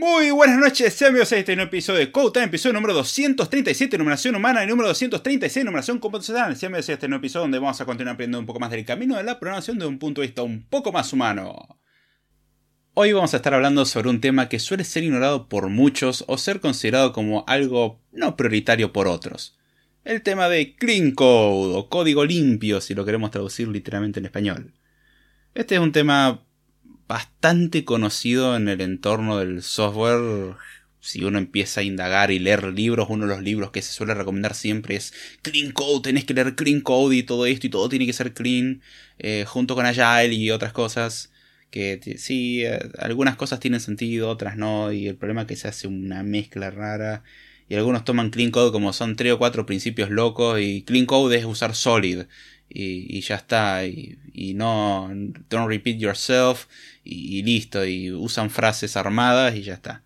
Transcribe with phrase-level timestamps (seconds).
[0.00, 3.98] Muy buenas noches, sean bienvenidos a este nuevo episodio de Code Time, episodio número 237,
[3.98, 6.54] numeración humana, y número 236, numeración computacional.
[6.54, 8.84] Sean bienvenidos a este nuevo episodio donde vamos a continuar aprendiendo un poco más del
[8.84, 11.80] camino de la programación de un punto de vista un poco más humano.
[12.94, 16.38] Hoy vamos a estar hablando sobre un tema que suele ser ignorado por muchos o
[16.38, 19.58] ser considerado como algo no prioritario por otros.
[20.04, 24.74] El tema de Clean Code o código limpio si lo queremos traducir literalmente en español.
[25.54, 26.44] Este es un tema
[27.08, 30.56] bastante conocido en el entorno del software.
[31.00, 34.14] Si uno empieza a indagar y leer libros, uno de los libros que se suele
[34.14, 37.88] recomendar siempre es Clean Code, tenés que leer Clean Code y todo esto y todo
[37.88, 38.82] tiene que ser clean,
[39.18, 41.32] eh, junto con Agile y otras cosas.
[41.70, 45.68] Que sí, eh, algunas cosas tienen sentido, otras no, y el problema es que se
[45.68, 47.22] hace una mezcla rara.
[47.68, 51.38] Y algunos toman Clean Code como son tres o cuatro principios locos, y Clean Code
[51.38, 52.24] es usar Solid
[52.68, 53.84] y, ya está.
[53.86, 55.10] Y, no,
[55.48, 56.66] don't repeat yourself
[57.04, 57.84] y, listo.
[57.84, 60.02] Y usan frases armadas y ya está.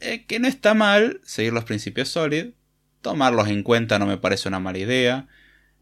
[0.00, 2.50] Eh, que no está mal seguir los principios Solid.
[3.00, 5.28] Tomarlos en cuenta no me parece una mala idea.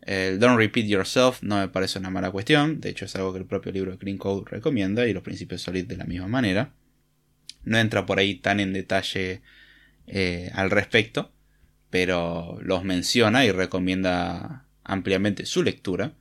[0.02, 2.80] El don't repeat yourself no me parece una mala cuestión.
[2.80, 5.62] De hecho, es algo que el propio libro de Clean Code recomienda y los principios
[5.62, 6.74] Solid de la misma manera.
[7.64, 9.40] No entra por ahí tan en detalle
[10.06, 11.32] eh, al respecto,
[11.88, 16.12] pero los menciona y recomienda ampliamente su lectura.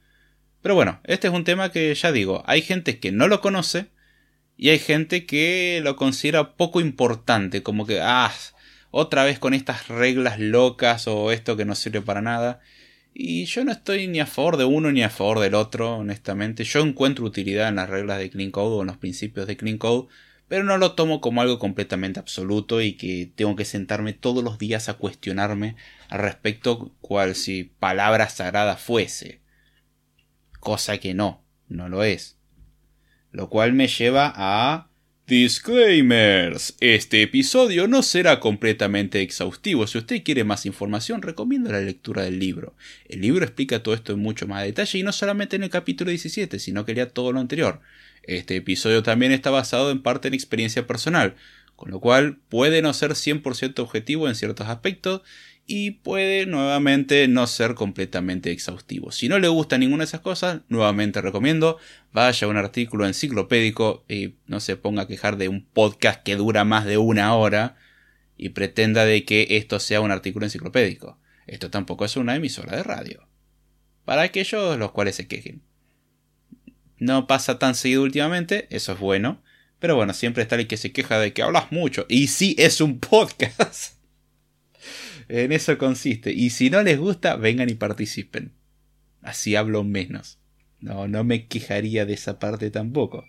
[0.62, 3.88] Pero bueno, este es un tema que ya digo, hay gente que no lo conoce
[4.58, 8.32] y hay gente que lo considera poco importante, como que, ah,
[8.92, 12.62] otra vez con estas reglas locas o esto que no sirve para nada.
[13.14, 16.64] Y yo no estoy ni a favor de uno ni a favor del otro, honestamente.
[16.64, 19.78] Yo encuentro utilidad en las reglas de Clean Code o en los principios de Clean
[19.78, 20.08] Code,
[20.48, 24.58] pero no lo tomo como algo completamente absoluto y que tengo que sentarme todos los
[24.60, 25.76] días a cuestionarme
[26.14, 29.42] al respecto cual si palabra sagrada fuese.
[30.60, 32.38] Cosa que no, no lo es.
[33.32, 34.90] Lo cual me lleva a...
[35.26, 36.76] Disclaimers.
[36.82, 39.88] Este episodio no será completamente exhaustivo.
[39.88, 42.76] Si usted quiere más información, recomiendo la lectura del libro.
[43.10, 46.12] El libro explica todo esto en mucho más detalle y no solamente en el capítulo
[46.12, 47.82] 17, sino que lea todo lo anterior.
[48.22, 51.36] Este episodio también está basado en parte en experiencia personal,
[51.76, 55.24] con lo cual puede no ser 100% objetivo en ciertos aspectos
[55.66, 59.12] y puede nuevamente no ser completamente exhaustivo.
[59.12, 61.78] Si no le gusta ninguna de esas cosas, nuevamente recomiendo
[62.12, 66.36] vaya a un artículo enciclopédico y no se ponga a quejar de un podcast que
[66.36, 67.78] dura más de una hora
[68.38, 71.18] y pretenda de que esto sea un artículo enciclopédico.
[71.48, 73.28] Esto tampoco es una emisora de radio.
[74.06, 75.62] Para aquellos los cuales se quejen.
[76.98, 79.42] No pasa tan seguido últimamente, eso es bueno.
[79.80, 82.06] Pero bueno, siempre está el que se queja de que hablas mucho.
[82.08, 83.96] Y sí, es un podcast.
[85.30, 86.32] en eso consiste.
[86.32, 88.54] Y si no les gusta, vengan y participen.
[89.22, 90.40] Así hablo menos.
[90.80, 93.26] No, no me quejaría de esa parte tampoco.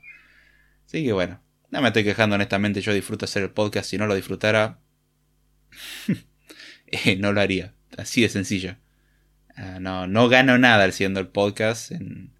[0.86, 1.40] Así que bueno,
[1.70, 2.80] no me estoy quejando honestamente.
[2.80, 3.90] Yo disfruto hacer el podcast.
[3.90, 4.80] Si no lo disfrutara,
[6.86, 7.74] eh, no lo haría.
[7.96, 8.76] Así de sencillo.
[9.56, 12.32] Ah, no, no gano nada haciendo el podcast en,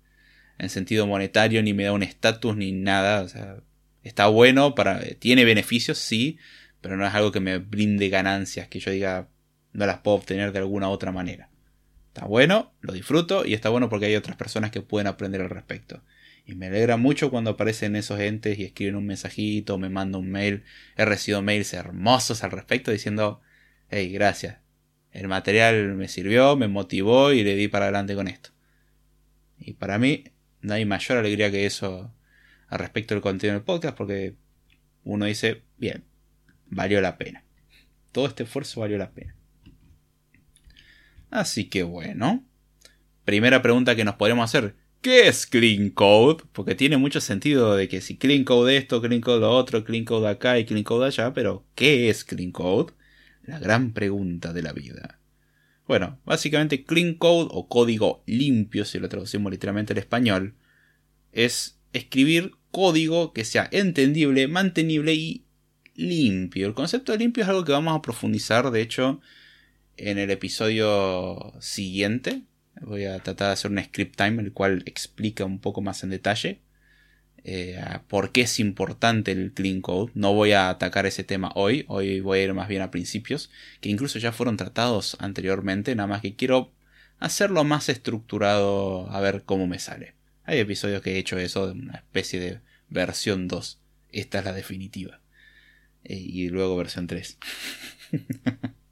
[0.59, 3.22] en sentido monetario, ni me da un estatus, ni nada.
[3.22, 3.59] O sea,
[4.03, 6.38] está bueno, para, tiene beneficios, sí,
[6.81, 9.28] pero no es algo que me brinde ganancias, que yo diga,
[9.75, 11.51] no las puedo obtener de alguna otra manera.
[12.09, 15.51] Está bueno, lo disfruto y está bueno porque hay otras personas que pueden aprender al
[15.51, 16.03] respecto.
[16.47, 20.31] Y me alegra mucho cuando aparecen esos entes y escriben un mensajito, me mandan un
[20.31, 20.63] mail.
[20.97, 23.41] He recibido mails hermosos al respecto diciendo,
[23.91, 24.59] hey, gracias.
[25.11, 28.51] El material me sirvió, me motivó y le di para adelante con esto.
[29.59, 30.25] Y para mí
[30.61, 32.15] no hay mayor alegría que eso
[32.69, 34.37] al respecto del contenido del podcast porque
[35.03, 36.05] uno dice, bien,
[36.67, 37.45] valió la pena.
[38.13, 39.34] Todo este esfuerzo valió la pena.
[41.34, 42.45] Así que bueno.
[43.25, 44.77] Primera pregunta que nos podemos hacer.
[45.00, 46.45] ¿Qué es Clean Code?
[46.53, 50.05] Porque tiene mucho sentido de que si Clean Code esto, Clean Code lo otro, Clean
[50.05, 52.93] Code acá y Clean Code allá, pero ¿qué es Clean Code?
[53.43, 55.19] La gran pregunta de la vida.
[55.89, 60.55] Bueno, básicamente Clean Code o código limpio, si lo traducimos literalmente al español,
[61.33, 65.47] es escribir código que sea entendible, mantenible y
[65.97, 66.69] limpio.
[66.69, 69.21] El concepto de limpio es algo que vamos a profundizar, de hecho,
[69.97, 72.43] en el episodio siguiente.
[72.81, 76.11] Voy a tratar de hacer un script time, el cual explica un poco más en
[76.11, 76.61] detalle
[77.47, 80.11] eh, por qué es importante el clean code.
[80.15, 83.51] No voy a atacar ese tema hoy, hoy voy a ir más bien a principios,
[83.81, 86.73] que incluso ya fueron tratados anteriormente, nada más que quiero
[87.19, 90.15] hacerlo más estructurado a ver cómo me sale.
[90.45, 93.81] Hay episodios que he hecho eso, de una especie de versión 2.
[94.13, 95.21] Esta es la definitiva.
[96.05, 97.39] Eh, y luego versión 3.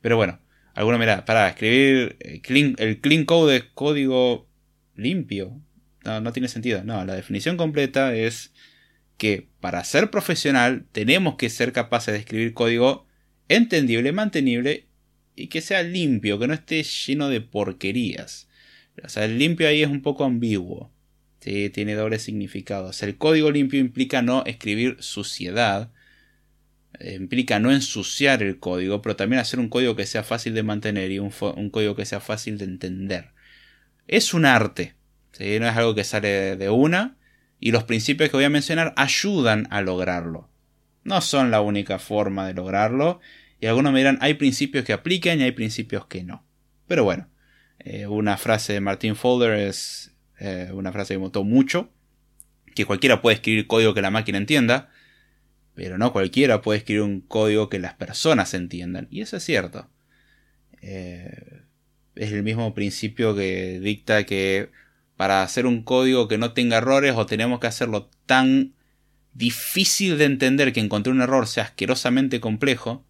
[0.00, 0.40] Pero bueno,
[0.74, 2.40] alguna mira, para escribir eh,
[2.78, 4.48] el clean code es código
[4.94, 5.60] limpio.
[6.04, 6.84] No, no tiene sentido.
[6.84, 8.52] No, la definición completa es
[9.16, 13.06] que para ser profesional tenemos que ser capaces de escribir código
[13.48, 14.86] entendible, mantenible
[15.34, 18.48] y que sea limpio, que no esté lleno de porquerías.
[19.04, 20.92] O sea, el limpio ahí es un poco ambiguo.
[21.40, 22.90] Tiene doble significado.
[23.00, 25.90] El código limpio implica no escribir suciedad.
[27.00, 31.12] Implica no ensuciar el código, pero también hacer un código que sea fácil de mantener
[31.12, 31.30] y un,
[31.70, 33.30] código que sea fácil de entender.
[34.08, 34.94] Es un arte.
[35.32, 35.58] ¿sí?
[35.60, 37.16] No es algo que sale de una.
[37.60, 40.48] Y los principios que voy a mencionar ayudan a lograrlo.
[41.04, 43.20] No son la única forma de lograrlo.
[43.60, 46.44] Y algunos me dirán, hay principios que aplican y hay principios que no.
[46.86, 47.28] Pero bueno,
[47.78, 51.90] eh, una frase de Martin Folder es eh, una frase que me gustó mucho.
[52.74, 54.90] Que cualquiera puede escribir código que la máquina entienda.
[55.78, 59.06] Pero no cualquiera puede escribir un código que las personas entiendan.
[59.12, 59.88] Y eso es cierto.
[60.82, 61.62] Eh,
[62.16, 64.72] es el mismo principio que dicta que
[65.16, 68.74] para hacer un código que no tenga errores o tenemos que hacerlo tan
[69.34, 73.06] difícil de entender que encontrar un error sea asquerosamente complejo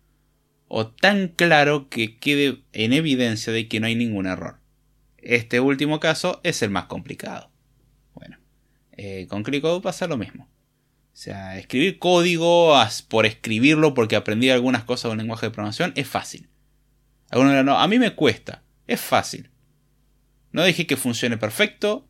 [0.68, 4.58] o tan claro que quede en evidencia de que no hay ningún error.
[5.16, 7.50] Este último caso es el más complicado.
[8.12, 8.36] Bueno,
[8.92, 10.50] eh, con ClickCode pasa lo mismo.
[11.18, 12.76] O sea, escribir código
[13.08, 16.48] por escribirlo porque aprendí algunas cosas un lenguaje de programación es fácil.
[17.30, 18.62] A mí me cuesta.
[18.86, 19.50] Es fácil.
[20.52, 22.06] No dije que funcione perfecto.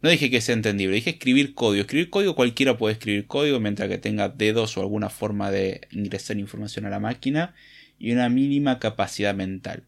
[0.00, 0.94] No dije que sea entendible.
[0.94, 1.82] Dije escribir código.
[1.82, 6.38] Escribir código cualquiera puede escribir código mientras que tenga dedos o alguna forma de ingresar
[6.38, 7.54] información a la máquina
[7.98, 9.84] y una mínima capacidad mental.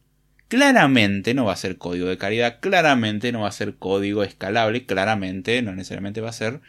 [0.49, 4.85] Claramente no va a ser código de calidad, claramente no va a ser código escalable,
[4.85, 6.61] claramente no necesariamente va a ser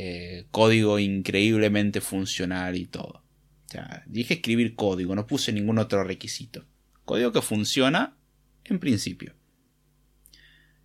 [0.00, 3.24] eh, código increíblemente funcional y todo.
[3.66, 6.64] O sea, dije escribir código, no puse ningún otro requisito.
[7.04, 8.16] Código que funciona
[8.62, 9.34] en principio.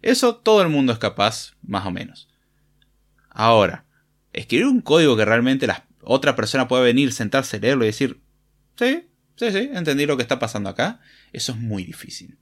[0.02, 2.28] Eso todo el mundo es capaz, más o menos.
[3.30, 3.86] Ahora,
[4.34, 8.20] escribir un código que realmente la otra persona pueda venir, sentarse, leerlo y decir,
[8.80, 11.02] sí, sí, sí, entendí lo que está pasando acá,
[11.34, 12.40] eso es muy difícil.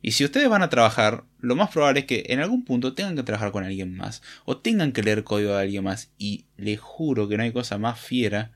[0.00, 3.16] Y si ustedes van a trabajar, lo más probable es que en algún punto tengan
[3.16, 6.12] que trabajar con alguien más o tengan que leer código de alguien más.
[6.18, 8.52] Y les juro que no hay cosa más fiera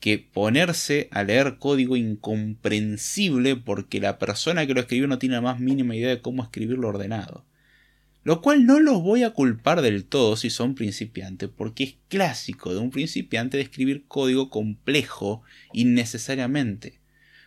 [0.00, 5.40] que ponerse a leer código incomprensible porque la persona que lo escribió no tiene la
[5.40, 7.46] más mínima idea de cómo escribirlo ordenado.
[8.22, 12.72] Lo cual no los voy a culpar del todo si son principiantes, porque es clásico
[12.74, 15.42] de un principiante de escribir código complejo
[15.72, 17.00] innecesariamente.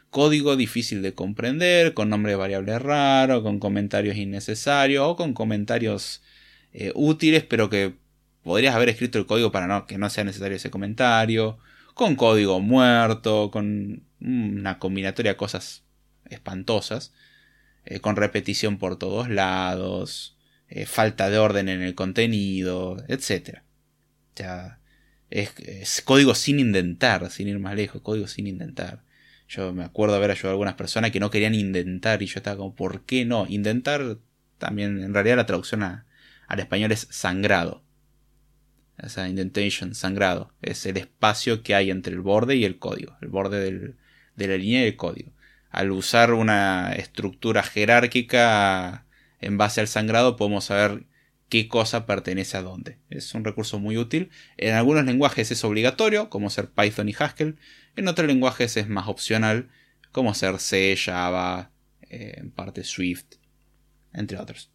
[0.10, 6.24] Código difícil de comprender, con nombre de variable raro, con comentarios innecesarios o con comentarios
[6.74, 7.96] eh, útiles, pero que
[8.44, 11.60] podrías haber escrito el código para no, que no sea necesario ese comentario,
[11.94, 15.84] con código muerto, con una combinatoria de cosas
[16.30, 17.14] espantosas,
[17.86, 20.38] eh, con repetición por todos lados,
[20.70, 23.60] eh, falta de orden en el contenido, etc.
[24.34, 24.80] O sea,
[25.30, 29.04] es, código sin intentar, sin ir más lejos, código sin intentar.
[29.48, 32.58] Yo me acuerdo haber ayudado a algunas personas que no querían intentar y yo estaba
[32.58, 33.46] como, ¿por qué no?
[33.48, 34.18] Intentar
[34.58, 37.84] también, en realidad la traducción al español es sangrado.
[39.02, 40.52] O sea, indentation, sangrado.
[40.62, 43.16] Es el espacio que hay entre el borde y el código.
[43.22, 43.96] El borde
[44.36, 45.32] de la línea y el código.
[45.70, 49.06] Al usar una estructura jerárquica
[49.40, 51.06] en base al sangrado podemos saber
[51.50, 52.98] qué cosa pertenece a dónde.
[53.10, 54.32] Es un recurso muy útil.
[54.58, 57.58] En algunos lenguajes es obligatorio, como ser Python y Haskell.
[57.98, 59.70] En otros lenguajes es más opcional,
[60.12, 61.72] como ser C, Java,
[62.10, 63.26] eh, en parte Swift,
[64.14, 64.72] entre otros.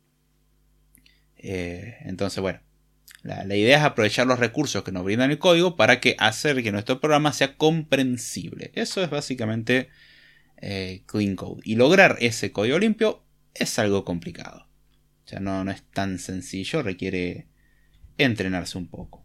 [1.37, 2.61] Eh, entonces, bueno,
[3.23, 6.73] la, idea es aprovechar los recursos que nos brindan el código para que hacer que
[6.73, 8.73] nuestro programa sea comprensible.
[8.75, 9.89] Eso es básicamente
[10.57, 11.63] eh, Clean Code.
[11.65, 13.25] Y lograr ese código limpio
[13.55, 14.69] es algo complicado.
[15.25, 17.47] O sea, no, no es tan sencillo, requiere
[18.19, 19.22] entrenarse un poco.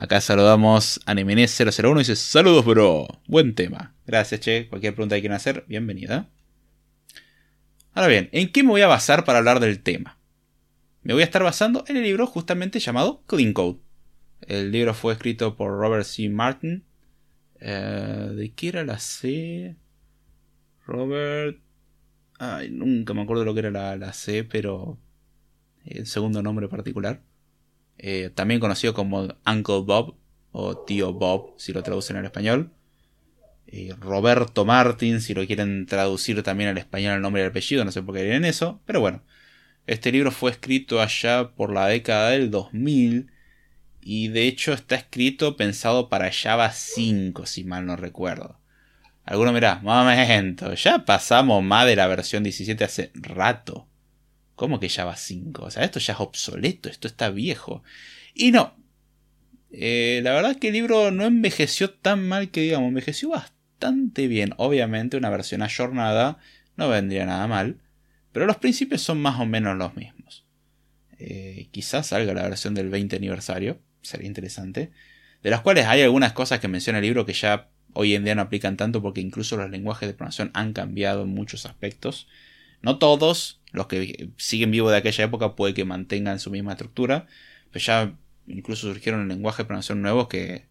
[0.00, 3.08] Acá saludamos a Nemenes001 y dice: Saludos, bro.
[3.26, 3.96] Buen tema.
[4.06, 4.68] Gracias, che.
[4.68, 6.30] Cualquier pregunta que quieran hacer, bienvenida.
[7.94, 10.20] Ahora bien, ¿en qué me voy a basar para hablar del tema?
[11.02, 13.80] Me voy a estar basando en el libro justamente llamado Clean Code.
[14.42, 16.28] El libro fue escrito por Robert C.
[16.28, 16.84] Martin.
[17.58, 19.74] Eh, ¿De qué era la C?
[20.86, 21.58] Robert.
[22.38, 24.96] Ay, nunca me acuerdo lo que era la, C, pero.
[25.84, 27.20] El segundo nombre particular.
[27.98, 30.16] Eh, también conocido como Uncle Bob
[30.52, 32.72] o Tío Bob, si lo traducen al español.
[33.66, 37.84] Eh, Roberto Martin, si lo quieren traducir también al español el nombre y el apellido,
[37.84, 39.22] no sé por qué en eso, pero bueno.
[39.86, 43.30] Este libro fue escrito allá por la década del 2000
[44.02, 48.58] y de hecho está escrito pensado para Java 5, si mal no recuerdo.
[49.24, 53.86] Alguno mirá, momento, ya pasamos más de la versión 17 hace rato.
[54.58, 55.62] ¿Cómo que ya va 5?
[55.62, 57.84] O sea, esto ya es obsoleto, esto está viejo.
[58.34, 58.74] Y no.
[59.70, 64.26] Eh, la verdad es que el libro no envejeció tan mal que digamos, envejeció bastante
[64.26, 64.54] bien.
[64.56, 66.38] Obviamente una versión ayornada
[66.76, 67.78] no vendría nada mal,
[68.32, 70.44] pero los principios son más o menos los mismos.
[71.20, 74.90] Eh, quizás salga la versión del 20 aniversario, sería interesante.
[75.40, 78.34] De las cuales hay algunas cosas que menciona el libro que ya hoy en día
[78.34, 82.26] no aplican tanto porque incluso los lenguajes de programación han cambiado en muchos aspectos.
[82.82, 87.26] No todos, los que siguen vivos de aquella época puede que mantengan su misma estructura,
[87.70, 88.14] pero ya
[88.46, 90.66] incluso surgieron lenguajes de programación nuevos que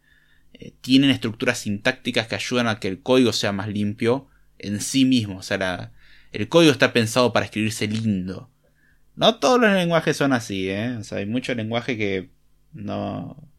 [0.54, 5.06] eh, tienen estructuras sintácticas que ayudan a que el código sea más limpio en sí
[5.06, 5.38] mismo.
[5.38, 5.92] O sea,
[6.32, 8.50] el código está pensado para escribirse lindo.
[9.16, 10.96] No todos los lenguajes son así, ¿eh?
[10.98, 12.30] O sea, hay muchos lenguajes que
[12.74, 13.50] no,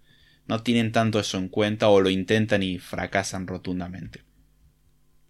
[0.46, 4.22] no tienen tanto eso en cuenta o lo intentan y fracasan rotundamente.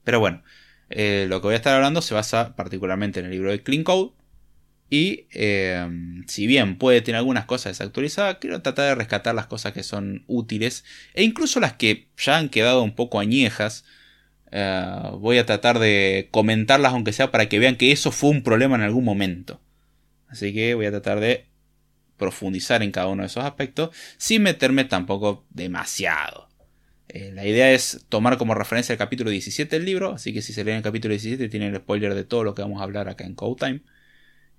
[0.05, 0.43] Pero bueno,
[0.91, 3.85] eh, lo que voy a estar hablando se basa particularmente en el libro de Clean
[3.85, 4.13] Code.
[4.91, 5.87] Y eh,
[6.27, 10.25] si bien puede tener algunas cosas desactualizadas, quiero tratar de rescatar las cosas que son
[10.27, 13.85] útiles e incluso las que ya han quedado un poco añejas.
[14.51, 18.43] Eh, voy a tratar de comentarlas aunque sea para que vean que eso fue un
[18.43, 19.61] problema en algún momento.
[20.29, 21.47] Así que voy a tratar de
[22.17, 26.48] profundizar en cada uno de esos aspectos sin meterme tampoco demasiado.
[27.09, 30.53] Eh, la idea es tomar como referencia el capítulo 17 del libro, así que si
[30.53, 33.09] se leen el capítulo 17 tienen el spoiler de todo lo que vamos a hablar
[33.09, 33.81] acá en Code Time.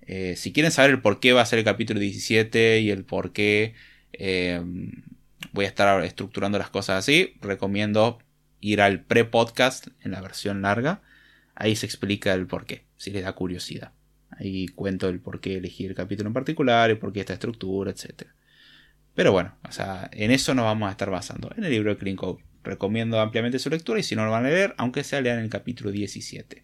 [0.02, 3.04] Eh, si quieren saber el por qué va a ser el capítulo 17 y el
[3.04, 3.74] por qué
[4.12, 4.60] eh,
[5.52, 8.18] voy a estar estructurando las cosas así, recomiendo
[8.60, 11.02] ir al pre-podcast en la versión larga.
[11.54, 13.92] Ahí se explica el por qué, si les da curiosidad.
[14.30, 17.90] Ahí cuento el por qué elegí el capítulo en particular, y por qué esta estructura,
[17.90, 18.34] etcétera.
[19.14, 21.98] Pero bueno, o sea, en eso nos vamos a estar basando, en el libro de
[21.98, 22.16] Clean.
[22.62, 25.48] Recomiendo ampliamente su lectura y si no lo van a leer, aunque sea lean el
[25.48, 26.62] capítulo 17.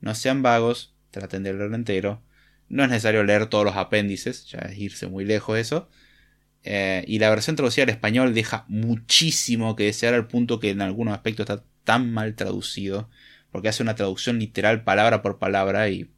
[0.00, 2.22] No sean vagos, traten de leerlo entero.
[2.68, 5.88] No es necesario leer todos los apéndices, ya es irse muy lejos eso.
[6.64, 10.80] Eh, y la versión traducida al español deja muchísimo que desear al punto que en
[10.80, 13.10] algunos aspectos está tan mal traducido.
[13.50, 16.10] Porque hace una traducción literal palabra por palabra y...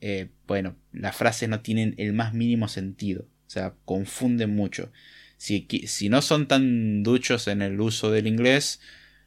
[0.00, 3.26] Eh, bueno, las frases no tienen el más mínimo sentido.
[3.52, 4.90] O sea, confunden mucho.
[5.36, 8.80] Si, si no son tan duchos en el uso del inglés,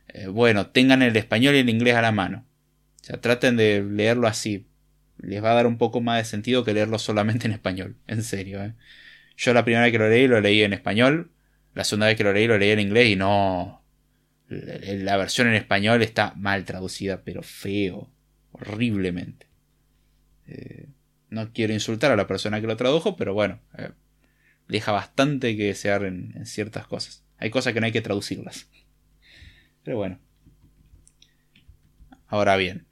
[0.08, 2.44] eh, bueno, tengan el español y el inglés a la mano.
[3.02, 4.66] O sea, traten de leerlo así.
[5.20, 7.98] Les va a dar un poco más de sentido que leerlo solamente en español.
[8.08, 8.64] En serio.
[8.64, 8.74] ¿eh?
[9.38, 11.30] Yo la primera vez que lo leí lo leí en español.
[11.76, 13.84] La segunda vez que lo leí lo leí en inglés y no...
[14.48, 18.10] La versión en español está mal traducida, pero feo.
[18.54, 19.46] Horriblemente.
[20.48, 20.88] Eh,
[21.30, 23.60] no quiero insultar a la persona que lo tradujo, pero bueno,
[24.68, 27.24] deja bastante que desear en, ciertas cosas.
[27.38, 28.68] Hay cosas que no hay que traducirlas.
[29.84, 30.20] Pero bueno.
[32.28, 32.88] Ahora bien,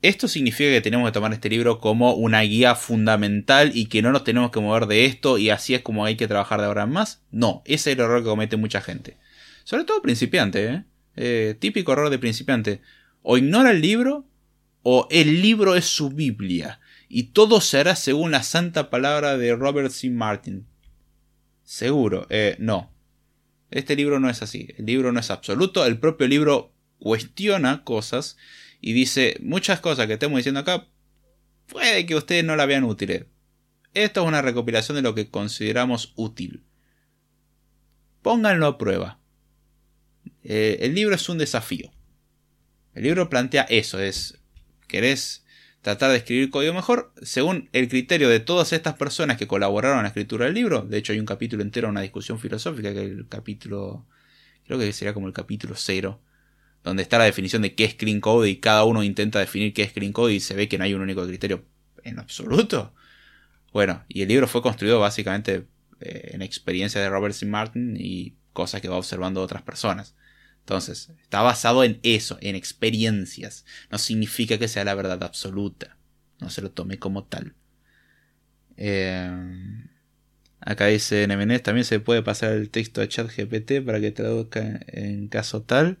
[0.00, 4.12] ¿esto significa que tenemos que tomar este libro como una guía fundamental y que no
[4.12, 6.84] nos tenemos que mover de esto y así es como hay que trabajar de ahora
[6.84, 7.22] en más?
[7.30, 9.18] No, ese es el error que comete mucha gente.
[9.64, 10.84] Sobre todo principiante, ¿eh?
[11.16, 12.80] eh típico error de principiante.
[13.20, 14.26] O ignora el libro
[14.82, 19.54] o el libro es su Biblia y todo se hará según la santa palabra de
[19.54, 20.08] Robert C.
[20.08, 20.66] Martin.
[21.72, 22.92] Seguro, eh, no.
[23.70, 24.68] Este libro no es así.
[24.76, 25.86] El libro no es absoluto.
[25.86, 28.36] El propio libro cuestiona cosas
[28.82, 30.86] y dice muchas cosas que estamos diciendo acá.
[31.68, 33.24] Puede que ustedes no la vean útiles.
[33.94, 36.62] Esto es una recopilación de lo que consideramos útil.
[38.20, 39.18] Pónganlo a prueba.
[40.44, 41.90] Eh, el libro es un desafío.
[42.92, 44.38] El libro plantea eso, es,
[44.88, 45.41] ¿querés
[45.82, 50.04] tratar de escribir código mejor según el criterio de todas estas personas que colaboraron en
[50.04, 50.82] la escritura del libro.
[50.82, 54.06] De hecho, hay un capítulo entero, una discusión filosófica, que es el capítulo,
[54.64, 56.20] creo que sería como el capítulo cero,
[56.84, 59.82] donde está la definición de qué es clean code y cada uno intenta definir qué
[59.82, 61.64] es clean code y se ve que no hay un único criterio
[62.04, 62.94] en absoluto.
[63.72, 65.66] Bueno, y el libro fue construido básicamente
[66.00, 67.46] eh, en experiencia de Robert C.
[67.46, 70.14] Martin y cosas que va observando otras personas.
[70.62, 73.64] Entonces, está basado en eso, en experiencias.
[73.90, 75.96] No significa que sea la verdad absoluta.
[76.40, 77.54] No se lo tome como tal.
[78.76, 79.28] Eh,
[80.60, 85.26] acá dice NMNES, también se puede pasar el texto a ChatGPT para que traduzca en
[85.28, 85.98] caso tal.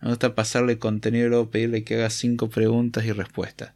[0.00, 3.74] Me gusta pasarle contenido y pedirle que haga cinco preguntas y respuestas.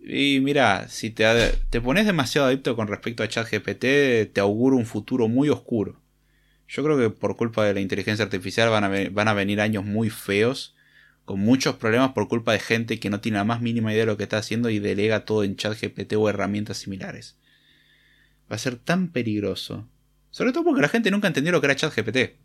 [0.00, 1.24] Y mira, si te,
[1.68, 6.00] te pones demasiado adicto con respecto a ChatGPT, te auguro un futuro muy oscuro.
[6.68, 9.84] Yo creo que por culpa de la inteligencia artificial van a, van a venir años
[9.84, 10.76] muy feos,
[11.24, 14.06] con muchos problemas por culpa de gente que no tiene la más mínima idea de
[14.06, 17.38] lo que está haciendo y delega todo en chat GPT o herramientas similares.
[18.50, 19.88] Va a ser tan peligroso.
[20.30, 22.38] Sobre todo porque la gente nunca entendió lo que era ChatGPT.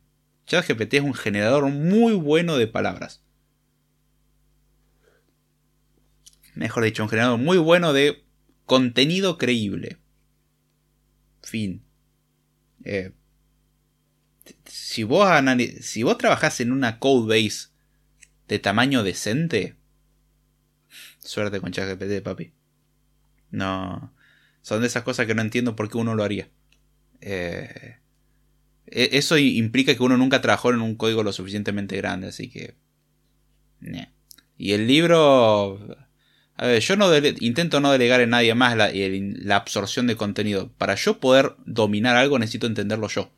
[0.47, 3.23] ChatGPT es un generador muy bueno de palabras.
[6.55, 8.23] Mejor dicho, un generador muy bueno de
[8.65, 9.97] contenido creíble.
[11.41, 11.83] Fin.
[12.83, 13.11] Eh,
[14.93, 15.27] si vos,
[15.81, 17.69] si trabajás en una codebase
[18.47, 19.75] de tamaño decente,
[21.17, 22.53] suerte con ChatGPT, papi.
[23.49, 24.13] No.
[24.61, 26.47] Son de esas cosas que no entiendo por qué uno lo haría.
[27.21, 27.97] Eh,
[28.85, 32.75] e, eso implica que uno nunca trabajó en un código lo suficientemente grande, así que...
[34.59, 35.97] Y el libro...
[36.55, 37.09] A ver, yo no
[37.39, 40.71] intento no delegar en nadie más la absorción de contenido.
[40.77, 43.31] Para yo poder dominar algo necesito entenderlo yo.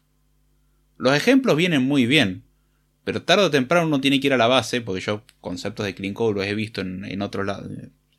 [0.98, 2.44] Los ejemplos vienen muy bien,
[3.04, 5.96] pero tarde o temprano uno tiene que ir a la base, porque yo conceptos de
[5.96, 7.70] Clean Code los he visto en, otro lado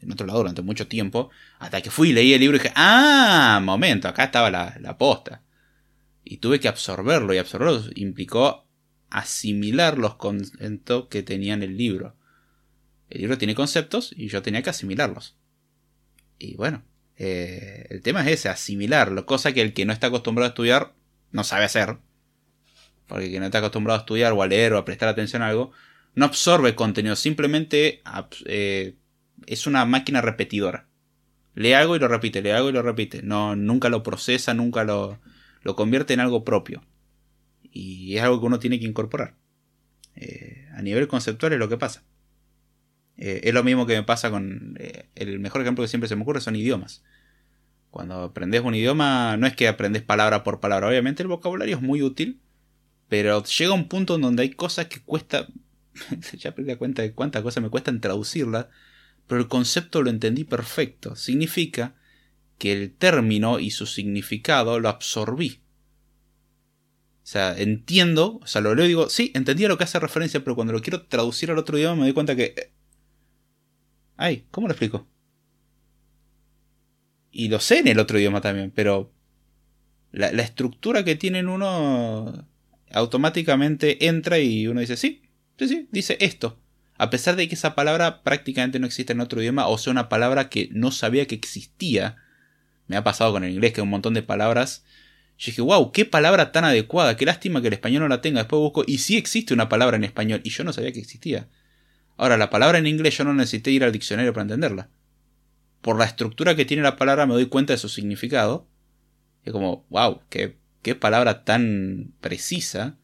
[0.00, 3.61] en otro lado durante mucho tiempo, hasta que fui, leí el libro y dije, ah,
[3.62, 5.42] momento, acá estaba la, la posta.
[6.23, 8.66] Y tuve que absorberlo, y absorberlo implicó
[9.11, 12.16] asimilar los conceptos que tenía en el libro.
[13.09, 15.37] El libro tiene conceptos y yo tenía que asimilarlos.
[16.38, 16.85] Y bueno,
[17.16, 20.95] eh, el tema es ese, asimilarlo, cosa que el que no está acostumbrado a estudiar
[21.33, 21.99] no sabe hacer.
[23.06, 25.48] Porque que no está acostumbrado a estudiar o a leer o a prestar atención a
[25.48, 25.72] algo,
[26.14, 28.02] no absorbe contenido, simplemente
[28.46, 28.96] eh,
[29.46, 30.88] es una máquina repetidora.
[31.54, 33.22] Lee algo y lo repite, lee algo y lo repite.
[33.22, 35.20] No, nunca lo procesa, nunca lo,
[35.62, 36.82] lo convierte en algo propio.
[37.62, 39.34] Y es algo que uno tiene que incorporar.
[40.14, 42.02] Eh, a nivel conceptual es lo que pasa.
[43.18, 44.78] Eh, es lo mismo que me pasa con...
[45.14, 47.04] El mejor ejemplo que siempre se me ocurre son idiomas.
[47.90, 50.88] Cuando aprendes un idioma, no es que aprendes palabra por palabra.
[50.88, 52.40] Obviamente el vocabulario es muy útil.
[53.08, 55.46] Pero llega un punto en donde hay cosas que cuesta...
[56.38, 58.66] ya perdí cuenta de cuántas cosas me cuestan traducirlas
[59.26, 61.16] pero el concepto lo entendí perfecto.
[61.16, 61.94] Significa
[62.58, 65.60] que el término y su significado lo absorbí.
[67.22, 69.98] O sea, entiendo, o sea, lo leo y digo, sí, entendí a lo que hace
[69.98, 72.54] referencia, pero cuando lo quiero traducir al otro idioma me doy cuenta que...
[72.56, 72.72] Eh,
[74.16, 75.08] ay, ¿cómo lo explico?
[77.32, 79.12] Y lo sé en el otro idioma también, pero
[80.12, 82.46] la, la estructura que tiene en uno
[82.96, 85.22] automáticamente entra y uno dice, sí,
[85.58, 86.58] sí, sí, dice esto.
[86.96, 90.09] A pesar de que esa palabra prácticamente no existe en otro idioma, o sea, una
[90.09, 92.16] palabra que no sabía que existía.
[92.87, 94.82] Me ha pasado con el inglés que un montón de palabras.
[95.37, 98.40] Yo dije, wow, qué palabra tan adecuada, qué lástima que el español no la tenga.
[98.40, 101.48] Después busco, y sí existe una palabra en español, y yo no sabía que existía.
[102.16, 104.88] Ahora, la palabra en inglés yo no necesité ir al diccionario para entenderla.
[105.82, 108.66] Por la estructura que tiene la palabra me doy cuenta de su significado.
[109.44, 110.56] Es como, wow, qué,
[110.87, 112.96] qué palabra tan precisa.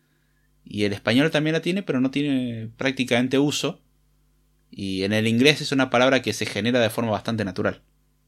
[0.65, 3.83] Y el español también la tiene, pero no tiene prácticamente uso.
[4.71, 7.83] Y en el inglés es una palabra que se genera de forma bastante natural.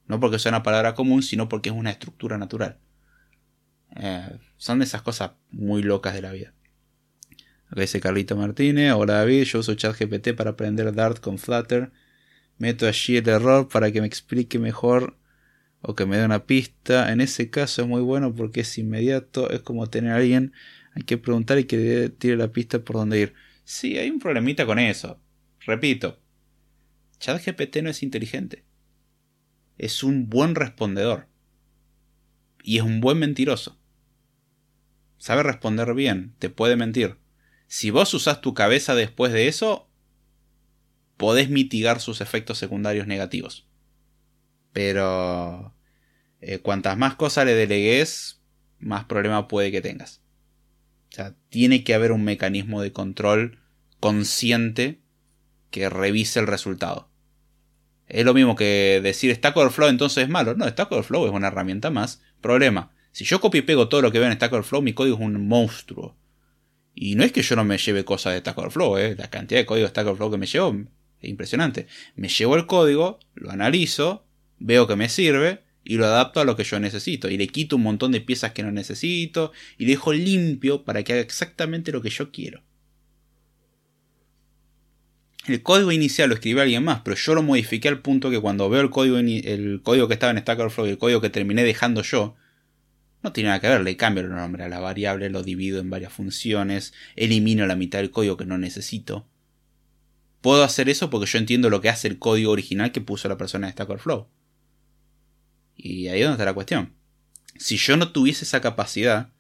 [0.08, 2.78] No porque sea una palabra común, sino porque es una estructura natural.
[3.94, 6.52] Eh, son esas cosas muy locas de la vida.
[7.68, 8.92] Acá dice Carlito Martínez.
[8.92, 11.92] Hola David, yo uso ChatGPT para aprender Dart con Flutter.
[12.58, 15.16] Meto allí el error para que me explique mejor
[15.86, 17.12] o que me dé una pista.
[17.12, 19.50] En ese caso es muy bueno porque es inmediato.
[19.50, 20.52] Es como tener a alguien
[20.94, 23.34] hay que preguntar y que tire la pista por dónde ir.
[23.64, 25.20] Sí, hay un problemita con eso.
[25.60, 26.20] Repito,
[27.18, 28.64] ChatGPT no es inteligente.
[29.76, 31.26] Es un buen respondedor.
[32.62, 33.78] Y es un buen mentiroso.
[35.18, 37.16] Sabe responder bien, te puede mentir.
[37.66, 39.90] Si vos usás tu cabeza después de eso,
[41.16, 43.66] podés mitigar sus efectos secundarios negativos.
[44.72, 45.73] Pero
[46.46, 48.42] eh, cuantas más cosas le delegues,
[48.78, 50.20] más problema puede que tengas.
[51.10, 53.62] O sea, tiene que haber un mecanismo de control
[53.98, 55.00] consciente
[55.70, 57.08] que revise el resultado.
[58.08, 60.54] Es lo mismo que decir Stack Overflow entonces es malo.
[60.54, 62.20] No, Stack Overflow es una herramienta más.
[62.42, 62.92] Problema.
[63.12, 65.22] Si yo copio y pego todo lo que veo en Stack Overflow, mi código es
[65.22, 66.14] un monstruo.
[66.94, 69.16] Y no es que yo no me lleve cosas de Stack Overflow, ¿eh?
[69.16, 70.76] la cantidad de código de Stack Overflow que me llevo
[71.22, 71.86] es impresionante.
[72.16, 74.26] Me llevo el código, lo analizo,
[74.58, 77.28] veo que me sirve y lo adapto a lo que yo necesito.
[77.28, 81.12] Y le quito un montón de piezas que no necesito y dejo limpio para que
[81.12, 82.62] haga exactamente lo que yo quiero.
[85.46, 88.70] El código inicial lo escribió alguien más, pero yo lo modifiqué al punto que cuando
[88.70, 91.64] veo el código, el código que estaba en Stack Overflow y el código que terminé
[91.64, 92.34] dejando yo,
[93.22, 95.90] no tiene nada que ver, le cambio el nombre a la variable, lo divido en
[95.90, 99.26] varias funciones, elimino la mitad del código que no necesito.
[100.40, 103.36] Puedo hacer eso porque yo entiendo lo que hace el código original que puso la
[103.36, 104.28] persona en Stack Overflow.
[105.76, 106.94] Y ahí es donde está la cuestión.
[107.58, 109.30] Si yo no tuviese esa capacidad,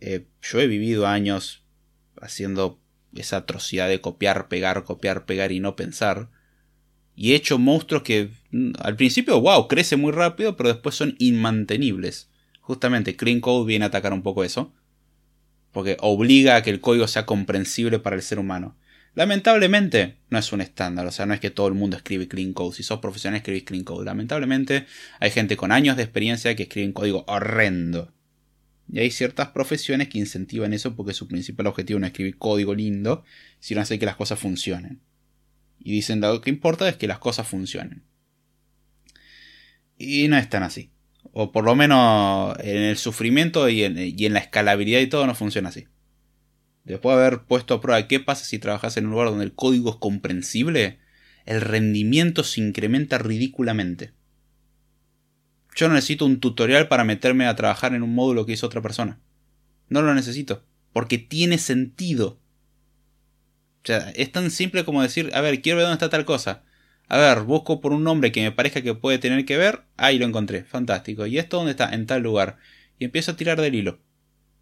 [0.00, 1.64] eh, yo he vivido años
[2.20, 2.80] haciendo
[3.14, 6.28] esa atrocidad de copiar, pegar, copiar, pegar y no pensar.
[7.14, 11.16] Y he hecho monstruos que mm, al principio, wow, crece muy rápido, pero después son
[11.18, 12.28] inmantenibles.
[12.60, 14.72] Justamente Clean Code viene a atacar un poco eso.
[15.72, 18.76] Porque obliga a que el código sea comprensible para el ser humano.
[19.16, 22.52] Lamentablemente no es un estándar, o sea, no es que todo el mundo escribe clean
[22.52, 22.76] code.
[22.76, 24.04] Si sos profesional escribís clean code.
[24.04, 24.84] Lamentablemente
[25.20, 28.12] hay gente con años de experiencia que escribe código horrendo.
[28.92, 32.74] Y hay ciertas profesiones que incentivan eso porque su principal objetivo no es escribir código
[32.74, 33.24] lindo,
[33.58, 35.00] sino hacer que las cosas funcionen.
[35.80, 38.04] Y dicen lo que importa es que las cosas funcionen.
[39.96, 40.90] Y no es tan así.
[41.32, 45.70] O por lo menos en el sufrimiento y en, la escalabilidad y todo no funciona
[45.70, 45.86] así.
[46.86, 49.54] Después de haber puesto a prueba qué pasa si trabajas en un lugar donde el
[49.54, 51.00] código es comprensible,
[51.44, 54.12] el rendimiento se incrementa ridículamente.
[55.74, 58.82] Yo no necesito un tutorial para meterme a trabajar en un módulo que hizo otra
[58.82, 59.18] persona.
[59.88, 62.38] No lo necesito, porque tiene sentido.
[63.82, 66.62] O sea, es tan simple como decir, a ver, quiero ver dónde está tal cosa.
[67.08, 69.82] A ver, busco por un nombre que me parezca que puede tener que ver.
[69.96, 71.26] Ahí lo encontré, fantástico.
[71.26, 71.92] ¿Y esto dónde está?
[71.92, 72.58] En tal lugar.
[72.98, 73.98] Y empiezo a tirar del hilo.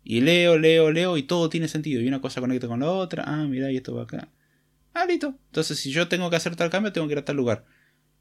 [0.04, 2.00] Y leo, leo, leo y todo tiene sentido.
[2.00, 3.24] Y una cosa conecta con la otra.
[3.26, 4.28] Ah, mira, y esto va acá.
[4.92, 5.34] Ah, listo.
[5.46, 7.64] Entonces, si yo tengo que hacer tal cambio, tengo que ir a tal lugar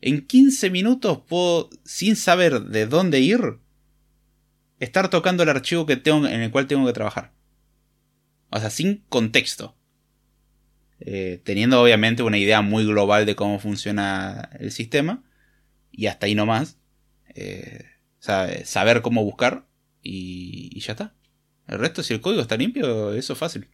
[0.04, 3.40] en 15 minutos puedo, sin saber de dónde ir,
[4.80, 7.32] estar tocando el archivo que tengo, en el cual tengo que trabajar.
[8.50, 9.78] O sea, sin contexto.
[11.00, 15.24] Eh, teniendo obviamente una idea muy global de cómo funciona el sistema.
[15.90, 16.78] Y hasta ahí nomás.
[17.34, 17.86] Eh,
[18.20, 19.66] saber cómo buscar
[20.02, 21.16] y, ya está.
[21.68, 23.68] El resto, si el código está limpio, eso es fácil.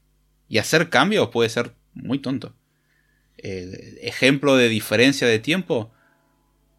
[0.47, 2.55] Y hacer cambios puede ser muy tonto.
[3.37, 5.91] Eh, ejemplo de diferencia de tiempo.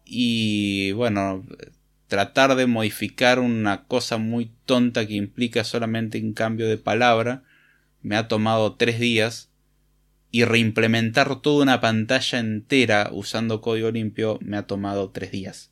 [0.05, 1.45] Y bueno,
[2.07, 7.43] tratar de modificar una cosa muy tonta que implica solamente un cambio de palabra
[8.01, 9.49] me ha tomado tres días
[10.31, 15.71] y reimplementar toda una pantalla entera usando código limpio me ha tomado tres días.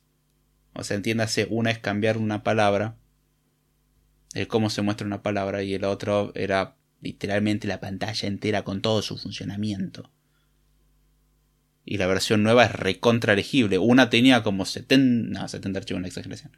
[0.74, 2.96] O sea, entiéndase, una es cambiar una palabra,
[4.34, 8.82] el cómo se muestra una palabra, y el otro era literalmente la pantalla entera con
[8.82, 10.10] todo su funcionamiento
[11.84, 13.78] y la versión nueva es recontra legible.
[13.78, 16.56] Una tenía como 70, no, 70 archivos, una exageración.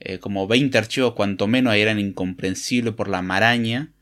[0.00, 3.92] Eh, como 20 archivos, cuanto menos eran incomprensibles por la maraña.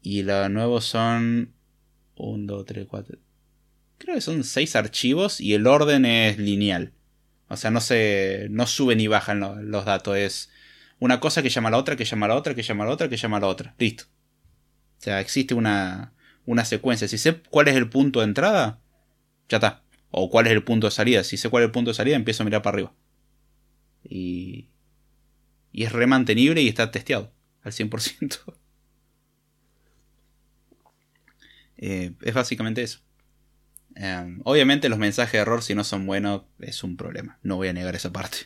[0.00, 1.54] Y los nuevos son
[2.14, 3.18] 1, 2, 3, 4.
[3.98, 6.92] Creo que son 6 archivos y el orden es lineal.
[7.48, 8.46] O sea, no se.
[8.50, 10.16] no suben y bajan los, datos.
[10.16, 10.50] Es
[11.00, 12.86] una cosa que llama a la otra, que llama a la otra, que llama a
[12.86, 13.74] la otra, que llama a la otra.
[13.78, 14.04] Listo.
[14.98, 16.12] O sea, existe una,
[16.44, 17.06] una secuencia.
[17.08, 18.80] Si sé cuál es el punto de entrada,
[19.48, 19.84] ya está.
[20.10, 21.22] O cuál es el punto de salida.
[21.22, 22.94] Si sé cuál es el punto de salida, empiezo a mirar para arriba.
[24.02, 24.70] Y,
[25.72, 27.32] y es remantenible y está testeado
[27.62, 28.40] al 100%.
[31.76, 33.00] eh, es básicamente eso.
[33.94, 37.38] Em, obviamente los mensajes de error si no son buenos es un problema.
[37.42, 38.38] No voy a negar esa parte.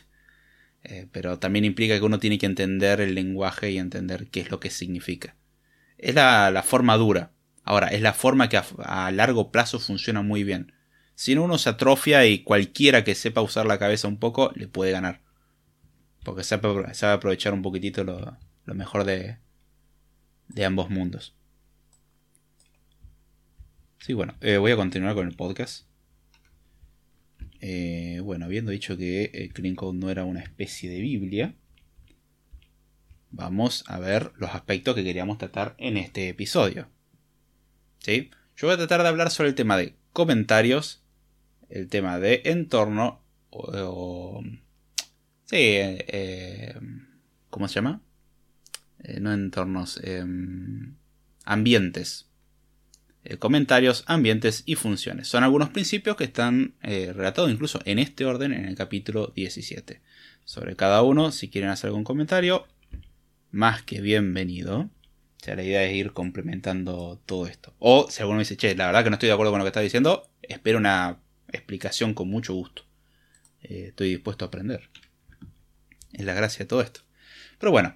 [0.83, 4.51] Eh, pero también implica que uno tiene que entender el lenguaje y entender qué es
[4.51, 5.35] lo que significa.
[5.97, 7.31] Es la, forma dura.
[7.63, 10.73] Ahora, es la forma que a largo plazo funciona muy bien.
[11.15, 14.67] Si no, uno se atrofia y cualquiera que sepa usar la cabeza un poco le
[14.67, 15.21] puede ganar.
[16.23, 16.67] Porque sabe,
[17.13, 19.37] aprovechar un poquitito lo, mejor de,
[20.49, 21.35] de ambos mundos.
[23.99, 25.85] Sí, bueno, eh, voy a continuar con el podcast.
[27.65, 31.55] Eh, bueno, habiendo dicho que el Clean Code no era una especie de Biblia,
[33.31, 36.89] vamos a ver los aspectos que queríamos tratar en este episodio.
[37.99, 38.31] ¿Sí?
[38.57, 41.05] Yo voy a tratar de hablar sobre el tema de comentarios,
[41.69, 44.43] el tema de entorno o,
[45.45, 46.75] sí, eh,
[47.49, 48.01] ¿cómo se llama?
[49.05, 50.97] Eh, no entornos, em,
[51.45, 52.29] ambientes.
[53.23, 55.27] Eh, comentarios, ambientes y funciones.
[55.27, 60.01] Son algunos principios que están relatados incluso en este orden en el capítulo 17.
[60.45, 62.67] Sobre cada uno, si quieren hacer algún comentario,
[63.51, 64.89] más que bienvenido.
[65.43, 67.73] O sea, la idea es ir complementando todo esto.
[67.79, 69.69] O si alguno dice, che, la verdad que no estoy de acuerdo con lo que
[69.69, 72.83] está diciendo, espero una explicación con mucho gusto.
[73.61, 74.89] Eh, estoy dispuesto a aprender.
[76.13, 77.01] Es la gracia de todo esto.
[77.59, 77.95] Pero bueno,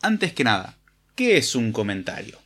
[0.00, 0.76] antes que nada,
[1.14, 2.38] ¿qué es un comentario?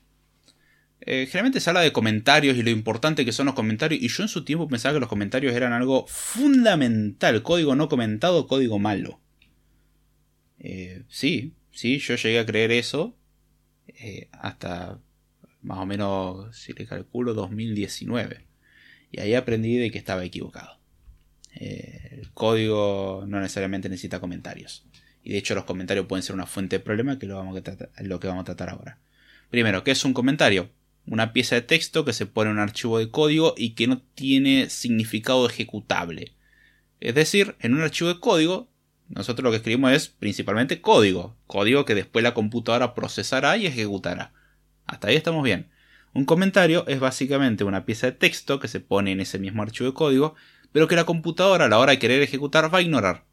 [1.07, 4.03] Eh, generalmente se habla de comentarios y lo importante que son los comentarios.
[4.03, 7.43] Y yo en su tiempo pensaba que los comentarios eran algo fundamental.
[7.43, 9.21] Código no comentado, código malo.
[10.59, 13.17] Eh, sí, sí, yo llegué a creer eso.
[14.33, 15.01] hasta
[15.63, 18.47] más o menos, si le calculo, 2019.
[19.11, 20.79] Y ahí aprendí de que estaba equivocado.
[21.57, 24.87] Eh, el código no necesariamente necesita comentarios.
[25.23, 28.03] Y de hecho los comentarios pueden ser una fuente de problema que lo, vamos a
[28.03, 29.01] lo que vamos a tratar ahora.
[29.51, 30.71] Primero, ¿qué es un comentario?
[31.07, 34.03] Una pieza de texto que se pone en un archivo de código y que no
[34.15, 36.35] tiene significado ejecutable.
[37.01, 38.69] Es decir, en un archivo de código,
[39.09, 41.37] nosotros lo que escribimos es principalmente código.
[41.47, 44.33] Código que después la computadora procesará y ejecutará.
[44.87, 45.69] Hasta ahí estamos bien.
[46.13, 49.91] Un comentario es básicamente una pieza de texto que se pone en ese mismo archivo
[49.91, 50.35] de código,
[50.73, 53.25] pero que la computadora a la hora de querer ejecutar va a ignorar.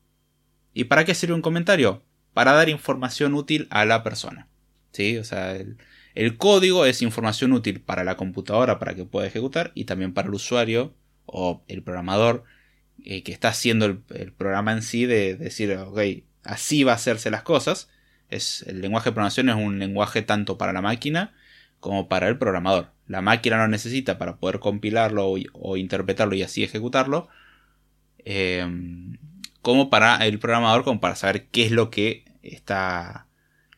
[0.74, 2.04] ¿Y para qué sirve un comentario?
[2.34, 4.48] Para dar información útil a la persona.
[4.92, 5.18] ¿sí?
[5.18, 5.78] O sea, el,
[6.38, 10.36] código es información útil para la computadora para que pueda ejecutar y también para el
[10.36, 10.94] usuario
[11.26, 12.44] o el programador
[13.04, 13.98] eh, que está haciendo el,
[14.34, 16.00] programa en sí de, decir, ok,
[16.44, 17.90] así va a hacerse las cosas.
[18.30, 21.34] Es, el lenguaje de programación es un lenguaje tanto para la máquina
[21.80, 22.92] como para el programador.
[23.08, 27.28] La máquina lo necesita para poder compilarlo o, interpretarlo y así ejecutarlo.
[28.26, 28.66] Eh,
[29.62, 33.28] como para el programador, como para saber qué es lo que está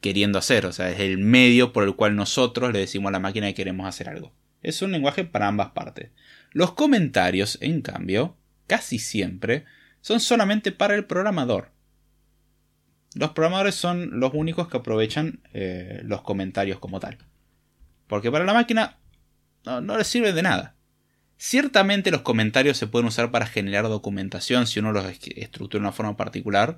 [0.06, 0.68] queriendo hacer.
[0.68, 3.56] O sea, es el medio por el cual nosotros le decimos a la máquina que
[3.56, 4.32] queremos hacer algo.
[4.62, 6.12] Es un lenguaje para ambas partes.
[6.52, 8.38] Los comentarios, en cambio,
[8.68, 9.65] casi siempre,
[10.02, 11.72] son solamente para el programador.
[13.15, 17.18] Los programadores son los únicos que aprovechan eh, los comentarios como tal.
[18.06, 19.00] Porque para la máquina
[19.65, 20.76] no, no les sirve de nada.
[21.38, 25.91] Ciertamente los comentarios se pueden usar para generar documentación si uno los estructura de una
[25.91, 26.78] forma particular.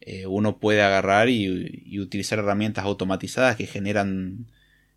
[0.00, 4.46] Eh, uno puede agarrar y, utilizar herramientas automatizadas que generan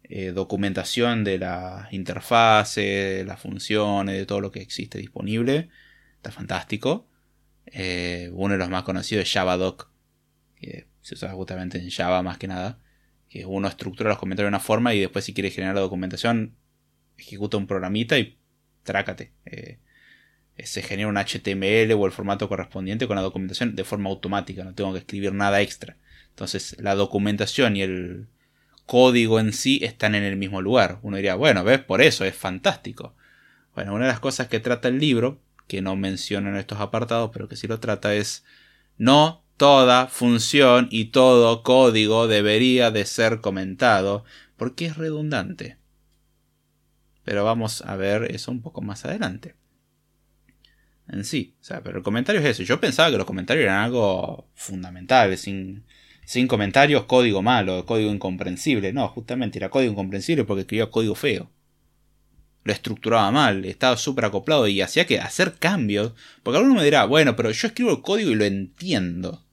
[0.03, 5.69] eh, documentación de las interfaces, de las funciones, de todo lo que existe disponible.
[6.17, 7.07] Está fantástico.
[7.65, 9.89] Eh, uno de los más conocidos es JavaDoc,
[10.55, 12.79] que se usa justamente en Java más que nada.
[13.29, 16.55] Que uno estructura los comentarios de una forma y después si quiere generar la documentación
[17.17, 18.37] ejecuta un programita y
[18.83, 19.31] trácate.
[20.65, 24.73] Se genera un HTML o el formato correspondiente con la documentación de forma automática, no
[24.73, 25.97] tengo que escribir nada extra.
[26.29, 28.27] Entonces la documentación y el
[28.85, 30.99] código en sí están en el mismo lugar.
[31.01, 33.15] Uno diría, bueno, ves, por eso es fantástico.
[33.75, 37.31] Bueno, una de las cosas que trata el libro, que no menciona en estos apartados,
[37.31, 38.43] pero que sí lo trata, es
[38.97, 44.25] no toda función y todo código debería de ser comentado,
[44.57, 45.77] porque es redundante.
[47.23, 49.55] Pero vamos a ver eso un poco más adelante.
[51.11, 51.55] En sí.
[51.59, 52.63] O sea, pero el comentario es eso.
[52.63, 55.37] Yo pensaba que los comentarios eran algo fundamental.
[55.37, 55.83] Sin,
[56.25, 58.93] sin comentarios, código malo, código incomprensible.
[58.93, 61.51] No, justamente era código incomprensible porque escribía código feo.
[62.63, 66.13] Lo estructuraba mal, estaba súper acoplado y hacía que hacer cambios.
[66.43, 69.43] Porque alguno me dirá, bueno, pero yo escribo el código y lo entiendo.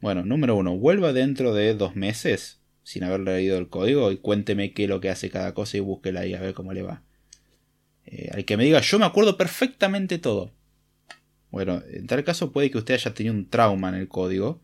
[0.00, 4.72] Bueno, número uno, vuelva dentro de dos meses sin haber leído el código y cuénteme
[4.72, 7.02] qué es lo que hace cada cosa y búsquela ahí a ver cómo le va.
[8.04, 10.50] Eh, al que me diga, yo me acuerdo perfectamente todo.
[11.52, 14.62] Bueno, en tal caso puede que usted haya tenido un trauma en el código.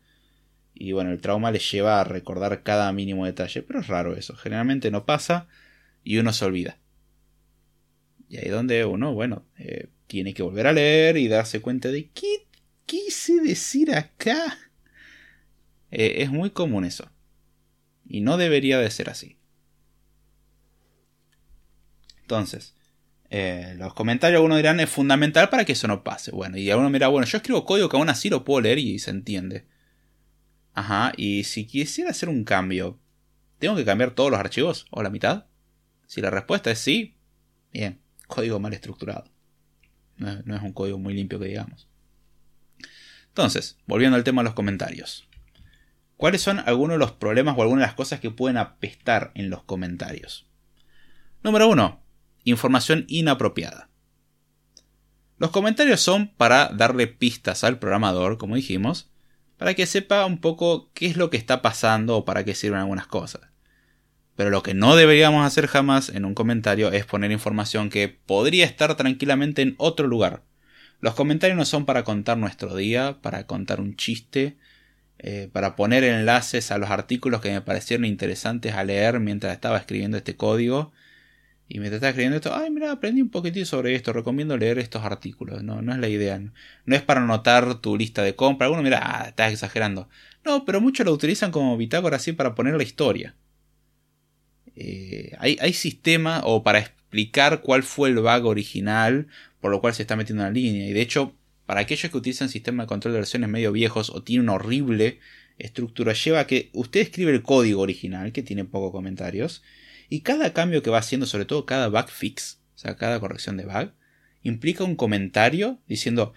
[0.73, 3.61] Y bueno, el trauma le lleva a recordar cada mínimo detalle.
[3.61, 4.35] Pero es raro eso.
[4.35, 5.47] Generalmente no pasa
[6.03, 6.79] y uno se olvida.
[8.27, 12.09] Y ahí donde uno, bueno, eh, tiene que volver a leer y darse cuenta de
[12.09, 12.47] qué
[12.87, 14.57] quise decir acá.
[15.91, 17.11] Eh, es muy común eso.
[18.07, 19.37] Y no debería de ser así.
[22.21, 22.73] Entonces,
[23.29, 26.31] eh, los comentarios algunos dirán es fundamental para que eso no pase.
[26.31, 28.97] Bueno, y alguno dirá, bueno, yo escribo código que aún así lo puedo leer y
[28.99, 29.65] se entiende.
[30.73, 32.99] Ajá, y si quisiera hacer un cambio,
[33.59, 35.45] ¿tengo que cambiar todos los archivos o la mitad?
[36.07, 37.15] Si la respuesta es sí,
[37.71, 39.25] bien, código mal estructurado.
[40.17, 41.87] No, es un código muy limpio que digamos.
[43.27, 45.27] Entonces, volviendo al tema de los comentarios.
[46.17, 49.49] ¿Cuáles son algunos de los problemas o algunas de las cosas que pueden apestar en
[49.49, 50.49] los comentarios?
[51.43, 51.98] Número 1.
[52.49, 53.89] Información inapropiada.
[55.37, 59.09] Los comentarios son para darle pistas al programador, como dijimos,
[59.57, 62.79] para que sepa un poco qué es lo que está pasando o para qué sirven
[62.79, 63.41] algunas cosas.
[64.35, 68.65] Pero lo que no deberíamos hacer jamás en un comentario es poner información que podría
[68.65, 70.43] estar tranquilamente en otro lugar.
[71.01, 74.57] Los comentarios no son para contar nuestro día, para contar un chiste,
[75.19, 79.77] eh, para poner enlaces a los artículos que me parecieron interesantes a leer mientras estaba
[79.77, 80.91] escribiendo este código.
[81.69, 85.03] Y mientras estaba escribiendo esto, ay, mira, aprendí un poquitito sobre esto, recomiendo leer estos
[85.03, 85.63] artículos.
[85.63, 86.39] No, no es la idea.
[86.39, 88.65] No, es para anotar tu lista de compra.
[88.65, 90.09] Alguno mira, ah, estás exagerando.
[90.43, 93.35] No, pero muchos lo utilizan como bitácora así para poner la historia.
[94.75, 99.27] Eh, hay, hay sistema o para explicar cuál fue el bug original
[99.59, 100.87] por lo cual se está metiendo en la línea.
[100.87, 104.23] Y de hecho, para aquellos que utilizan sistemas de control de versiones medio viejos o
[104.23, 105.19] tienen una horrible
[105.57, 109.63] estructura, lleva a que usted escribe el código original, que tiene pocos comentarios,
[110.09, 113.57] y cada cambio que va haciendo, sobre todo cada bug fix, o sea, cada corrección
[113.57, 113.91] de bug,
[114.41, 116.33] implica un comentario diciendo,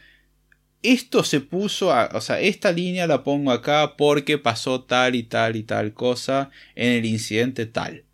[0.83, 5.57] esto se puso, o sea, esta línea la pongo acá porque pasó tal y tal
[5.57, 8.05] y tal cosa en el incidente tal.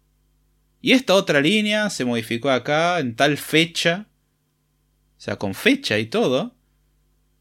[0.80, 4.06] Y esta otra línea se modificó acá en tal fecha,
[5.16, 6.54] o sea, con fecha y todo,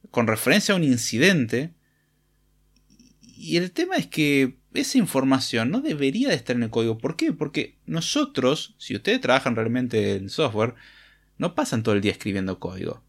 [0.10, 1.74] con referencia a un incidente.
[3.22, 6.98] Y el tema es que esa información no debería de estar en el código.
[6.98, 7.34] ¿Por qué?
[7.34, 10.76] Porque nosotros, si ustedes trabajan realmente en software,
[11.38, 13.04] no pasan todo el día escribiendo código.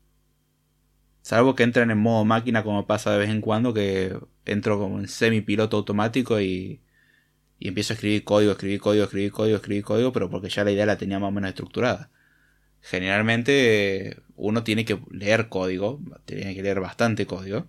[1.22, 4.98] Salvo que entren en modo máquina como pasa de vez en cuando, que entro como
[4.98, 6.80] en semi piloto automático y,
[7.58, 10.70] Y empiezo a escribir código, escribir código, escribir código, escribir código, pero porque ya la
[10.72, 12.10] idea la tenía más o menos estructurada.
[12.80, 17.66] Generalmente uno tiene que leer código, tiene que leer bastante código.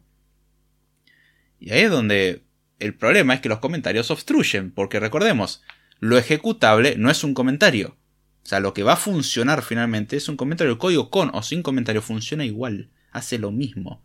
[1.60, 2.44] Y ahí es donde
[2.80, 5.62] el problema es que los comentarios obstruyen, porque recordemos,
[6.00, 7.98] lo ejecutable no es un comentario.
[8.44, 10.74] O sea, lo que va a funcionar finalmente es un comentario.
[10.74, 14.02] El código con o sin comentario funciona igual, hace lo mismo.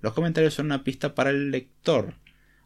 [0.00, 2.14] Los comentarios son una pista para el lector.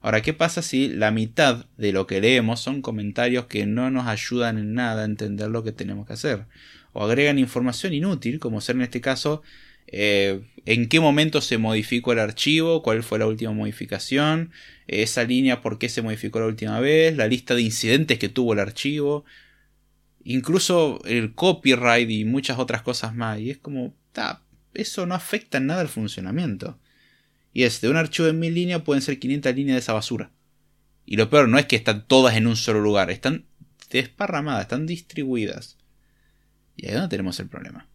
[0.01, 4.07] Ahora, ¿qué pasa si la mitad de lo que leemos son comentarios que no nos
[4.07, 6.46] ayudan en nada a entender lo que tenemos que hacer?
[6.92, 9.42] O agregan información inútil, como ser en este caso
[9.87, 14.53] eh, en qué momento se modificó el archivo, cuál fue la última modificación,
[14.87, 18.53] esa línea por qué se modificó la última vez, la lista de incidentes que tuvo
[18.53, 19.25] el archivo,
[20.25, 23.38] incluso el copyright y muchas otras cosas más.
[23.40, 23.95] Y es como,
[24.75, 26.79] eso no afecta en nada al funcionamiento.
[27.53, 30.31] Y es, de un archivo de mil líneas pueden ser 500 líneas de esa basura.
[31.05, 33.47] Y lo peor no es que están todas en un solo lugar, están
[33.90, 35.77] desparramadas, están distribuidas.
[36.77, 37.89] Y ahí es donde tenemos el problema.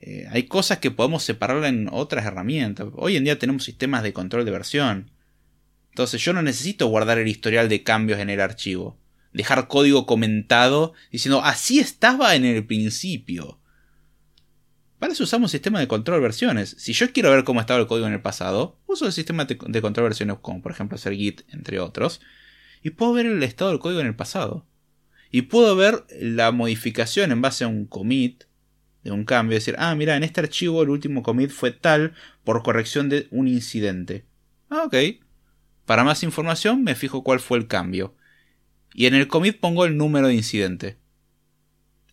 [0.00, 2.88] Eh, hay cosas que podemos separar en otras herramientas.
[2.94, 5.10] Hoy en día tenemos sistemas de control de versión.
[5.90, 8.98] Entonces yo no necesito guardar el historial de cambios en el archivo.
[9.32, 13.60] Dejar código comentado diciendo así estaba en el principio.
[14.98, 16.76] Para eso usamos sistema de control de versiones.
[16.78, 19.56] Si yo quiero ver cómo estaba el código en el pasado, uso el sistema de
[19.56, 22.20] control de versiones como por ejemplo hacer Git, entre otros,
[22.82, 24.66] y puedo ver el estado del código en el pasado.
[25.30, 28.44] Y puedo ver la modificación en base a un commit
[29.02, 32.62] de un cambio, decir, ah, mira, en este archivo el último commit fue tal por
[32.62, 34.24] corrección de un incidente.
[34.68, 34.94] Ah, ok.
[35.86, 38.14] Para más información me fijo cuál fue el cambio.
[38.92, 40.98] Y en el commit pongo el número de incidente.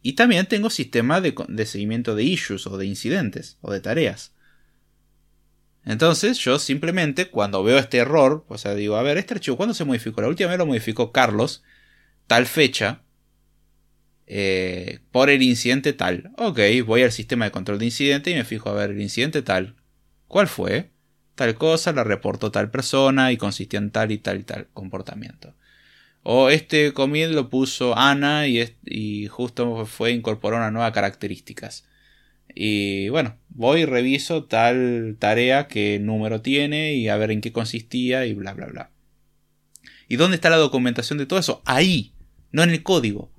[0.01, 4.33] Y también tengo sistema de, de seguimiento de issues o de incidentes o de tareas.
[5.83, 9.73] Entonces yo simplemente cuando veo este error, o sea, digo, a ver, este archivo, ¿cuándo
[9.73, 10.21] se modificó?
[10.21, 11.63] La última vez lo modificó Carlos,
[12.27, 13.03] tal fecha,
[14.27, 16.31] eh, por el incidente tal.
[16.37, 19.41] Ok, voy al sistema de control de incidente y me fijo a ver el incidente
[19.41, 19.75] tal.
[20.27, 20.91] ¿Cuál fue?
[21.35, 25.55] Tal cosa, la reportó tal persona y consistía en tal y tal y tal comportamiento.
[26.23, 31.85] O este commit lo puso Ana y, justo fue incorporó una nueva características.
[32.53, 37.53] Y bueno, voy y reviso tal tarea, qué número tiene y a ver en qué
[37.53, 38.91] consistía y bla bla bla.
[40.09, 41.61] ¿Y dónde está la documentación de todo eso?
[41.65, 42.13] Ahí,
[42.51, 43.31] no en el código.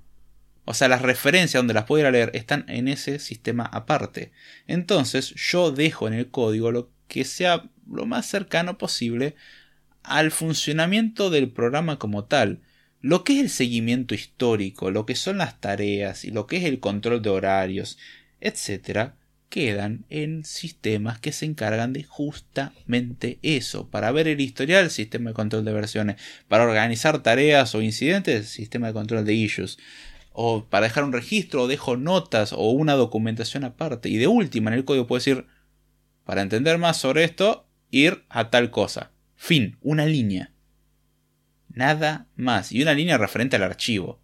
[0.71, 4.33] O sea, las referencias donde las puedo ir a leer están en ese sistema aparte.
[4.67, 9.35] Entonces yo dejo en el código lo que sea lo más cercano posible
[10.03, 12.61] al funcionamiento del programa como tal.
[13.01, 16.65] Lo que es el seguimiento histórico, lo que son las tareas y lo que es
[16.65, 17.97] el control de horarios,
[18.43, 19.13] etc.,
[19.49, 23.89] quedan en sistemas que se encargan de justamente eso.
[23.89, 26.17] Para ver el historial, sistema de control de versiones.
[26.47, 29.79] Para organizar tareas o incidentes, sistema de control de issues
[30.41, 34.09] o para dejar un registro, o dejo notas o una documentación aparte.
[34.09, 35.47] Y de última, en el código puedo decir,
[36.23, 39.11] para entender más sobre esto, ir a tal cosa.
[39.35, 40.53] Fin, una línea.
[41.67, 42.71] Nada más.
[42.71, 44.21] Y una línea referente al archivo.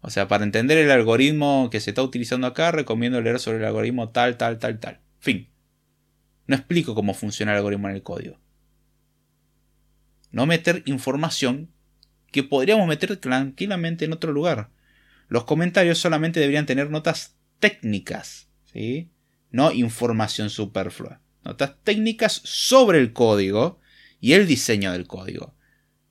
[0.00, 3.66] O sea, para entender el algoritmo que se está utilizando acá, recomiendo leer sobre el
[3.66, 5.00] algoritmo tal, tal, tal, tal.
[5.18, 5.50] Fin.
[6.46, 8.38] No explico cómo funciona el algoritmo en el código.
[10.30, 11.70] No meter información
[12.32, 14.70] que podríamos meter tranquilamente en otro lugar.
[15.28, 19.10] Los comentarios solamente deberían tener notas técnicas, ¿sí?
[19.50, 21.20] no información superflua.
[21.44, 23.80] Notas técnicas sobre el código
[24.20, 25.54] y el diseño del código.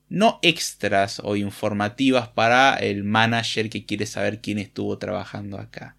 [0.08, 5.96] No extras o informativas para el manager que quiere saber quién estuvo trabajando acá.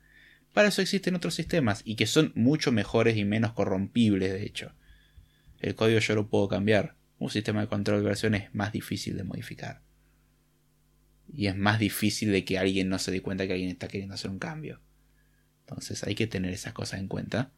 [0.54, 4.74] Para eso existen otros sistemas y que son mucho mejores y menos corrompibles, de hecho.
[5.60, 6.96] El código yo lo puedo cambiar.
[7.20, 9.87] Un sistema de control de versiones es más difícil de modificar
[11.34, 14.16] y es más difícil de que alguien no se dé cuenta que alguien está queriendo
[14.16, 14.82] hacer un cambio.
[15.62, 17.52] Entonces hay que tener esas cosas en cuenta.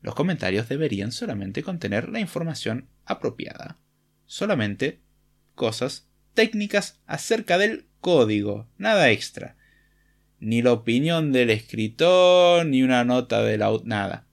[0.00, 3.78] Los comentarios deberían solamente contener la información apropiada.
[4.26, 5.00] Solamente
[5.54, 9.56] cosas técnicas acerca del código, nada extra.
[10.40, 14.26] Ni la opinión del escritor, ni una nota del out, nada.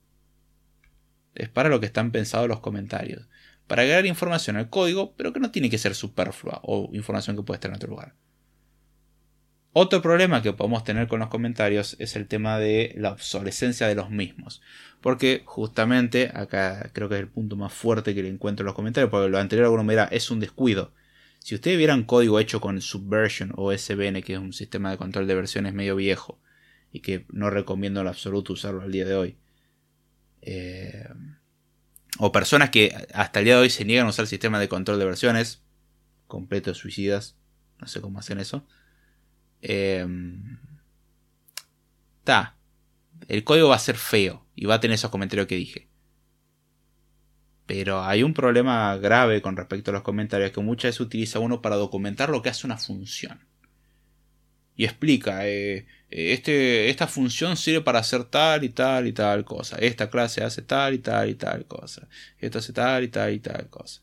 [1.36, 3.28] Es para lo que están pensados los comentarios.
[3.68, 7.44] Para agregar información al código, pero que no tiene que ser superflua o información que
[7.44, 8.16] puede estar en otro lugar.
[9.74, 13.96] Otro problema que podemos tener con los comentarios es el tema de la obsolescencia de
[13.96, 14.62] los mismos.
[15.00, 18.76] Porque justamente acá creo que es el punto más fuerte que le encuentro en los
[18.76, 19.10] comentarios.
[19.10, 20.94] Porque lo anterior alguno me dirá es un descuido.
[21.40, 25.26] Si ustedes vieran código hecho con Subversion o SVN, que es un sistema de control
[25.26, 26.40] de versiones medio viejo
[26.92, 29.38] y que no recomiendo en absoluto usarlo al día de hoy.
[30.42, 31.08] Eh,
[32.20, 34.68] o personas que hasta el día de hoy se niegan a usar el sistema de
[34.68, 35.64] control de versiones,
[36.28, 37.38] completos suicidas,
[37.80, 38.68] No sé cómo hacen eso.
[39.62, 40.58] Em,
[43.28, 45.88] el código va a ser feo y va a tener esos comentarios que dije.
[47.66, 51.62] Pero hay un problema grave con respecto a los comentarios que muchas veces utiliza uno
[51.62, 53.48] para documentar lo que hace una función.
[54.76, 59.46] Y explica, eh, eh, este, esta función sirve para hacer tal y tal y tal
[59.46, 59.78] cosa.
[59.78, 62.08] Esta clase hace tal y tal y tal cosa.
[62.40, 64.02] Esto hace tal y tal y tal cosa.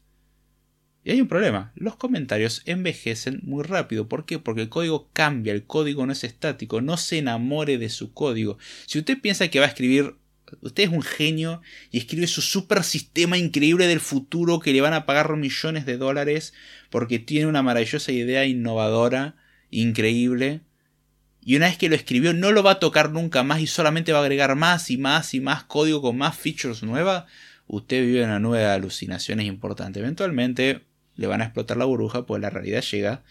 [1.09, 4.11] Y hay un problema, los comentarios envejecen muy rápido.
[4.11, 4.39] ¿Por qué?
[4.39, 8.59] Porque el código cambia, el código no es estático, no se enamore de su código.
[8.85, 10.17] Si usted piensa que va a escribir,
[10.61, 14.93] usted es un genio y escribe su super sistema increíble del futuro que le van
[14.93, 16.53] a pagar millones de dólares
[16.91, 19.35] porque tiene una maravillosa idea innovadora,
[19.71, 20.61] increíble,
[21.41, 24.13] y una vez que lo escribió no lo va a tocar nunca más y solamente
[24.13, 27.25] va a agregar más y más y más código con más features nuevas,
[27.67, 30.01] usted vive una nube de alucinaciones importante.
[30.01, 30.87] Eventualmente
[31.19, 33.25] le van a explotar la burbuja, pues la realidad llega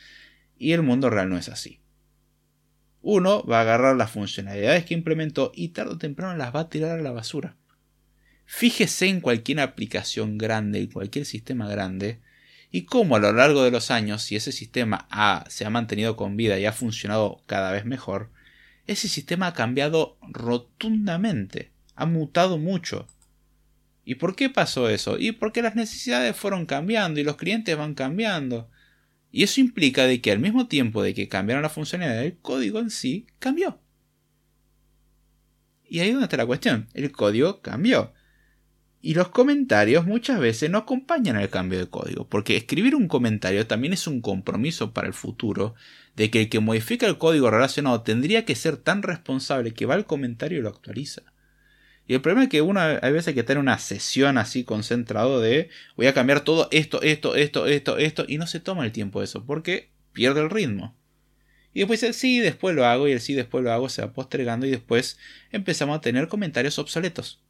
[0.60, 1.80] y el mundo real no es así.
[3.02, 6.70] Uno va a agarrar las funcionalidades que implementó y tarde o temprano las va a
[6.70, 7.56] tirar a la basura.
[8.46, 12.20] Fíjese en cualquier aplicación grande, en cualquier sistema grande,
[12.72, 15.08] y cómo a lo largo de los años, si ese sistema
[15.48, 18.30] se ha mantenido con vida y ha funcionado cada vez mejor,
[18.86, 23.08] ese sistema ha cambiado rotundamente, ha mutado mucho.
[24.08, 25.18] ¿Y por qué pasó eso?
[25.20, 28.70] Y porque las necesidades fueron cambiando y los clientes van cambiando.
[29.32, 32.80] Y eso implica de que al mismo tiempo de que cambiaron la funcionalidad, el código
[32.80, 33.82] en sí cambió.
[35.84, 36.88] Y ahí es donde está la cuestión.
[36.94, 38.14] El código cambió.
[39.02, 43.68] Y los comentarios muchas veces no acompañan al cambio de código, porque escribir un comentario
[43.68, 45.76] también es un compromiso para el futuro
[46.16, 49.96] de que el que modifica el código relacionado tendría que ser tan responsable que va
[49.96, 51.24] al comentario y lo actualiza.
[52.08, 55.70] Y el problema es que uno hay veces que tener una sesión así concentrado de
[55.98, 59.20] voy a cambiar todo esto, esto, esto, esto, esto, y no se toma el tiempo
[59.20, 60.96] de eso, porque pierde el ritmo.
[61.74, 64.14] Y después el sí, después lo hago, y el sí, después lo hago, se va
[64.14, 65.20] postergando, y después
[65.52, 67.44] empezamos a tener comentarios obsoletos.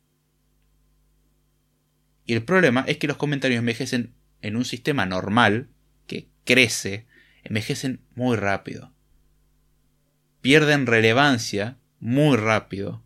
[2.25, 5.69] Y el problema es que los comentarios envejecen en un sistema normal,
[6.07, 7.05] que crece,
[7.43, 8.91] envejecen muy rápido.
[10.41, 13.03] Pierden relevancia muy rápido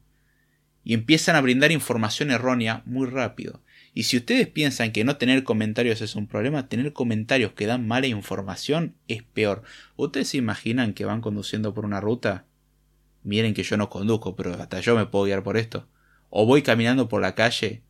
[0.83, 3.61] y empiezan a brindar información errónea muy rápido.
[3.93, 7.87] Y si ustedes piensan que no tener comentarios es un problema, tener comentarios que dan
[7.87, 9.63] mala información es peor.
[9.97, 12.45] ¿Ustedes se imaginan que van conduciendo por una ruta?
[13.23, 15.87] Miren que yo no conduzco, pero hasta yo me puedo guiar por esto.
[16.29, 17.83] O voy caminando por la calle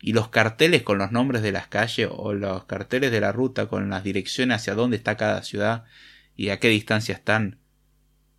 [0.00, 3.68] y los carteles con los nombres de las calles o los carteles de la ruta
[3.68, 5.84] con las direcciones hacia dónde está cada ciudad
[6.34, 7.58] y a qué distancia están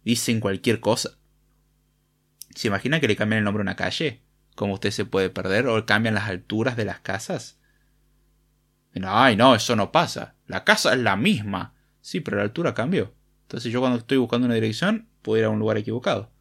[0.04, 1.18] dicen cualquier cosa.
[2.56, 4.22] ¿Se imagina que le cambian el nombre a una calle?
[4.56, 5.68] Como usted se puede perder?
[5.68, 7.60] ¿O cambian las alturas de las casas?
[9.02, 10.36] Ay, no, eso no pasa.
[10.48, 11.74] La casa es la misma.
[12.02, 13.14] Sí, pero la altura cambió.
[13.44, 16.32] Entonces yo cuando estoy buscando una dirección, puedo ir a un lugar equivocado.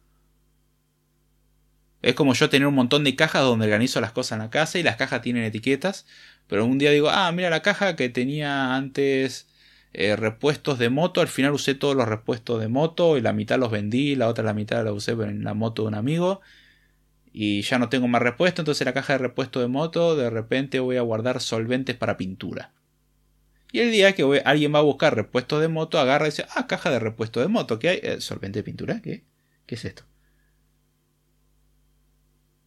[2.01, 4.77] Es como yo tener un montón de cajas donde organizo las cosas en la casa
[4.77, 6.05] y las cajas tienen etiquetas,
[6.47, 9.47] pero un día digo, ah, mira la caja que tenía antes
[9.93, 11.21] eh, repuestos de moto.
[11.21, 14.43] Al final usé todos los repuestos de moto y la mitad los vendí, la otra
[14.43, 16.41] la mitad la usé en la moto de un amigo.
[17.31, 20.79] Y ya no tengo más repuesto, entonces la caja de repuesto de moto de repente
[20.79, 22.73] voy a guardar solventes para pintura.
[23.71, 26.67] Y el día que alguien va a buscar repuestos de moto, agarra y dice, ah,
[26.67, 27.99] caja de repuesto de moto, ¿qué hay?
[28.03, 29.01] Eh, ¿Solvente de pintura?
[29.01, 29.23] ¿Qué?
[29.65, 30.03] ¿Qué es esto?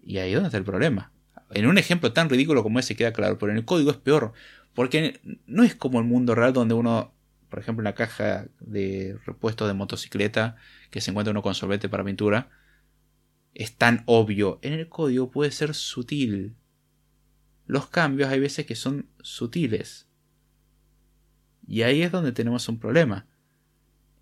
[0.02, 1.12] Y ahí es donde está el problema.
[1.50, 4.32] En un ejemplo tan ridículo como ese queda claro, pero en el código es peor.
[4.74, 7.14] Porque no es como el mundo real donde uno
[7.56, 10.56] por ejemplo, en la caja de repuestos de motocicleta
[10.90, 12.50] que se encuentra uno con solvente para pintura,
[13.54, 14.58] es tan obvio.
[14.60, 16.54] En el código puede ser sutil.
[17.64, 20.06] Los cambios hay veces que son sutiles.
[21.66, 23.26] Y ahí es donde tenemos un problema.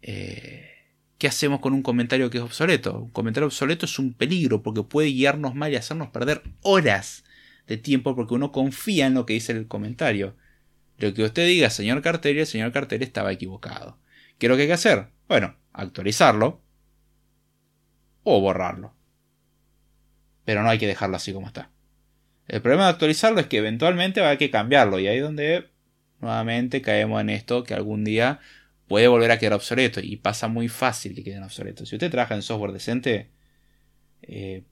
[0.01, 0.71] Eh,
[1.19, 3.01] ¿Qué hacemos con un comentario que es obsoleto?
[3.01, 7.25] Un comentario obsoleto es un peligro porque puede guiarnos mal y hacernos perder horas
[7.67, 10.37] de tiempo porque uno confía en lo que dice el comentario.
[10.99, 13.99] Lo que usted diga, señor Carter, el señor Carter estaba equivocado.
[14.39, 15.09] ¿Qué es lo que hay que hacer?
[15.29, 16.63] Bueno, actualizarlo
[18.23, 18.95] o borrarlo.
[20.45, 21.71] Pero no hay que dejarlo así como está.
[22.47, 25.23] El problema de actualizarlo es que eventualmente va a haber que cambiarlo y ahí es
[25.23, 25.71] donde
[26.21, 28.41] nuevamente caemos en esto que algún día
[28.87, 31.89] puede volver a quedar obsoleto y pasa muy fácil que queden obsoletos.
[31.89, 33.31] Si usted trabaja en software decente,
[34.23, 34.65] eh,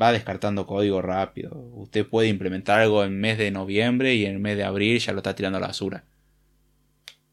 [0.00, 1.56] va descartando código rápido.
[1.74, 5.12] Usted puede implementar algo en mes de noviembre y en el mes de abril ya
[5.12, 6.04] lo está tirando a la basura.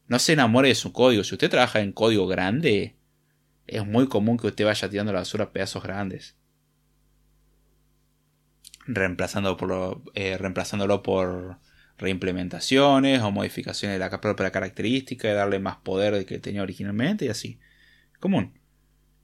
[0.06, 1.24] No se enamore de su código.
[1.24, 2.96] Si usted trabaja en código grande,
[3.66, 6.36] es muy común que usted vaya tirando a la basura pedazos grandes.
[8.86, 11.58] Reemplazando por, eh, reemplazándolo por
[11.96, 17.26] reimplementaciones o modificaciones de la propia característica, de darle más poder del que tenía originalmente
[17.26, 17.60] y así.
[18.20, 18.63] Común.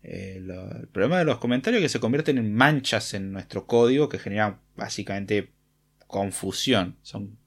[0.03, 4.09] Eh, el problema de los comentarios es que se convierten en manchas en nuestro código
[4.09, 5.53] que generan básicamente
[6.07, 6.97] confusión.
[7.03, 7.39] Son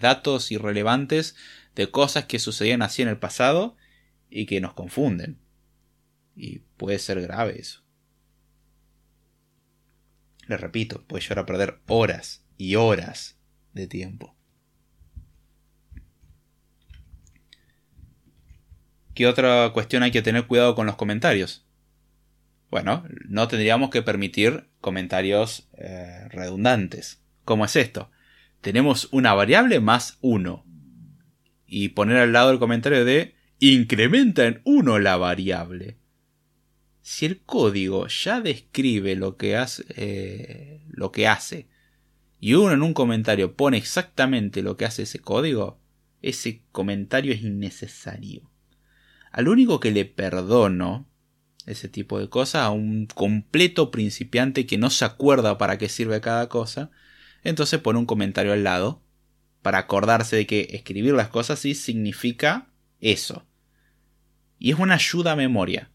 [0.00, 1.36] datos irrelevantes
[1.74, 3.76] de cosas que sucedían así en el pasado
[4.30, 5.38] y que nos confunden.
[6.34, 7.82] Y puede ser grave eso.
[10.48, 13.38] Les repito, puede llegar a perder horas y horas
[13.72, 14.36] de tiempo.
[19.14, 21.65] ¿Qué otra cuestión hay que tener cuidado con los comentarios?
[22.70, 27.22] Bueno, no tendríamos que permitir comentarios eh, redundantes.
[27.44, 28.10] ¿Cómo es esto?
[28.60, 30.64] Tenemos una variable más 1.
[31.66, 35.96] Y poner al lado el comentario de incrementa en 1 la variable.
[37.02, 41.68] Si el código ya describe lo que hace, eh, lo que hace
[42.40, 45.80] y uno en un comentario pone exactamente lo que hace ese código,
[46.22, 48.50] ese comentario es innecesario.
[49.32, 51.08] Al único que le perdono
[51.66, 56.20] ese tipo de cosas a un completo principiante que no se acuerda para qué sirve
[56.20, 56.90] cada cosa,
[57.42, 59.02] entonces pone un comentario al lado
[59.62, 62.68] para acordarse de que escribir las cosas sí significa
[63.00, 63.46] eso.
[64.58, 65.90] Y es una ayuda a memoria.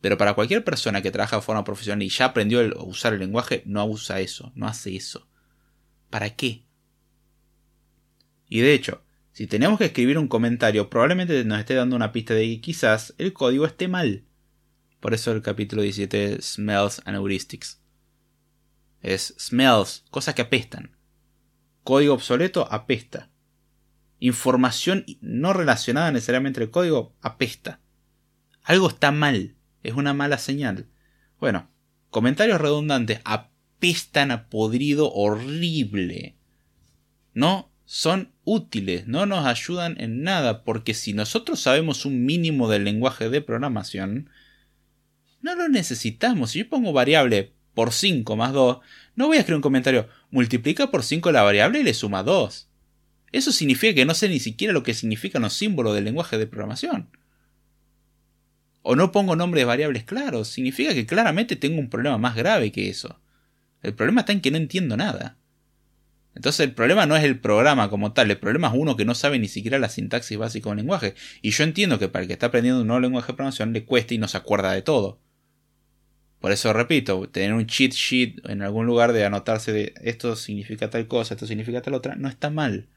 [0.00, 3.20] Pero para cualquier persona que trabaja de forma profesional y ya aprendió a usar el
[3.20, 5.28] lenguaje, no usa eso, no hace eso.
[6.08, 6.64] ¿Para qué?
[8.48, 12.34] Y de hecho, si tenemos que escribir un comentario, probablemente nos esté dando una pista
[12.34, 14.24] de que quizás el código esté mal.
[15.00, 17.80] Por eso el capítulo 17 Smells and Heuristics.
[19.00, 20.96] Es smells, cosas que apestan.
[21.82, 23.30] Código obsoleto apesta.
[24.18, 27.80] Información no relacionada necesariamente al código apesta.
[28.62, 30.86] Algo está mal, es una mala señal.
[31.38, 31.70] Bueno,
[32.10, 36.36] comentarios redundantes apestan a podrido horrible.
[37.32, 42.84] No son útiles, no nos ayudan en nada, porque si nosotros sabemos un mínimo del
[42.84, 44.28] lenguaje de programación,
[45.42, 46.50] no lo necesitamos.
[46.50, 48.80] Si yo pongo variable por 5 más 2,
[49.16, 52.68] no voy a escribir un comentario, multiplica por 5 la variable y le suma 2.
[53.32, 56.46] Eso significa que no sé ni siquiera lo que significan los símbolos del lenguaje de
[56.46, 57.08] programación.
[58.82, 62.72] O no pongo nombres de variables claros, significa que claramente tengo un problema más grave
[62.72, 63.20] que eso.
[63.82, 65.36] El problema está en que no entiendo nada.
[66.34, 69.14] Entonces el problema no es el programa como tal, el problema es uno que no
[69.14, 71.14] sabe ni siquiera la sintaxis básica de un lenguaje.
[71.42, 73.84] Y yo entiendo que para el que está aprendiendo un nuevo lenguaje de programación le
[73.84, 75.20] cuesta y no se acuerda de todo.
[76.40, 80.88] Por eso repito, tener un cheat sheet en algún lugar de anotarse de esto significa
[80.88, 82.88] tal cosa, esto significa tal otra, no está mal.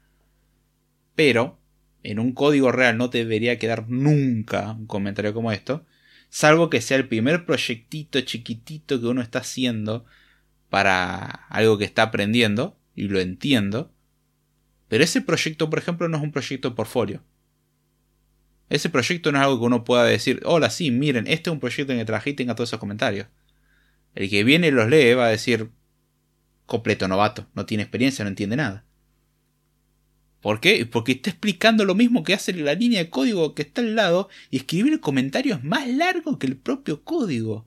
[1.14, 1.58] Pero
[2.02, 5.84] en un código real no debería quedar nunca un comentario como esto,
[6.30, 10.06] salvo que sea el primer proyectito chiquitito que uno está haciendo
[10.70, 13.92] para algo que está aprendiendo, y lo entiendo,
[14.88, 17.22] pero ese proyecto, por ejemplo, no es un proyecto de portfolio.
[18.68, 21.60] Ese proyecto no es algo que uno pueda decir, hola, sí, miren, este es un
[21.60, 23.26] proyecto en el que trabajé y tenga todos esos comentarios.
[24.14, 25.70] El que viene y los lee va a decir,
[26.66, 28.84] completo novato, no tiene experiencia, no entiende nada.
[30.40, 30.84] ¿Por qué?
[30.86, 34.28] Porque está explicando lo mismo que hace la línea de código que está al lado
[34.50, 37.66] y escribir el comentario es más largo que el propio código.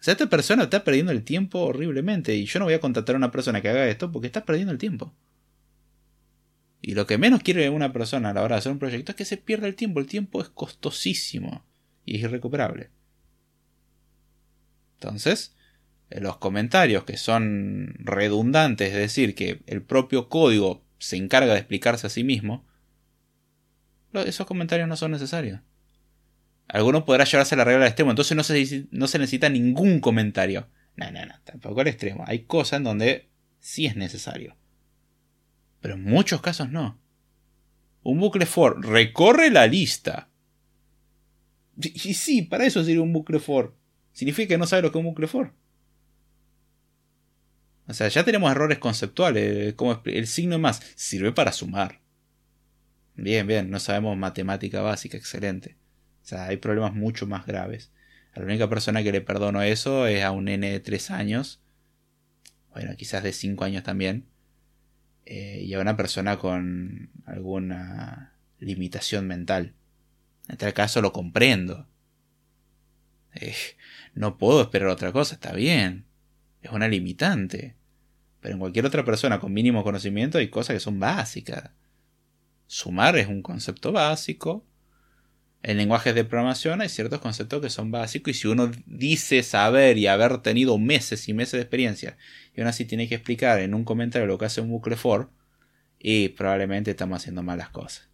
[0.00, 3.14] O sea, esta persona está perdiendo el tiempo horriblemente y yo no voy a contratar
[3.14, 5.12] a una persona que haga esto porque está perdiendo el tiempo.
[6.86, 9.16] Y lo que menos quiere una persona a la hora de hacer un proyecto es
[9.16, 9.98] que se pierda el tiempo.
[9.98, 11.66] El tiempo es costosísimo
[12.04, 12.90] y es irrecuperable.
[14.94, 15.56] Entonces,
[16.10, 22.06] los comentarios que son redundantes, es decir, que el propio código se encarga de explicarse
[22.06, 22.64] a sí mismo,
[24.12, 25.62] esos comentarios no son necesarios.
[26.68, 30.68] Algunos podrá llevarse la regla al extremo, entonces no se, no se necesita ningún comentario.
[30.94, 32.22] No, no, no, tampoco al extremo.
[32.28, 33.28] Hay cosas en donde
[33.58, 34.56] sí es necesario
[35.80, 36.98] pero en muchos casos no.
[38.02, 40.28] Un bucle for recorre la lista.
[41.78, 43.74] Y, sí, para eso sirve un bucle for.
[44.12, 45.52] Significa que no sabe lo que es un bucle for.
[47.88, 49.74] O sea, ya tenemos errores conceptuales.
[49.74, 52.00] Como el signo más sirve para sumar.
[53.14, 55.76] Bien, bien, no sabemos matemática básica, excelente.
[56.22, 57.92] O sea, hay problemas mucho más graves.
[58.34, 61.62] la única persona que le perdono eso es a un nene de 3 años.
[62.70, 64.26] Bueno, quizás de 5 años también.
[65.26, 69.74] Eh, y a una persona con alguna limitación mental.
[70.48, 71.86] En tal caso lo comprendo.
[73.34, 73.54] Eh,
[74.14, 76.06] no puedo esperar otra cosa, está bien.
[76.62, 77.74] Es una limitante.
[78.40, 81.70] Pero en cualquier otra persona con mínimo conocimiento hay cosas que son básicas.
[82.68, 84.64] Sumar es un concepto básico.
[85.66, 89.98] En lenguajes de programación hay ciertos conceptos que son básicos y si uno dice saber
[89.98, 92.16] y haber tenido meses y meses de experiencia
[92.54, 95.28] y aún así tiene que explicar en un comentario lo que hace un bucle for,
[95.98, 98.08] y probablemente estamos haciendo malas cosas.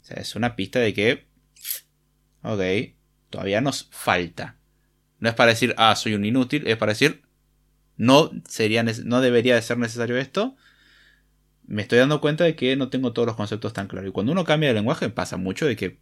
[0.00, 1.26] O sea, es una pista de que,
[2.42, 2.94] ok,
[3.28, 4.56] todavía nos falta.
[5.18, 7.20] No es para decir, ah, soy un inútil, es para decir,
[7.98, 10.56] no, sería, no debería de ser necesario esto.
[11.66, 14.08] Me estoy dando cuenta de que no tengo todos los conceptos tan claros.
[14.08, 16.00] Y cuando uno cambia de lenguaje pasa mucho de que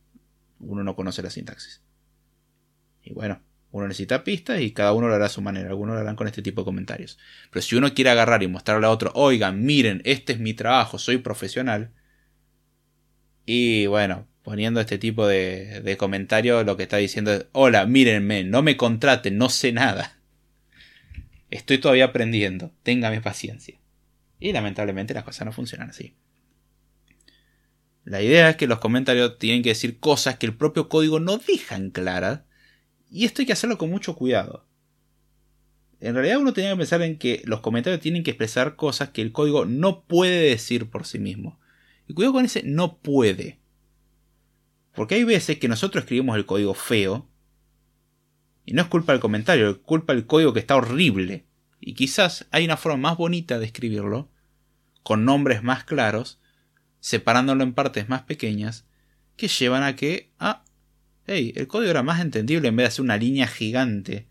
[0.60, 1.82] uno no conoce la sintaxis.
[3.02, 3.40] Y bueno,
[3.72, 5.68] uno necesita pistas y cada uno lo hará a su manera.
[5.68, 7.18] Algunos lo harán con este tipo de comentarios.
[7.50, 10.98] Pero si uno quiere agarrar y mostrarle a otro, oigan, miren, este es mi trabajo,
[10.98, 11.92] soy profesional.
[13.46, 18.44] Y bueno, poniendo este tipo de, de comentarios, lo que está diciendo es, hola, mírenme,
[18.44, 20.18] no me contraten, no sé nada.
[21.50, 23.78] Estoy todavía aprendiendo, téngame paciencia.
[24.38, 26.14] Y lamentablemente las cosas no funcionan así.
[28.04, 31.38] La idea es que los comentarios tienen que decir cosas que el propio código no
[31.38, 32.42] dejan claras
[33.10, 34.66] y esto hay que hacerlo con mucho cuidado.
[36.00, 39.20] En realidad uno tenía que pensar en que los comentarios tienen que expresar cosas que
[39.20, 41.60] el código no puede decir por sí mismo.
[42.08, 43.60] Y cuidado con ese no puede.
[44.94, 47.28] Porque hay veces que nosotros escribimos el código feo.
[48.64, 51.46] Y no es culpa del comentario, es culpa del código que está horrible.
[51.80, 54.30] Y quizás hay una forma más bonita de escribirlo,
[55.02, 56.40] con nombres más claros,
[57.00, 58.86] separándolo en partes más pequeñas,
[59.36, 60.64] que llevan a que, ah,
[61.26, 64.26] el código era más entendible en vez de hacer una línea gigante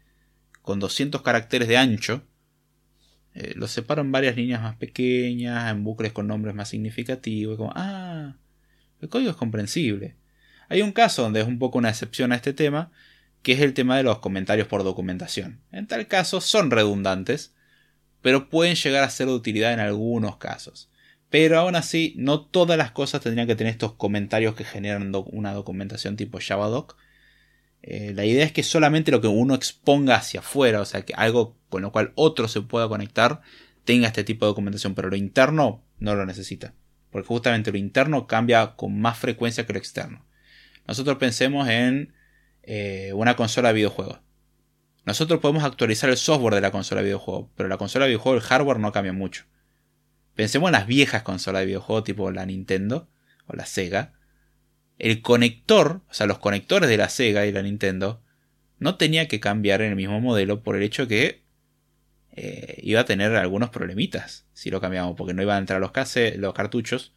[0.62, 2.24] con 200 caracteres de ancho.
[3.34, 7.58] Eh, lo separo en varias líneas más pequeñas, en bucles con nombres más significativos.
[7.58, 8.36] Como, ah,
[9.02, 10.16] el código es comprensible.
[10.68, 12.92] Hay un caso donde es un poco una excepción a este tema,
[13.42, 15.62] que es el tema de los comentarios por documentación.
[15.72, 17.56] En tal caso son redundantes,
[18.22, 20.90] pero pueden llegar a ser de utilidad en algunos casos.
[21.30, 25.54] Pero aún así, no todas las cosas tendrían que tener estos comentarios que generan una
[25.54, 26.98] documentación tipo JavaDoc.
[27.82, 31.14] Eh, la idea es que solamente lo que uno exponga hacia afuera, o sea, que
[31.14, 33.42] algo con lo cual otro se pueda conectar,
[33.86, 36.74] tenga este tipo de documentación, pero lo interno no lo necesita.
[37.12, 40.26] Porque justamente lo interno cambia con más frecuencia que lo externo.
[40.88, 42.14] Nosotros pensemos en
[42.64, 44.20] eh, una consola de videojuegos.
[45.06, 48.44] Nosotros podemos actualizar el software de la consola de videojuegos, pero la consola de videojuegos,
[48.44, 49.46] el hardware no cambia mucho.
[50.40, 53.10] Pensemos en las viejas consolas de videojuegos tipo la Nintendo
[53.46, 54.14] o la Sega.
[54.98, 58.24] El conector, o sea, los conectores de la Sega y la Nintendo,
[58.78, 61.44] no tenía que cambiar en el mismo modelo por el hecho que
[62.32, 65.92] eh, iba a tener algunos problemitas si lo cambiamos, porque no iban a entrar los,
[66.38, 67.14] los cartuchos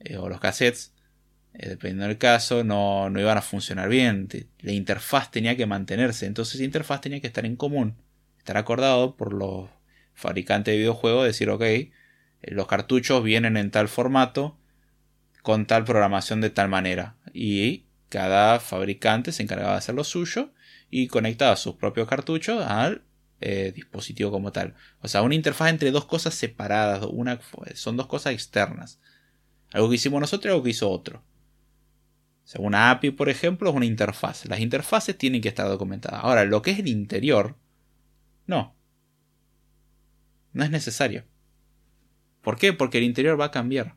[0.00, 0.94] eh, o los cassettes,
[1.54, 4.26] eh, dependiendo del caso, no, no iban a funcionar bien.
[4.62, 7.94] La interfaz tenía que mantenerse, entonces la interfaz tenía que estar en común,
[8.38, 9.70] estar acordado por los
[10.12, 11.62] fabricantes de videojuegos, decir, ok,
[12.42, 14.56] los cartuchos vienen en tal formato,
[15.42, 17.16] con tal programación de tal manera.
[17.32, 20.52] Y cada fabricante se encargaba de hacer lo suyo
[20.90, 23.02] y conectaba sus propios cartuchos al
[23.40, 24.74] eh, dispositivo como tal.
[25.00, 27.06] O sea, una interfaz entre dos cosas separadas,
[27.74, 29.00] son dos cosas externas.
[29.72, 31.22] Algo que hicimos nosotros y algo que hizo otro.
[32.54, 34.46] O una API, por ejemplo, es una interfaz.
[34.46, 36.22] Las interfaces tienen que estar documentadas.
[36.22, 37.56] Ahora, lo que es el interior,
[38.46, 38.74] no.
[40.52, 41.24] No es necesario.
[42.46, 42.72] ¿Por qué?
[42.72, 43.96] Porque el interior va a cambiar.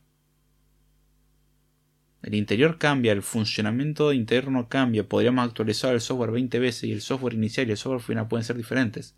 [2.23, 5.07] El interior cambia, el funcionamiento interno cambia.
[5.07, 8.43] Podríamos actualizar el software 20 veces y el software inicial y el software final pueden
[8.43, 9.15] ser diferentes.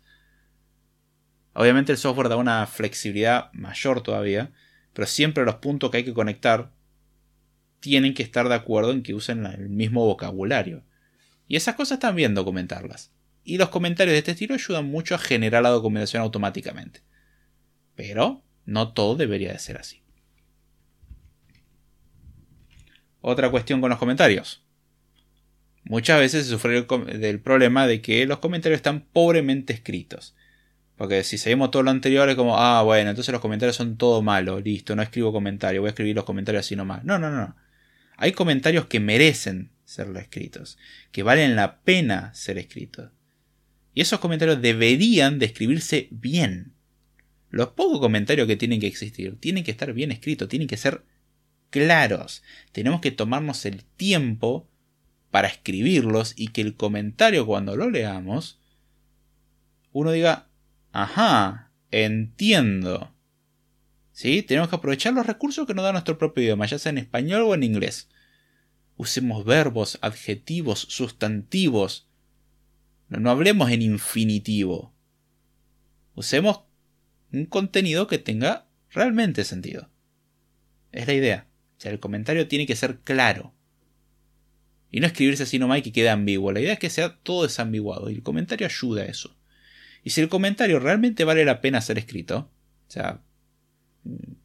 [1.54, 4.52] Obviamente el software da una flexibilidad mayor todavía,
[4.92, 6.70] pero siempre los puntos que hay que conectar
[7.80, 10.84] tienen que estar de acuerdo en que usen el mismo vocabulario.
[11.48, 13.14] Y esas cosas también documentarlas.
[13.44, 17.00] Y los comentarios de este estilo ayudan mucho a generar la documentación automáticamente.
[17.94, 20.02] Pero no todo debería de ser así.
[23.20, 24.64] Otra cuestión con los comentarios.
[25.84, 26.86] Muchas veces se sufre
[27.18, 30.34] del problema de que los comentarios están pobremente escritos.
[30.96, 34.22] Porque si seguimos todo lo anterior es como, ah, bueno, entonces los comentarios son todo
[34.22, 37.04] malo, listo, no escribo comentarios, voy a escribir los comentarios así nomás.
[37.04, 37.56] No, no, no.
[38.16, 40.78] Hay comentarios que merecen ser escritos,
[41.10, 43.10] que valen la pena ser escritos.
[43.94, 46.72] Y esos comentarios deberían de escribirse bien.
[47.52, 51.04] Los pocos comentarios que tienen que existir tienen que estar bien escritos, tienen que ser
[51.70, 52.42] claros.
[52.72, 54.68] Tenemos que tomarnos el tiempo
[55.30, 58.58] para escribirlos y que el comentario cuando lo leamos
[59.92, 60.48] uno diga,
[60.92, 63.14] ajá, entiendo.
[64.12, 64.42] ¿Sí?
[64.42, 67.42] Tenemos que aprovechar los recursos que nos da nuestro propio idioma, ya sea en español
[67.42, 68.08] o en inglés.
[68.96, 72.08] Usemos verbos, adjetivos, sustantivos.
[73.08, 74.94] No, no hablemos en infinitivo.
[76.14, 76.62] Usemos
[77.32, 79.88] un contenido que tenga realmente sentido.
[80.92, 81.46] Es la idea.
[81.78, 83.54] O sea, el comentario tiene que ser claro.
[84.90, 86.52] Y no escribirse así nomás y que quede ambiguo.
[86.52, 88.10] La idea es que sea todo desambiguado.
[88.10, 89.34] Y el comentario ayuda a eso.
[90.04, 92.50] Y si el comentario realmente vale la pena ser escrito,
[92.88, 93.22] o sea,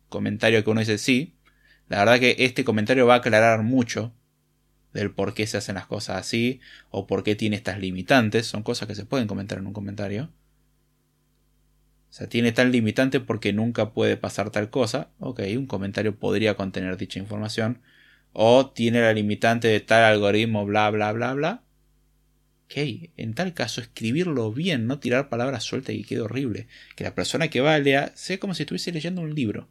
[0.07, 1.35] comentario que uno dice, sí,
[1.89, 4.13] la verdad que este comentario va a aclarar mucho
[4.93, 6.59] del por qué se hacen las cosas así
[6.89, 8.45] o por qué tiene estas limitantes.
[8.45, 10.31] Son cosas que se pueden comentar en un comentario.
[12.09, 15.09] O sea, tiene tal limitante porque nunca puede pasar tal cosa.
[15.19, 17.81] Ok, un comentario podría contener dicha información.
[18.33, 21.63] O tiene la limitante de tal algoritmo, bla, bla, bla, bla.
[22.65, 22.73] Ok,
[23.17, 26.67] en tal caso escribirlo bien, no tirar palabras sueltas y quede horrible.
[26.95, 29.69] Que la persona que va a leer sea como si estuviese leyendo un libro.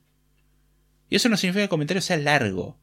[1.08, 2.78] Y eso no significa que el comentario sea largo.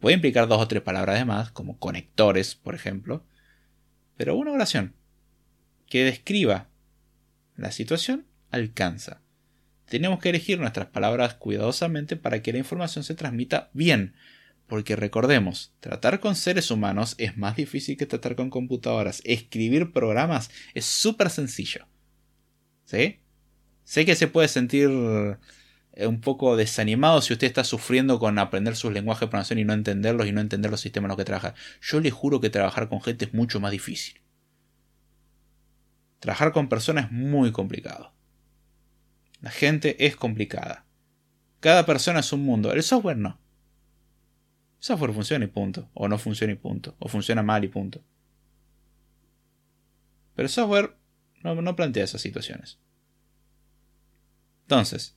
[0.00, 3.24] Puede implicar dos o tres palabras de más, como conectores, por ejemplo.
[4.16, 4.94] Pero una oración
[5.86, 6.68] que describa
[7.62, 9.22] la situación alcanza.
[9.86, 14.14] Tenemos que elegir nuestras palabras cuidadosamente para que la información se transmita bien.
[14.66, 19.20] Porque recordemos, tratar con seres humanos es más difícil que tratar con computadoras.
[19.24, 21.86] Escribir programas es súper sencillo.
[22.84, 23.20] ¿Sí?
[23.84, 24.88] Sé que se puede sentir
[25.92, 29.64] eh, un poco desanimado si usted está sufriendo con aprender sus lenguajes de programación y
[29.64, 31.54] no entenderlos y no entender los sistemas en los que trabaja.
[31.82, 34.21] Yo le juro que trabajar con gente es mucho más difícil.
[36.22, 38.12] Trabajar con personas es muy complicado.
[39.40, 40.86] La gente es complicada.
[41.58, 42.72] Cada persona es un mundo.
[42.72, 43.40] El software no.
[44.78, 45.90] El software funciona y punto.
[45.94, 46.94] O no funciona y punto.
[47.00, 48.04] O funciona mal y punto.
[50.36, 50.96] Pero el software
[51.42, 52.78] no, plantea esas situaciones.
[54.62, 55.16] Entonces,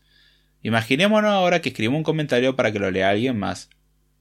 [0.63, 3.69] Imaginémonos ahora que escribo un comentario para que lo lea alguien más.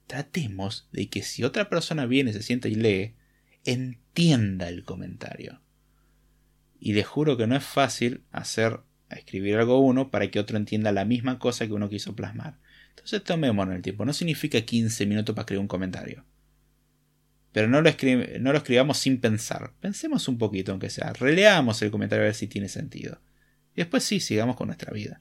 [0.07, 3.14] Tratemos de que si otra persona viene, se sienta y lee,
[3.64, 5.62] entienda el comentario.
[6.79, 10.93] Y les juro que no es fácil hacer escribir algo uno para que otro entienda
[10.93, 12.59] la misma cosa que uno quiso plasmar.
[12.91, 14.05] Entonces tomémonos el tiempo.
[14.05, 16.25] No significa 15 minutos para escribir un comentario.
[17.53, 17.91] Pero no lo,
[18.41, 19.72] no lo escribamos sin pensar.
[19.81, 21.12] Pensemos un poquito, aunque sea.
[21.12, 23.20] Releamos el comentario a ver si tiene sentido.
[23.75, 25.20] Y después sí, sigamos con nuestra vida.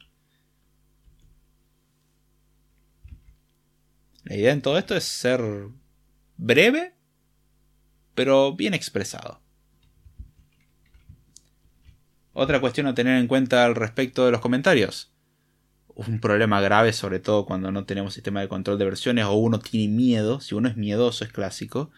[4.23, 5.41] La idea en todo esto es ser
[6.37, 6.95] breve,
[8.15, 9.42] pero bien expresado.
[12.33, 15.13] Otra cuestión a tener en cuenta al respecto de los comentarios.
[15.87, 19.59] Un problema grave, sobre todo cuando no tenemos sistema de control de versiones o uno
[19.59, 21.91] tiene miedo, si uno es miedoso, es clásico,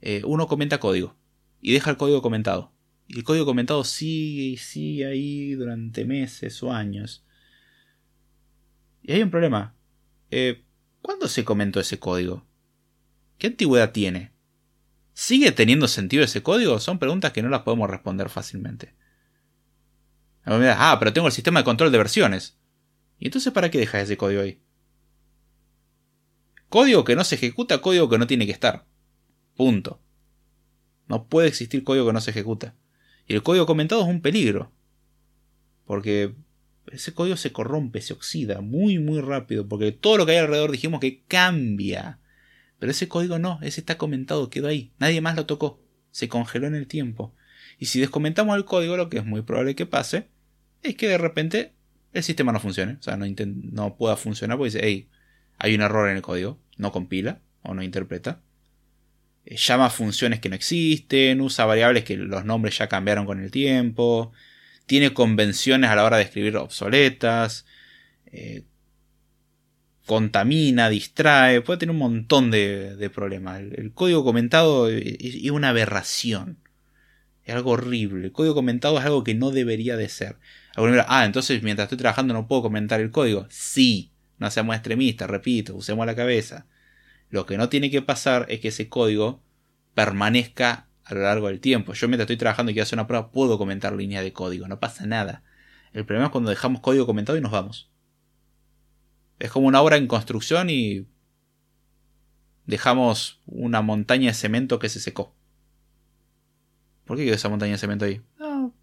[0.00, 1.16] eh, uno comenta código
[1.60, 2.72] y deja el código comentado.
[3.08, 7.24] Y el código comentado sigue y sigue ahí durante meses o años.
[9.02, 9.74] Y hay un problema.
[10.30, 10.62] Eh,
[11.02, 12.46] ¿Cuándo se comentó ese código?
[13.38, 14.30] ¿Qué antigüedad tiene?
[15.14, 16.78] ¿Sigue teniendo sentido ese código?
[16.78, 18.94] Son preguntas que no las podemos responder fácilmente.
[20.48, 22.56] Ah, pero tengo el sistema de control de versiones.
[23.18, 24.60] ¿Y entonces para qué dejas ese código ahí?
[26.68, 28.86] Código que no se ejecuta, código que no tiene que estar.
[29.56, 30.00] Punto.
[31.06, 32.74] No puede existir código que no se ejecuta.
[33.26, 34.72] Y el código comentado es un peligro.
[35.84, 36.34] Porque
[36.92, 40.70] ese código se corrompe, se oxida muy muy rápido, porque todo lo que hay alrededor
[40.70, 42.20] dijimos que cambia.
[42.78, 45.80] Pero ese código no, ese está comentado, quedó ahí, nadie más lo tocó,
[46.10, 47.34] se congeló en el tiempo.
[47.78, 50.28] Y si descomentamos el código, lo que es muy probable que pase,
[50.82, 51.72] es que de repente
[52.12, 55.08] el sistema no funcione, o sea, no, no pueda funcionar porque dice, hey,
[55.58, 58.40] hay un error en el código, no compila o no interpreta.
[59.44, 63.50] Eh, llama funciones que no existen, usa variables que los nombres ya cambiaron con el
[63.50, 64.32] tiempo,
[64.86, 67.66] tiene convenciones a la hora de escribir obsoletas,
[68.26, 68.64] eh,
[70.08, 73.60] contamina, distrae, puede tener un montón de, problemas.
[73.60, 76.58] El, código comentado es, una aberración.
[77.44, 78.26] Es algo horrible.
[78.26, 80.36] El código comentado es algo que no debería de ser.
[81.08, 83.46] Ah, entonces mientras estoy trabajando no puedo comentar el código.
[83.50, 86.66] Sí, no seamos extremistas, repito, usemos la cabeza.
[87.30, 89.42] Lo que no tiene que pasar es que ese código
[89.94, 91.92] permanezca a lo largo del tiempo.
[91.94, 94.78] Yo mientras estoy trabajando y quiero hacer una prueba puedo comentar líneas de código, no
[94.78, 95.42] pasa nada.
[95.92, 97.90] El problema es cuando dejamos código comentado y nos vamos.
[99.38, 101.06] Es como una obra en construcción y
[102.66, 105.34] dejamos una montaña de cemento que se secó.
[107.04, 108.20] ¿Por qué quedó esa montaña de cemento ahí?
[108.38, 108.74] No,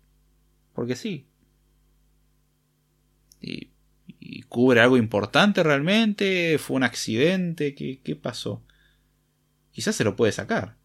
[0.73, 1.27] porque sí.
[3.45, 3.71] Y,
[4.49, 8.63] cubre algo importante realmente, fue un accidente, ¿qué, qué pasó?
[9.71, 10.77] Quizás se lo puede sacar.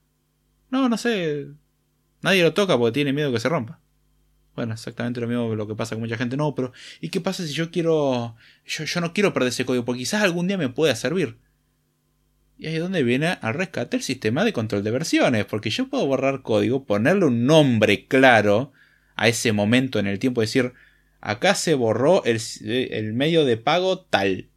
[0.71, 1.47] No, no sé.
[2.23, 3.81] Nadie lo toca porque tiene miedo que se rompa.
[4.55, 6.37] Bueno, exactamente lo mismo lo que pasa con mucha gente.
[6.37, 8.37] No, pero ¿y qué pasa si yo quiero...
[8.67, 11.39] Yo, yo no quiero perder ese código porque quizás algún día me pueda servir.
[12.59, 15.47] Y ahí es donde viene al rescate el sistema de control de versiones.
[15.47, 18.73] Porque yo puedo borrar código, ponerle un nombre claro
[19.17, 20.43] a ese momento en el tiempo.
[20.43, 20.75] Decir,
[21.21, 24.51] acá se borró el, medio de pago tal.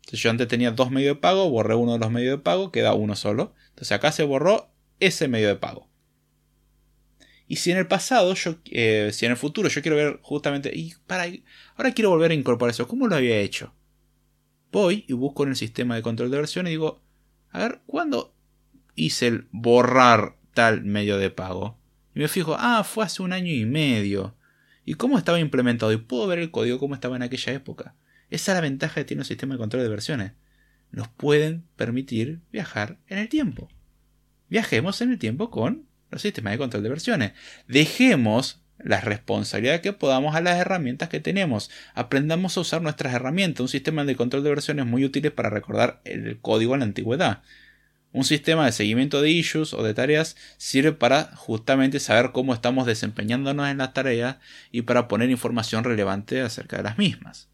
[0.00, 2.72] Entonces yo antes tenía dos medios de pago, borré uno de los medios de pago,
[2.72, 3.54] queda uno solo.
[3.70, 5.88] Entonces acá se borró ese medio de pago.
[7.46, 10.70] Y si en el pasado, yo, eh, si en el futuro yo quiero ver justamente,
[10.72, 11.24] y para,
[11.76, 13.74] ahora quiero volver a incorporar eso, ¿cómo lo había hecho?
[14.70, 17.02] Voy y busco en el sistema de control de versión y digo,
[17.50, 18.34] a ver, ¿cuándo
[18.94, 21.76] hice el borrar tal medio de pago?
[22.14, 24.36] Y me fijo, ah, fue hace un año y medio.
[24.90, 25.92] ¿Y cómo estaba implementado?
[25.92, 27.94] Y puedo ver el código cómo estaba en aquella época.
[28.28, 30.32] Esa es la ventaja que tiene un sistema de control de versiones.
[30.90, 33.68] Nos pueden permitir viajar en el tiempo.
[34.48, 37.32] Viajemos en el tiempo con los sistemas de control de versiones.
[37.68, 41.70] Dejemos la responsabilidad que podamos a las herramientas que tenemos.
[41.94, 43.60] Aprendamos a usar nuestras herramientas.
[43.60, 47.42] Un sistema de control de versiones muy útil para recordar el código en la antigüedad.
[48.12, 52.86] Un sistema de seguimiento de issues o de tareas sirve para justamente saber cómo estamos
[52.86, 54.36] desempeñándonos en las tareas
[54.72, 57.48] y para poner información relevante acerca de las mismas.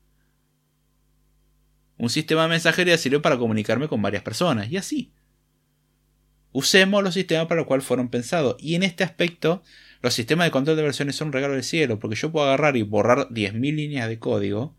[1.99, 5.13] Un sistema de mensajería sirve para comunicarme con varias personas y así.
[6.53, 9.63] Usemos los sistemas para los cuales fueron pensados y en este aspecto
[10.01, 12.79] los sistemas de control de versiones son un regalo del cielo porque yo puedo agarrar
[12.79, 14.75] y borrar 10.000 líneas de código.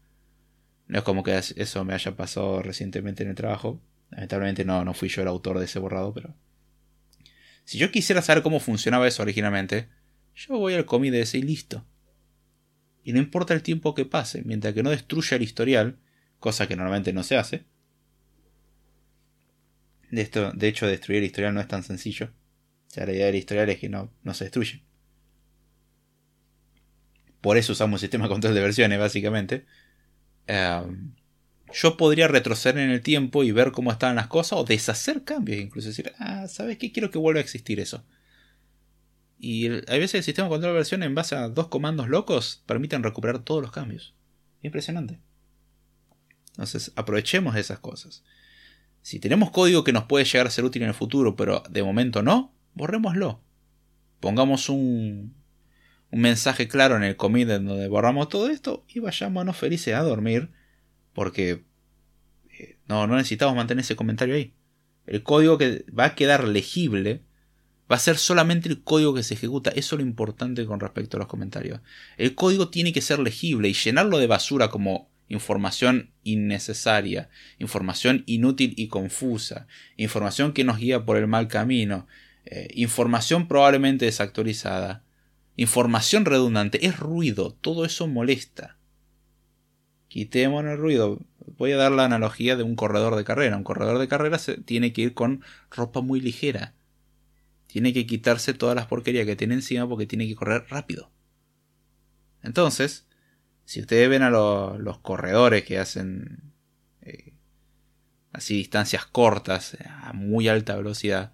[0.88, 3.80] No es como que eso me haya pasado recientemente en el trabajo,
[4.10, 6.36] Lamentablemente no, no fui yo el autor de ese borrado, pero...
[7.64, 9.89] Si yo quisiera saber cómo funcionaba eso originalmente,
[10.36, 11.86] yo voy al commit de ese y listo.
[13.03, 15.97] Y no importa el tiempo que pase, mientras que no destruya el historial,
[16.39, 17.66] cosa que normalmente no se hace.
[20.12, 22.32] De, esto, de hecho, destruir el historial no es tan sencillo.
[22.88, 24.84] O sea, la idea del historial es que no, no se destruye.
[27.41, 29.66] Por eso usamos un sistema de control de versiones, básicamente.
[30.47, 31.14] Um,
[31.74, 35.59] yo podría retroceder en el tiempo y ver cómo estaban las cosas o deshacer cambios,
[35.59, 36.91] incluso decir, ah, ¿sabes qué?
[36.91, 38.03] Quiero que vuelva a existir eso.
[39.39, 42.63] Y hay veces el sistema de control de versión en base a dos comandos locos
[42.65, 44.15] permiten recuperar todos los cambios.
[44.63, 45.20] Impresionante.
[46.51, 48.24] Entonces, aprovechemos esas cosas.
[49.01, 51.84] Si tenemos código que nos puede llegar a ser útil en el futuro, pero de
[51.84, 53.41] momento no, borrémoslo.
[54.20, 55.36] Pongamos un,
[56.09, 60.49] un mensaje claro en el commit donde borramos todo esto y vayámonos felices a dormir
[61.18, 61.63] porque
[62.59, 64.53] eh, no, necesitamos mantener ese comentario ahí.
[65.07, 67.24] El código que va a quedar legible
[67.91, 69.72] va a ser solamente el código que se ejecuta.
[69.72, 71.80] Eso es lo importante con respecto a los comentarios.
[72.18, 78.76] El código tiene que ser legible y llenarlo de basura como información innecesaria, información inútil
[78.78, 79.65] y confusa,
[79.95, 82.05] información que nos guía por el mal camino,
[82.45, 85.03] eh, información probablemente desactualizada,
[85.55, 88.76] información redundante, es ruido, todo eso molesta
[90.18, 91.20] quitemos el ruido.
[91.59, 93.55] Voy a dar la analogía de un corredor de carrera.
[93.55, 96.74] Un corredor de carrera se tiene que ir con ropa muy ligera.
[97.68, 101.11] Tiene que quitarse todas las porquerías que tiene encima porque tiene que correr rápido.
[102.41, 103.07] Entonces,
[103.63, 106.51] si ustedes ven a los corredores que hacen
[107.03, 107.36] eh,
[108.34, 111.34] así distancias cortas, a muy alta velocidad,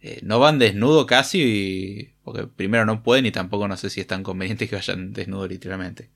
[0.00, 4.06] eh, no van desnudo casi, porque primero no pueden y tampoco no sé si es
[4.06, 6.14] tan conveniente que vayan desnudo literalmente.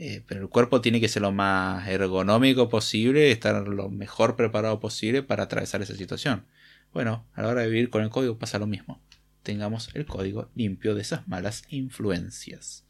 [0.00, 4.78] Eh, pero el cuerpo tiene que ser lo más ergonómico posible, estar lo mejor preparado
[4.78, 6.46] posible para atravesar esa situación.
[6.92, 9.02] Bueno, a la hora de vivir con el código pasa lo mismo.
[9.42, 12.86] Tengamos el código limpio de esas malas influencias.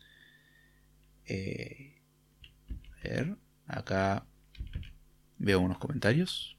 [1.24, 2.02] Eh,
[3.02, 3.36] a ver,
[3.66, 4.26] acá
[5.38, 6.58] veo unos comentarios.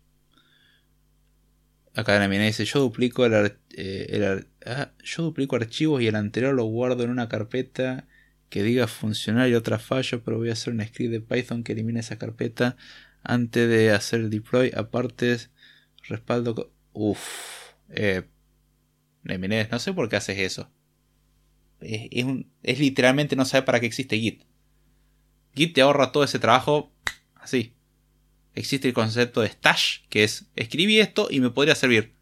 [1.94, 6.64] Acá mina dice, yo duplico el, eh, ah, yo duplico archivos y el anterior lo
[6.64, 8.08] guardo en una carpeta
[8.50, 11.74] que diga funcionar y otra falla, pero voy a hacer un script de Python que
[11.74, 12.76] elimine esa carpeta
[13.24, 14.72] antes de hacer el deploy.
[14.76, 15.38] Aparte,
[16.08, 16.74] respaldo.
[16.94, 18.24] Uff, eh,
[19.24, 20.72] no sé por qué haces eso.
[21.82, 24.44] Es, literalmente no sabe para qué existe Git.
[25.56, 26.92] Git te ahorra todo ese trabajo
[27.36, 27.74] así.
[28.56, 32.16] Existe el concepto de stash, que es escribí esto y me podría servir.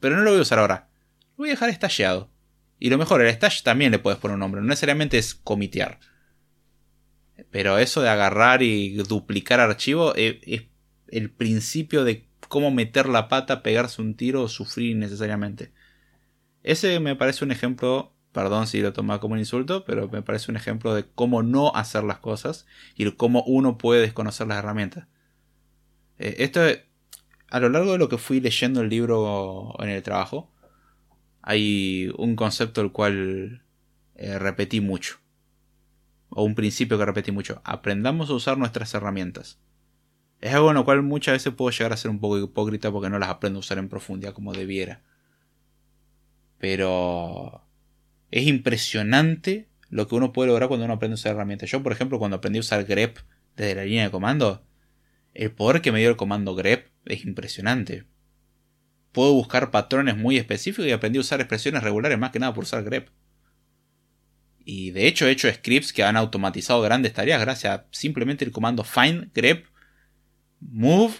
[0.00, 0.88] Pero no lo voy a usar ahora.
[1.30, 2.30] Lo voy a dejar stasheado.
[2.78, 5.98] Y lo mejor, el stash también le puedes poner un nombre, no necesariamente es comitear.
[7.50, 10.62] Pero eso de agarrar y duplicar archivos es, es,
[11.08, 15.72] el principio de cómo meter la pata, pegarse un tiro o sufrir innecesariamente.
[16.62, 20.50] Ese me parece un ejemplo, perdón si lo toma como un insulto, pero me parece
[20.50, 22.66] un ejemplo de cómo no hacer las cosas
[22.96, 25.06] y cómo uno puede desconocer las herramientas.
[26.18, 26.60] Eh, esto,
[27.50, 30.50] a lo largo de lo que fui leyendo el libro en el trabajo,
[31.46, 33.62] hay un concepto el cual
[34.16, 35.20] eh, repetí mucho.
[36.28, 37.62] O un principio que repetí mucho.
[37.62, 39.60] Aprendamos a usar nuestras herramientas.
[40.40, 43.10] Es algo en lo cual muchas veces puedo llegar a ser un poco hipócrita porque
[43.10, 45.04] no las aprendo a usar en profundidad como debiera.
[46.58, 47.62] Pero
[48.32, 51.70] es impresionante lo que uno puede lograr cuando uno aprende a usar herramientas.
[51.70, 53.18] Yo, por ejemplo, cuando aprendí a usar grep
[53.54, 54.66] desde la línea de comando,
[55.32, 58.04] el poder que me dio el comando grep es impresionante.
[59.16, 62.64] Puedo buscar patrones muy específicos y aprendí a usar expresiones regulares más que nada por
[62.64, 63.08] usar grep.
[64.62, 68.52] Y de hecho he hecho scripts que han automatizado grandes tareas gracias a simplemente el
[68.52, 69.68] comando find grep
[70.60, 71.14] move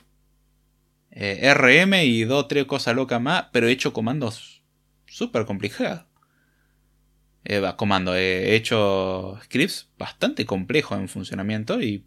[1.10, 4.62] eh, rm y dos tres cosas locas más, pero he hecho comandos
[5.06, 6.04] súper complicados.
[7.44, 12.04] Eh, comando, he hecho scripts bastante complejos en funcionamiento y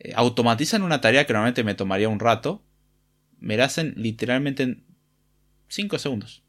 [0.00, 2.64] eh, automatizan una tarea que normalmente me tomaría un rato,
[3.40, 4.84] me la hacen literalmente en
[5.68, 6.44] 5 segundos.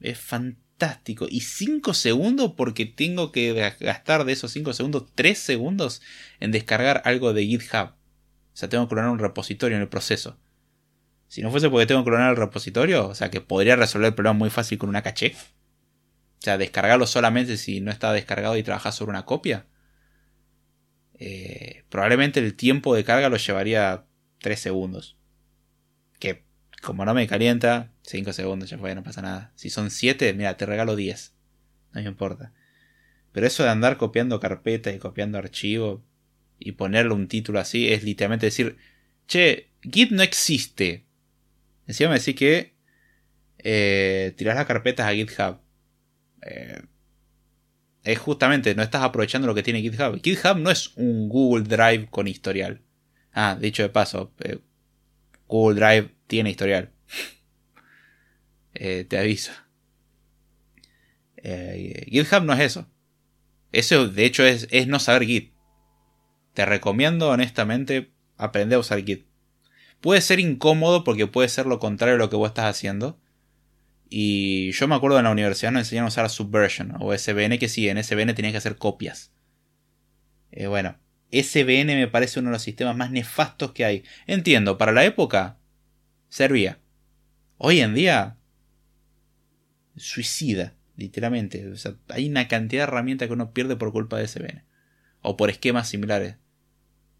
[0.00, 1.26] Es fantástico.
[1.28, 6.02] Y 5 segundos porque tengo que gastar de esos 5 segundos 3 segundos
[6.40, 7.88] en descargar algo de GitHub.
[7.88, 10.38] O sea, tengo que clonar un repositorio en el proceso.
[11.28, 14.14] Si no fuese porque tengo que clonar el repositorio, o sea, que podría resolver el
[14.14, 15.36] problema muy fácil con una caché.
[16.38, 19.66] O sea, descargarlo solamente si no está descargado y trabajar sobre una copia.
[21.18, 24.06] Eh, probablemente el tiempo de carga lo llevaría
[24.40, 25.17] 3 segundos.
[26.18, 26.44] Que
[26.82, 29.52] como no me calienta, 5 segundos ya fue, no pasa nada.
[29.56, 31.34] Si son 7, mira, te regalo 10.
[31.92, 32.52] No me importa.
[33.32, 36.00] Pero eso de andar copiando carpetas y copiando archivos
[36.58, 38.76] y ponerle un título así es literalmente decir,
[39.26, 41.04] che, Git no existe.
[41.86, 42.74] Encima me que
[43.58, 45.60] eh, tirás las carpetas a GitHub.
[46.42, 46.82] Eh,
[48.04, 50.20] es justamente, no estás aprovechando lo que tiene GitHub.
[50.22, 52.82] GitHub no es un Google Drive con historial.
[53.32, 54.58] Ah, dicho de paso, eh,
[55.48, 56.92] Google Drive tiene historial.
[58.74, 59.50] Eh, te aviso.
[61.36, 62.86] Eh, GitHub no es eso.
[63.72, 65.52] Eso de hecho es, no saber Git.
[66.54, 69.26] Te recomiendo honestamente aprender a usar Git.
[70.00, 73.18] Puede ser incómodo porque puede ser lo contrario a lo que vos estás haciendo.
[74.08, 77.68] Y yo me acuerdo en la universidad nos enseñaron a usar Subversion o SVN, que
[77.68, 79.32] sí, en SVN tenías que hacer copias.
[80.50, 80.96] Eh, bueno,
[81.30, 84.04] SVN me parece uno de los sistemas más nefastos que hay.
[84.26, 85.58] Entiendo, para la época
[86.28, 86.78] servía.
[87.58, 88.36] Hoy en día,
[89.96, 91.70] suicida, literalmente.
[92.08, 94.64] hay una cantidad de herramientas que uno pierde por culpa de SVN.
[95.20, 96.36] O por esquemas similares.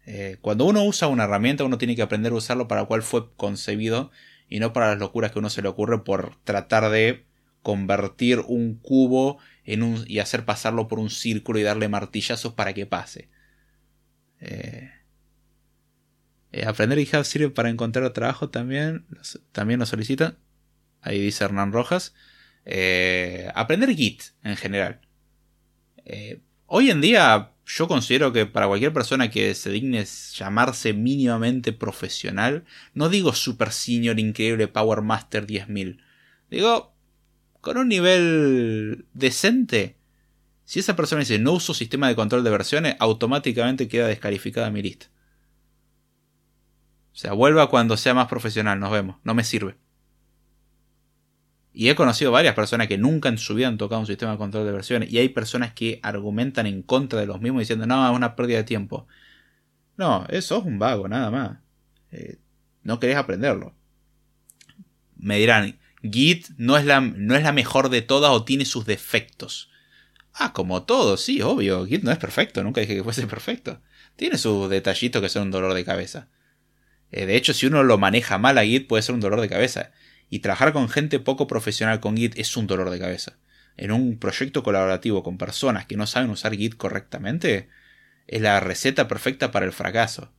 [0.05, 3.31] Eh, cuando uno usa una herramienta, uno tiene que aprender a usarlo para cual fue
[3.35, 4.11] concebido
[4.47, 7.25] y no para las locuras que uno se le ocurre por tratar de
[7.61, 12.73] convertir un cubo en un, y hacer pasarlo por un círculo y darle martillazos para
[12.73, 13.29] que pase.
[14.39, 14.89] Eh,
[16.51, 19.05] eh, aprender GitHub sirve para encontrar trabajo también.
[19.51, 20.37] También lo solicitan.
[21.01, 22.13] Ahí dice Hernán Rojas.
[22.65, 25.01] Eh, aprender Git en general.
[26.65, 32.65] Hoy en día yo considero que para cualquier persona que se digne llamarse mínimamente profesional,
[32.95, 36.01] no digo super senior, increíble, Power Master 10.000.
[36.49, 36.95] Digo,
[37.61, 39.98] con un nivel decente.
[40.69, 44.83] Si esa persona dice no uso sistema de control de versiones, automáticamente queda descalificada mi
[44.83, 45.07] lista.
[47.11, 49.15] O sea, vuelva cuando sea más profesional, nos vemos.
[49.23, 49.77] No me sirve.
[51.73, 54.37] Y he conocido varias personas que nunca en su vida han tocado un sistema de
[54.37, 55.11] control de versiones.
[55.11, 58.57] Y hay personas que argumentan en contra de los mismos diciendo, no, es una pérdida
[58.57, 59.07] de tiempo.
[59.97, 61.57] No, eso es un vago, nada más.
[62.11, 62.37] Eh,
[62.83, 63.73] no querés aprenderlo.
[65.17, 68.85] Me dirán, Git no es, la, no es la mejor de todas o tiene sus
[68.85, 69.71] defectos.
[70.33, 71.85] Ah, como todo, sí, obvio.
[71.85, 73.81] Git no es perfecto, nunca dije que fuese perfecto.
[74.15, 76.27] Tiene sus detallitos que son un dolor de cabeza.
[77.11, 79.49] Eh, de hecho, si uno lo maneja mal a Git puede ser un dolor de
[79.49, 79.91] cabeza.
[80.29, 83.37] Y trabajar con gente poco profesional con Git es un dolor de cabeza.
[83.77, 87.69] En un proyecto colaborativo con personas que no saben usar Git correctamente,
[88.27, 90.31] es la receta perfecta para el fracaso.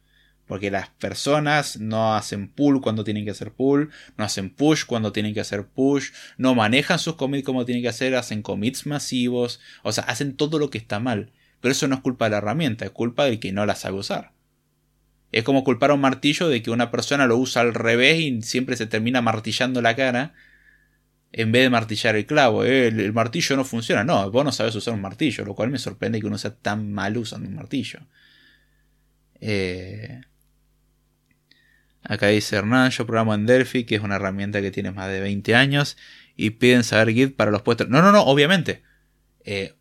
[0.50, 5.12] Porque las personas no hacen pull cuando tienen que hacer pull, no hacen push cuando
[5.12, 9.60] tienen que hacer push, no manejan sus commits como tienen que hacer, hacen commits masivos,
[9.84, 11.30] o sea, hacen todo lo que está mal.
[11.60, 13.98] Pero eso no es culpa de la herramienta, es culpa del que no la sabe
[13.98, 14.32] usar.
[15.30, 18.42] Es como culpar a un martillo de que una persona lo usa al revés y
[18.42, 20.34] siempre se termina martillando la cara
[21.30, 22.64] en vez de martillar el clavo.
[22.64, 24.02] El, martillo no funciona.
[24.02, 26.90] No, vos no sabes usar un martillo, lo cual me sorprende que uno sea tan
[26.92, 28.00] mal usando un martillo.
[29.40, 30.22] Eh,
[32.02, 35.20] acá dice Hernán, yo programo en Delphi, que es una herramienta que tiene más de
[35.20, 35.96] 20 años,
[36.36, 37.88] y piden saber Git para los puestos.
[37.88, 38.82] No, no, no, obviamente.
[39.44, 39.74] Eh,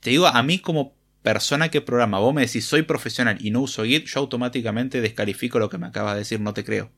[0.00, 3.60] te digo, a mí como persona que programa, vos me decís soy profesional y no
[3.60, 6.92] uso Git, yo automáticamente descalifico lo que me acabas de decir, no te creo.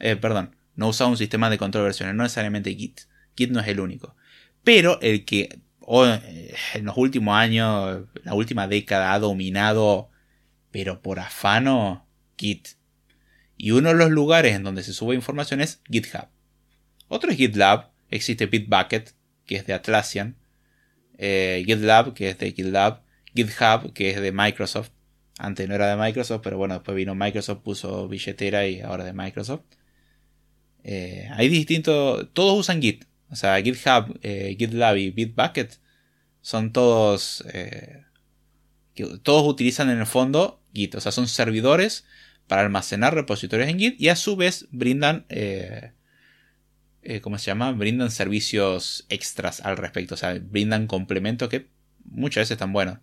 [0.00, 3.02] Eh, perdón, no usa un sistema de control de versiones, no necesariamente Git.
[3.36, 4.16] Git no es el único.
[4.64, 10.10] Pero el que eh, en los últimos años, la última década ha dominado,
[10.70, 12.68] pero por afano, Git.
[13.56, 16.28] Y uno de los lugares en donde se sube información es GitHub.
[17.08, 19.14] Otro es GitLab, existe Bitbucket,
[19.46, 20.36] que es de Atlassian,
[21.18, 23.02] eh, GitLab, que es de GitLab,
[23.34, 24.90] GitHub, que es de Microsoft.
[25.38, 29.12] Antes no era de Microsoft, pero bueno, después vino Microsoft, puso billetera y ahora de
[29.12, 29.62] Microsoft.
[30.84, 32.28] Eh, hay distintos.
[32.32, 33.04] Todos usan Git.
[33.30, 35.78] O sea, GitHub, eh, GitLab y Bitbucket
[36.40, 37.44] son todos.
[39.22, 40.94] Todos utilizan en el fondo Git.
[40.94, 42.04] O sea, son servidores
[42.46, 45.26] para almacenar repositorios en Git y a su vez brindan.
[47.22, 47.72] ¿Cómo se llama?
[47.72, 50.14] Brindan servicios extras al respecto.
[50.14, 51.68] O sea, brindan complementos que
[52.04, 52.98] muchas veces están buenos.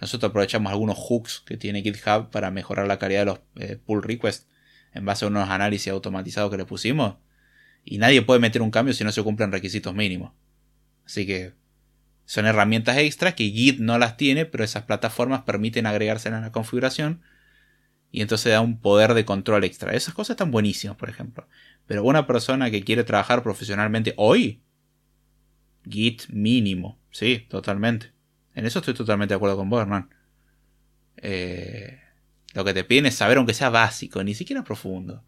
[0.00, 3.40] Nosotros aprovechamos algunos hooks que tiene GitHub para mejorar la calidad de los
[3.80, 4.48] pull requests
[4.94, 7.16] en base a unos análisis automatizados que le pusimos.
[7.84, 10.32] Y nadie puede meter un cambio si no se cumplen requisitos mínimos.
[11.04, 11.52] Así que
[12.24, 16.52] son herramientas extras que Git no las tiene, pero esas plataformas permiten agregárselas en la
[16.52, 17.22] configuración
[18.12, 19.94] y entonces da un poder de control extra.
[19.94, 21.48] Esas cosas están buenísimas, por ejemplo.
[21.86, 24.62] Pero una persona que quiere trabajar profesionalmente hoy,
[25.88, 27.00] Git mínimo.
[27.10, 28.12] Sí, totalmente.
[28.54, 30.10] En eso estoy totalmente de acuerdo con vos, Hernán.
[31.16, 32.00] Eh,
[32.52, 35.24] lo que te piden es saber aunque sea básico, ni siquiera profundo.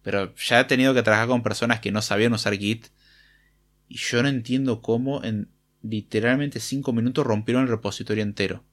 [0.00, 2.86] Pero ya he tenido que trabajar con personas que no sabían usar Git.
[3.88, 5.50] Y yo no entiendo cómo en
[5.82, 8.64] literalmente 5 minutos rompieron el repositorio entero.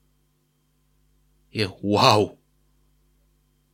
[1.50, 2.39] Y es wow.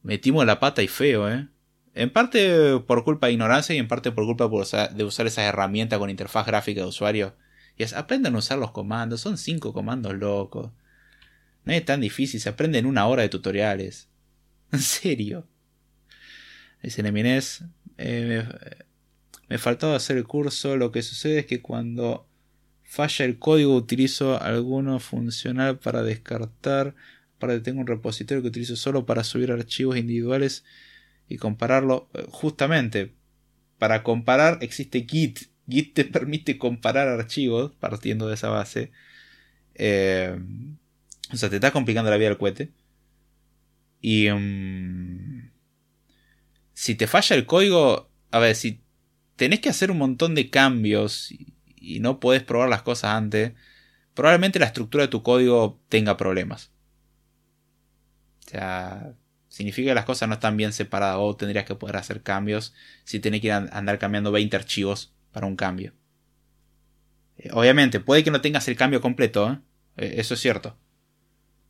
[0.06, 1.48] Metimos la pata y feo, ¿eh?
[1.92, 5.98] En parte por culpa de ignorancia y en parte por culpa de usar esas herramientas
[5.98, 7.34] con interfaz gráfica de usuario.
[7.76, 10.70] Y es, aprendan a usar los comandos, son 5 comandos locos.
[11.64, 14.08] No es tan difícil, se aprende en una hora de tutoriales.
[14.72, 15.48] En serio.
[16.82, 17.64] Dice Neminés,
[17.98, 18.46] eh,
[19.48, 22.28] me, faltaba hacer el curso, lo que sucede es que cuando
[22.84, 26.94] falla el código utilizo alguno funcional para descartar,
[27.38, 30.64] para tengo un repositorio que utilizo solo para subir archivos individuales
[31.28, 32.08] y compararlo.
[32.14, 33.14] Eh, justamente,
[33.78, 35.50] para comparar existe Git.
[35.68, 38.92] Git te permite comparar archivos partiendo de esa base.
[39.74, 40.38] Eh,
[41.32, 42.70] o sea, te está complicando la vida del cohete.
[44.00, 44.28] Y...
[44.30, 45.50] Mm,
[46.76, 48.82] si te falla el código, a ver, si
[49.36, 51.54] tenés que hacer un montón de cambios y,
[52.00, 53.52] no podés probar las cosas antes,
[54.12, 56.70] probablemente la estructura de tu código tenga problemas.
[58.56, 59.12] Sea,
[59.48, 63.20] significa que las cosas no están bien separadas o tendrías que poder hacer cambios si
[63.20, 65.92] tenés que andar cambiando 20 archivos para un cambio.
[67.36, 69.58] Eh, obviamente, puede que no tengas el cambio completo, ¿eh?
[69.98, 70.78] Eh, eso es cierto.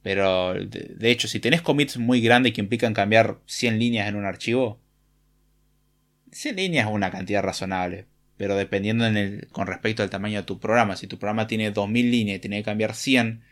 [0.03, 4.27] Pero de, hecho, si tenés commits muy grandes que implican cambiar 100 líneas en un
[4.27, 4.81] archivo,
[6.31, 8.07] 100 líneas es una cantidad razonable.
[8.37, 9.07] Pero dependiendo
[9.51, 12.59] con respecto al tamaño de tu programa, si tu programa tiene 2000 líneas y tiene
[12.59, 13.43] que cambiar 100,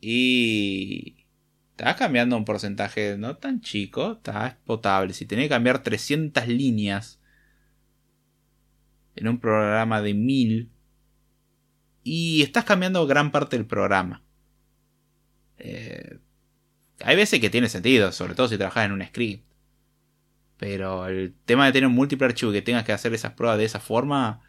[0.00, 1.19] y
[1.80, 5.14] estás cambiando un porcentaje no tan chico, está potable.
[5.14, 7.20] Si tenés que cambiar 300 líneas
[9.16, 10.70] en un programa de 1000,
[12.02, 14.22] y estás cambiando gran parte del programa.
[15.58, 16.18] Eh,
[17.02, 19.46] hay veces que tiene sentido, sobre todo si trabajas en un script.
[20.58, 23.58] Pero el tema de tener un múltiple archivo y que tengas que hacer esas pruebas
[23.58, 24.42] de esa forma,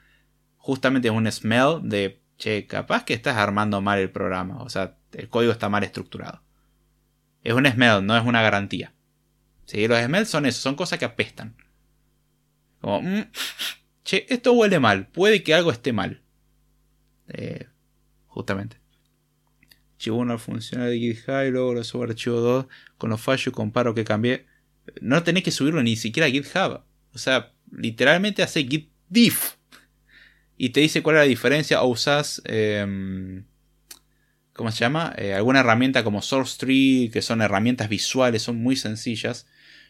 [0.57, 4.61] justamente es un smell de, che, capaz que estás armando mal el programa.
[4.63, 6.41] O sea, el código está mal estructurado.
[7.43, 8.93] Es un smell, no es una garantía.
[9.65, 9.87] ¿Sí?
[9.87, 11.55] Los smells son eso, son cosas que apestan.
[12.81, 13.31] Como, mm,
[14.03, 16.21] che, esto huele mal, puede que algo esté mal.
[17.27, 17.67] Eh,
[18.27, 18.81] justamente
[20.01, 22.65] archivo 1 funciona de GitHub y luego lo subo archivo 2
[22.97, 24.47] con los fallos comparo que cambié.
[24.99, 26.81] No tenés que subirlo ni siquiera a GitHub.
[27.13, 29.57] O sea, literalmente hace git diff
[30.57, 33.45] y te dice cuál es la diferencia o usas em,
[34.61, 35.11] ¿cómo se llama?
[35.17, 39.47] Eh, alguna herramienta como SourceTree, que son herramientas visuales, son muy sencillas.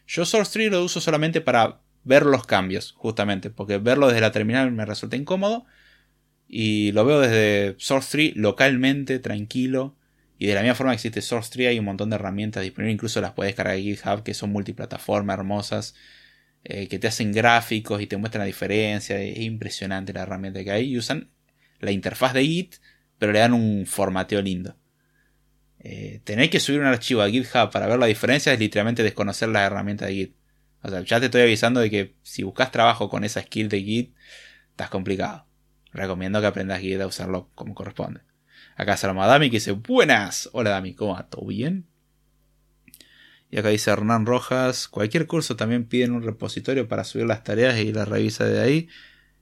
[0.08, 4.72] Yo SourceTree lo uso solamente para ver los cambios, justamente, porque verlo desde la terminal
[4.72, 5.66] me resulta incómodo.
[6.48, 9.98] Y lo veo desde SourceTree localmente, tranquilo.
[10.40, 13.20] Y de la misma forma que existe SourceTree, hay un montón de herramientas disponibles, incluso
[13.20, 15.96] las puedes cargar en GitHub, que son multiplataformas hermosas,
[16.64, 19.22] eh, que te hacen gráficos y te muestran la diferencia.
[19.22, 20.94] Es impresionante la herramienta que hay.
[20.94, 21.30] Y usan
[21.82, 22.76] la interfaz de Git,
[23.22, 24.76] pero le dan un formateo lindo.
[25.78, 29.50] Eh, tener que subir un archivo a GitHub para ver la diferencia es literalmente desconocer
[29.50, 30.36] la herramienta de Git.
[30.82, 33.84] O sea, ya te estoy avisando de que si buscas trabajo con esa skill de
[33.84, 34.16] Git,
[34.72, 35.46] estás complicado.
[35.94, 38.22] Recomiendo que aprendas Git a usarlo como corresponde.
[38.76, 40.50] Acá saludamos a Dami que dice, buenas.
[40.52, 41.30] Hola Dami, ¿cómo va?
[41.30, 41.86] ¿Todo bien?
[43.52, 47.78] Y acá dice Hernán Rojas, cualquier curso también piden un repositorio para subir las tareas
[47.78, 48.90] y las revisa de ahí.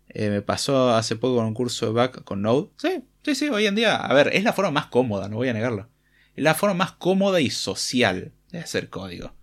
[0.10, 2.72] Eh, me pasó hace poco con un curso de back con Node.
[2.76, 5.50] Sí, sí, sí, hoy en día, a ver, es la forma más cómoda, no voy
[5.50, 5.90] a negarlo.
[6.36, 9.34] Es la forma más cómoda y social de hacer código.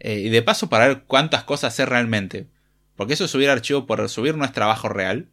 [0.00, 2.48] Eh, y de paso para ver cuántas cosas hacer realmente.
[2.96, 5.30] Porque eso subir archivo por subir no es trabajo real.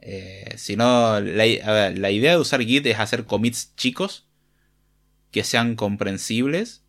[0.00, 4.28] Eh, si no, la, idea de usar Git es hacer commits chicos
[5.30, 6.84] que sean comprensibles.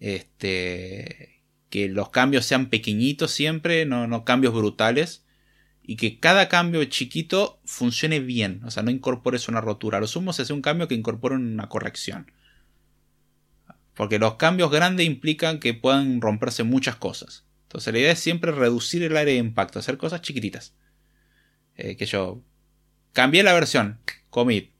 [0.00, 1.42] Este.
[1.70, 5.25] que los cambios sean pequeñitos siempre, no, no cambios brutales.
[5.88, 8.60] Y que cada cambio chiquito funcione bien.
[8.64, 9.98] O sea, no incorpores una rotura.
[9.98, 12.30] A lo sumo se hace un cambio que incorpore una corrección.
[13.94, 17.44] Porque los cambios grandes implican que puedan romperse muchas cosas.
[17.62, 20.74] Entonces la idea es siempre reducir el área de impacto, hacer cosas chiquititas.
[21.76, 22.42] Eh, que yo
[23.12, 23.98] cambié la versión,
[24.28, 24.72] commit.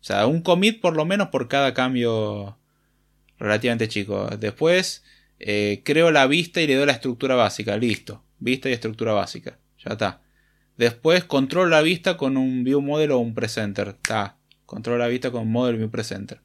[0.00, 2.58] O sea, un commit por lo menos por cada cambio
[3.38, 4.28] relativamente chico.
[4.38, 5.04] Después
[5.38, 7.76] eh, creo la vista y le doy la estructura básica.
[7.76, 8.24] Listo.
[8.38, 9.58] Vista y estructura básica.
[9.84, 10.20] Ya está.
[10.76, 13.88] Después controlo la vista con un view model o un presenter.
[13.88, 14.36] Está.
[14.66, 16.40] Controlo la vista con model view presenter.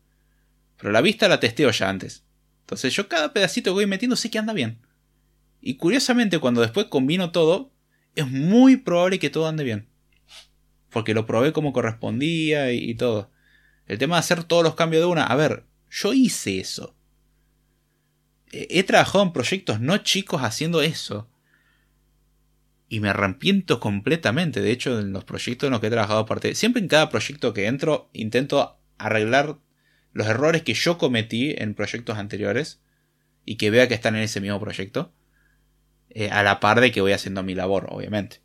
[0.78, 2.24] Pero la vista la testeo ya antes.
[2.62, 4.80] Entonces yo cada pedacito que voy metiendo sé que anda bien.
[5.62, 7.72] Y curiosamente cuando después combino todo,
[8.16, 9.88] es muy probable que todo ande bien.
[10.90, 13.30] Porque lo probé como correspondía y, todo.
[13.86, 15.26] El tema de hacer todos los cambios de una.
[15.26, 16.95] A ver, yo hice eso.
[18.52, 21.28] He, trabajado en proyectos no chicos haciendo eso.
[22.95, 24.61] Y me arrepiento completamente.
[24.61, 26.55] De hecho, en los proyectos en los que he trabajado aparte.
[26.55, 29.57] Siempre en cada proyecto que entro intento arreglar
[30.13, 32.80] los errores que yo cometí en proyectos anteriores.
[33.43, 35.11] Y que vea que están en ese mismo proyecto.
[36.09, 38.39] Eh, a la par de que voy haciendo mi labor, obviamente.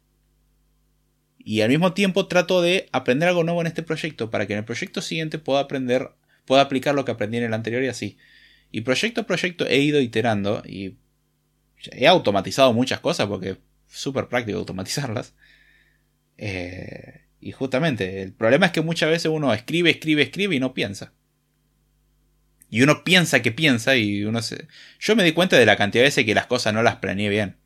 [1.39, 4.59] Y al mismo tiempo trato de aprender algo nuevo en este proyecto para que en
[4.59, 6.10] el proyecto siguiente pueda aprender,
[6.44, 8.18] pueda aplicar lo que aprendí en el anterior y así.
[8.72, 10.97] Y proyecto a proyecto he ido iterando y
[11.93, 13.59] he automatizado muchas cosas porque
[13.91, 15.35] súper práctico automatizarlas.
[16.43, 20.73] Eh, y justamente, el problema es que muchas veces uno escribe, escribe, escribe y no
[20.73, 21.12] piensa.
[22.71, 24.67] Y uno piensa que piensa y uno se...
[24.99, 27.29] Yo me di cuenta de la cantidad de veces que las cosas no las planeé
[27.29, 27.59] bien.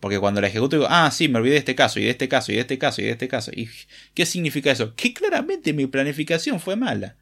[0.00, 2.26] Porque cuando la ejecuto digo, ah, sí, me olvidé de este caso, y de este
[2.26, 3.50] caso, y de este caso, y de este caso.
[3.54, 3.68] ¿Y
[4.14, 4.94] qué significa eso?
[4.94, 7.18] Que claramente mi planificación fue mala.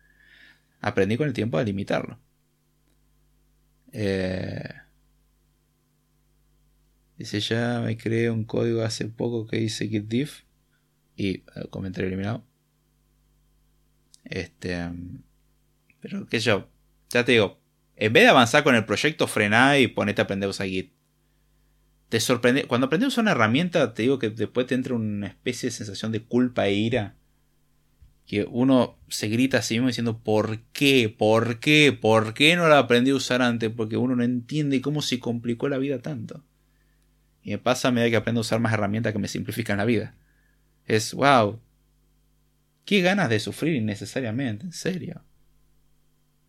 [0.81, 2.21] Aprendí con el tiempo a limitarlo.
[3.93, 4.78] Eh...
[7.19, 10.43] Dice ya, me creé un código hace poco que dice git diff.
[11.16, 12.45] Y eh, comentario eliminado.
[14.24, 14.89] Este.
[16.01, 16.69] Pero que yo.
[17.11, 17.61] Ya te digo.
[17.97, 20.93] En vez de avanzar con el proyecto, frená y ponete a aprender a usar Git
[22.09, 22.65] te sorprende.
[22.65, 25.74] Cuando aprendes a usar una herramienta, te digo que después te entra una especie de
[25.74, 27.16] sensación de culpa e ira.
[28.27, 31.15] Que uno se grita a sí mismo diciendo, ¿por qué?
[31.16, 31.97] ¿Por qué?
[31.99, 33.70] ¿Por qué no la aprendí a usar antes?
[33.70, 36.45] Porque uno no entiende cómo se complicó la vida tanto.
[37.49, 39.87] Y me pasa a medida que aprendo a usar más herramientas que me simplifican la
[39.87, 40.15] vida.
[40.85, 41.59] Es, wow.
[42.85, 45.25] Qué ganas de sufrir innecesariamente, en serio.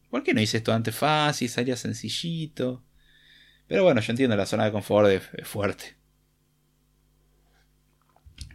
[0.10, 1.48] ¿Por qué no hice esto antes fácil?
[1.48, 2.84] Salía sencillito.
[3.68, 5.96] Pero bueno, yo entiendo, la zona de confort es, fuerte.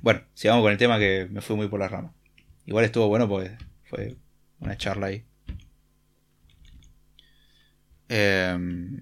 [0.03, 2.13] Bueno, sigamos con el tema que me fui muy por la rama.
[2.67, 4.19] Igual estuvo bueno porque fue
[4.61, 5.25] una charla ahí.
[8.11, 9.01] Em,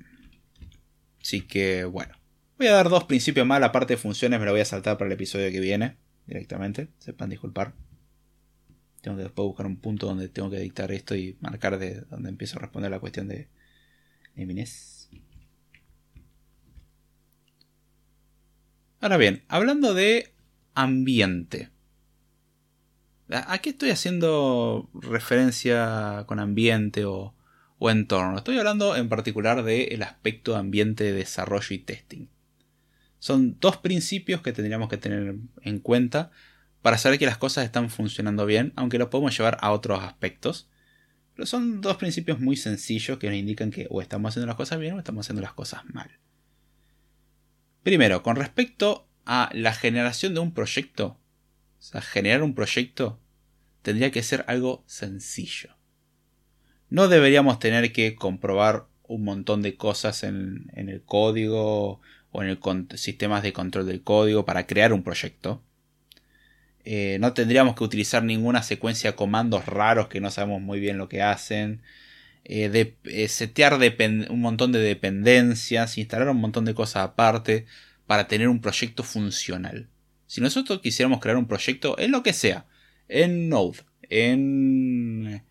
[1.20, 2.21] así que bueno.
[2.58, 3.60] Voy a dar dos principios más.
[3.60, 5.96] La parte de funciones me lo voy a saltar para el episodio que viene.
[6.26, 6.88] Directamente.
[6.98, 7.74] Sepan disculpar.
[9.00, 12.28] Tengo que después buscar un punto donde tengo que dictar esto y marcar de donde
[12.28, 13.48] empiezo a responder la cuestión de
[14.36, 15.10] Eminez.
[19.00, 20.32] Ahora bien, hablando de
[20.74, 21.70] ambiente.
[23.28, 27.34] ¿A qué estoy haciendo referencia con ambiente o,
[27.80, 28.38] entorno?
[28.38, 32.28] Estoy hablando en particular del aspecto ambiente de desarrollo y testing.
[33.22, 36.32] Son dos principios que tendríamos que tener en cuenta
[36.82, 40.68] para saber que las cosas están funcionando bien, aunque lo podemos llevar a otros aspectos.
[41.36, 44.80] Pero son dos principios muy sencillos que nos indican que o estamos haciendo las cosas
[44.80, 46.10] bien o estamos haciendo las cosas mal.
[47.84, 51.20] Primero, con respecto a la generación de un proyecto,
[51.78, 53.20] o sea, generar un proyecto
[53.82, 55.76] tendría que ser algo sencillo.
[56.90, 62.00] No deberíamos tener que comprobar un montón de cosas en, el código
[62.32, 62.58] o en el
[62.98, 65.62] sistemas de control del código para crear un proyecto.
[66.84, 70.98] Eh, no tendríamos que utilizar ninguna secuencia de comandos raros que no sabemos muy bien
[70.98, 71.82] lo que hacen.
[72.44, 73.78] Eh, de, eh, setear
[74.30, 77.66] un montón de dependencias, instalar un montón de cosas aparte
[78.06, 79.88] para tener un proyecto funcional.
[80.26, 82.66] Si nosotros quisiéramos crear un proyecto en lo que sea,
[83.08, 85.42] en Node, en,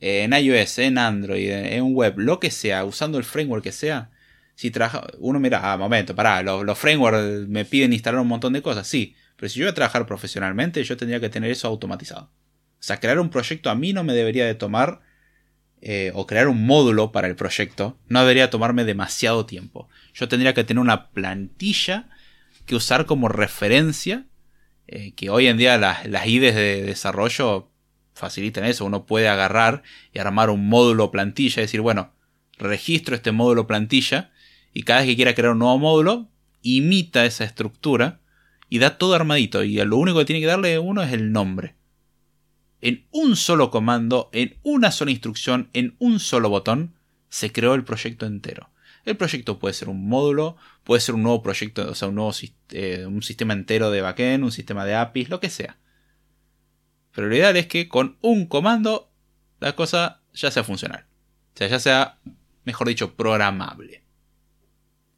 [0.00, 4.10] en iOS, en Android, en web, lo que sea, usando el framework que sea,
[4.56, 8.54] si trabaja, uno mira, ah, momento, pará, los, los frameworks me piden instalar un montón
[8.54, 11.68] de cosas, sí, pero si yo voy a trabajar profesionalmente, yo tendría que tener eso
[11.68, 12.24] automatizado.
[12.24, 15.00] O sea, crear un proyecto a mí no me debería de tomar
[15.82, 19.90] eh, o crear un módulo para el proyecto no debería tomarme demasiado tiempo.
[20.14, 22.08] Yo tendría que tener una plantilla
[22.64, 24.24] que usar como referencia,
[24.86, 27.70] eh, que hoy en día las, las IDEs de desarrollo
[28.14, 28.86] facilitan eso.
[28.86, 29.82] Uno puede agarrar
[30.14, 32.14] y armar un módulo plantilla y decir, bueno,
[32.56, 34.32] registro este módulo plantilla
[34.76, 36.28] y cada vez que quiera crear un nuevo módulo,
[36.60, 38.20] imita esa estructura
[38.68, 39.64] y da todo armadito.
[39.64, 41.76] Y lo único que tiene que darle uno es el nombre.
[42.82, 46.94] En un solo comando, en una sola instrucción, en un solo botón,
[47.30, 48.68] se creó el proyecto entero.
[49.06, 52.34] El proyecto puede ser un módulo, puede ser un nuevo proyecto, o sea, un nuevo
[52.72, 55.78] eh, un sistema entero de backend, un sistema de APIs, lo que sea.
[57.14, 59.10] Pero lo ideal es que con un comando
[59.58, 61.06] la cosa ya sea funcional.
[61.54, 62.18] O sea, ya sea,
[62.66, 64.04] mejor dicho, programable.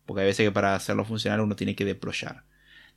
[0.08, 2.44] Porque hay veces que para hacerlo funcionar uno tiene que deployar.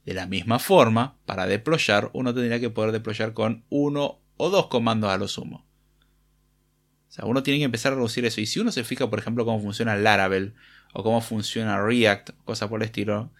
[0.05, 4.67] De la misma forma, para deployar, uno tendría que poder deployar con uno o dos
[4.67, 5.65] comandos a lo sumo.
[7.09, 8.39] O sea, uno tiene que empezar a reducir eso.
[8.39, 10.53] Y si uno se fija, por ejemplo, cómo funciona Laravel
[10.93, 13.33] o cómo funciona React, cosas por el estilo.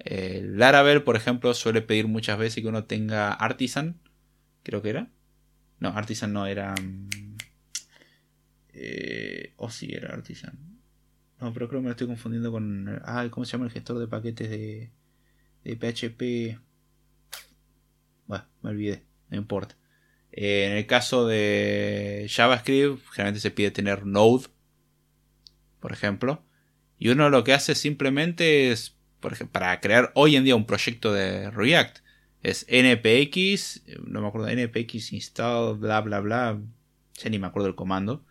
[0.00, 4.00] Eh, Laravel, por ejemplo, suele pedir muchas veces que uno tenga Artisan.
[4.64, 5.10] Creo que era.
[5.78, 6.74] No, Artisan no era.
[6.74, 7.08] Mm,
[8.72, 10.71] eh, o sí, era Artisan.
[11.42, 13.02] No, pero creo que me lo estoy confundiendo con.
[13.04, 14.92] Ah, ¿cómo se llama el gestor de paquetes de,
[15.64, 16.56] PHP?
[18.28, 19.74] Bueno, me olvidé, no importa.
[20.30, 24.46] Eh, en el caso de JavaScript, generalmente se pide tener Node,
[25.80, 26.44] por ejemplo.
[26.96, 30.64] Y uno lo que hace simplemente es, por ejemplo, para crear hoy en día un
[30.64, 31.98] proyecto de React,
[32.44, 36.60] es npx, no me acuerdo, npx install, bla, bla, bla.
[37.14, 38.24] Ya ni me acuerdo del comando.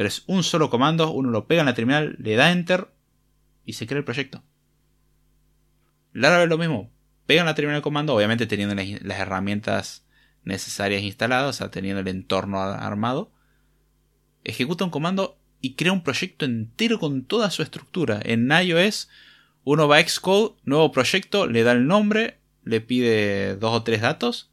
[0.00, 2.88] Pero es un solo comando, uno lo pega en la terminal, le da enter
[3.66, 4.42] y se crea el proyecto.
[6.14, 6.90] Laravel lo mismo,
[7.26, 10.06] pega en la terminal el comando, obviamente teniendo las herramientas
[10.42, 13.30] necesarias instaladas, o sea, teniendo el entorno armado,
[14.42, 18.20] ejecuta un comando y crea un proyecto entero con toda su estructura.
[18.24, 19.10] En iOS,
[19.64, 24.00] uno va a Xcode, nuevo proyecto, le da el nombre, le pide dos o tres
[24.00, 24.50] datos,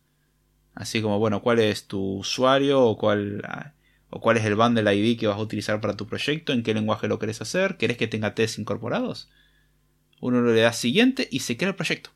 [0.76, 3.42] así como, bueno, cuál es tu usuario o cuál,
[4.10, 6.74] o cuál es el bundle ID que vas a utilizar para tu proyecto, en qué
[6.74, 9.30] lenguaje lo querés hacer, querés que tenga tests incorporados.
[10.20, 12.12] Uno le da siguiente y se crea el proyecto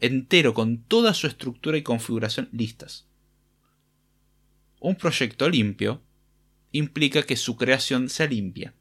[0.00, 3.06] entero con toda su estructura y configuración listas.
[4.80, 6.02] Un proyecto limpio
[6.72, 8.74] implica que su creación sea limpia.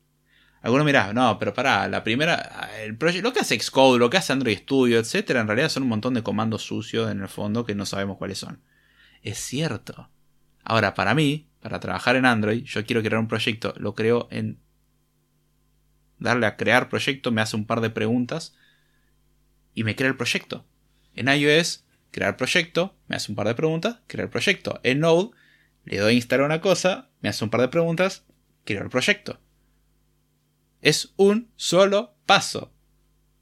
[0.62, 4.34] Algunos mirá, no, pero para la primera, el lo que hace Xcode, lo que hace
[4.34, 7.76] Android Studio, etc., en realidad son un montón de comandos sucios en el fondo que
[7.76, 8.62] no sabemos cuáles son.
[9.22, 10.10] Es cierto.
[10.64, 14.60] Ahora, para mí, para trabajar en Android, yo quiero crear un proyecto, lo creo en
[16.18, 18.56] darle a crear proyecto, me hace un par de preguntas
[19.74, 20.66] y me crea el proyecto.
[21.16, 24.80] En iOS, crear proyecto, me hace un par de preguntas, crear proyecto.
[24.84, 25.32] En Node,
[25.86, 28.26] le doy a instalar una cosa, me hace un par de preguntas,
[28.66, 29.40] crear proyecto.
[30.82, 32.72] Es un solo paso.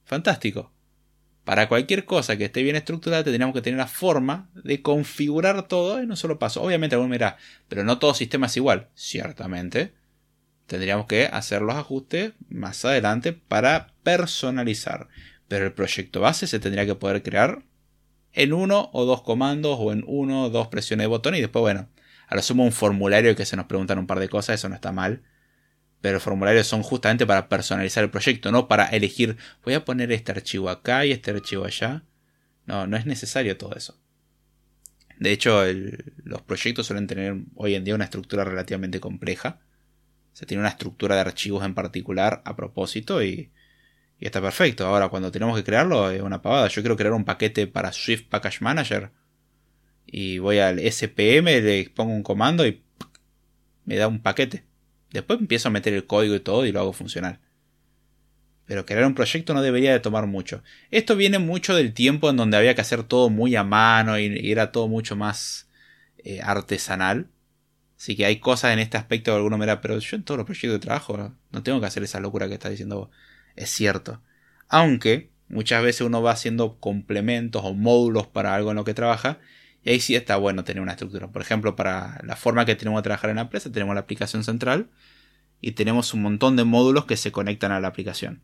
[0.05, 0.71] Fantástico.
[1.47, 5.97] Para cualquier cosa que esté bien estructurada, tendríamos que tener la forma de configurar todo
[5.97, 6.61] en un solo paso.
[6.61, 7.37] Obviamente, alguno dirá,
[7.69, 8.89] pero no todo sistema es igual.
[8.95, 9.93] Ciertamente.
[10.65, 15.07] Tendríamos que hacer los ajustes más adelante para personalizar.
[15.47, 17.63] Pero el proyecto base se tendría que poder crear
[18.33, 21.61] en uno o dos comandos o en uno o dos presiones de botón y después,
[21.61, 21.87] bueno,
[22.27, 24.75] a lo sumo un formulario que se nos preguntan un par de cosas, eso no
[24.75, 25.23] está mal.
[26.07, 30.11] Pero los formularios son justamente para personalizar el proyecto, no para elegir, voy a poner
[30.13, 32.03] este archivo acá y este archivo allá.
[32.65, 33.99] No, no es necesario todo eso.
[35.19, 35.63] De hecho,
[36.23, 39.59] los proyectos suelen tener hoy en día una estructura relativamente compleja.
[40.31, 43.51] Se tiene una estructura de archivos en particular a propósito y
[44.19, 44.85] y está perfecto.
[44.85, 46.67] Ahora, cuando tenemos que crearlo, es una pavada.
[46.67, 49.11] Yo quiero crear un paquete para Swift Package Manager.
[50.05, 52.81] Y voy al SPM, le pongo un comando y
[53.85, 54.63] me da un paquete.
[55.11, 57.39] Después empiezo a meter el código y todo y lo hago funcionar.
[58.65, 60.61] Pero crear un proyecto no debería de tomar mucho.
[60.91, 64.51] Esto viene mucho del tiempo en donde había que hacer todo muy a mano y,
[64.51, 65.69] era todo mucho más
[66.17, 67.29] eh, artesanal.
[67.97, 70.37] Así que hay cosas en este aspecto que alguno me da, pero yo en todos
[70.37, 73.09] los proyectos de trabajo no tengo que hacer esa locura que está diciendo vos
[73.57, 74.21] es cierto.
[74.69, 79.39] Aunque muchas veces uno va haciendo complementos o módulos para algo en lo que trabaja,
[79.83, 81.31] y ahí sí está bueno tener una estructura.
[81.31, 84.43] Por ejemplo, para la forma que tenemos de trabajar en la empresa, tenemos la aplicación
[84.43, 84.89] central
[85.61, 88.41] y tenemos un montón de módulos que se conectan a la aplicación.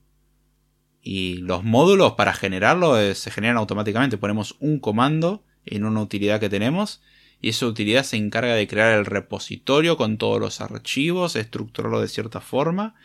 [1.01, 4.18] Y los módulos para generarlo eh, se generan automáticamente.
[4.18, 7.01] Ponemos un comando en una utilidad que tenemos
[7.41, 12.07] y esa utilidad se encarga de crear el repositorio con todos los archivos, estructurarlo de
[12.07, 12.95] cierta forma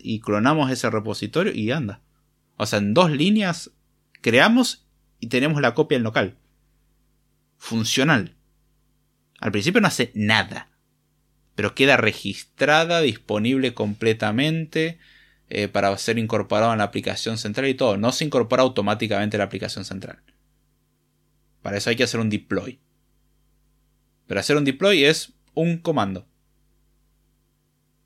[0.00, 2.02] y clonamos ese repositorio y anda.
[2.58, 3.70] O sea, en dos líneas
[4.20, 4.86] creamos
[5.18, 6.36] y tenemos la copia en local.
[7.60, 8.34] Funcional.
[9.38, 10.70] Al principio no hace nada.
[11.54, 14.98] Pero queda registrada, disponible completamente
[15.50, 17.98] eh, para ser incorporado en la aplicación central y todo.
[17.98, 20.22] No se incorpora automáticamente la aplicación central.
[21.60, 22.80] Para eso hay que hacer un deploy.
[24.26, 26.26] Pero hacer un deploy es un comando.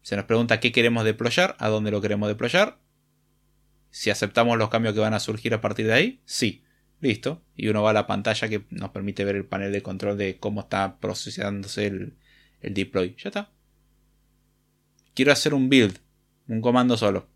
[0.02, 2.80] Se nos pregunta qué queremos deployar, a dónde lo queremos deployar.
[3.90, 6.63] Si aceptamos los cambios que van a surgir a partir de ahí, sí.
[7.04, 7.42] Listo.
[7.54, 10.38] Y uno va a la pantalla que nos permite ver el panel de control de
[10.38, 12.14] cómo está procesándose el,
[12.62, 13.14] deploy.
[13.22, 13.50] Ya está.
[15.12, 15.98] Quiero hacer un build,
[16.48, 17.28] un comando solo.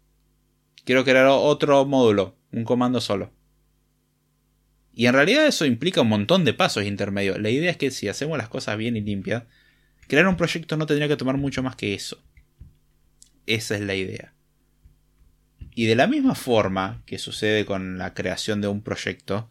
[0.86, 3.30] Quiero crear otro módulo, un comando solo.
[4.94, 7.38] Y en realidad eso implica un montón de pasos intermedios.
[7.38, 9.42] La idea es que si hacemos las cosas bien y limpias,
[10.08, 12.24] crear un proyecto no tendría que tomar mucho más que eso.
[13.44, 14.32] Esa es la idea.
[15.78, 19.48] Y de la misma forma que sucede con la creación de un proyecto,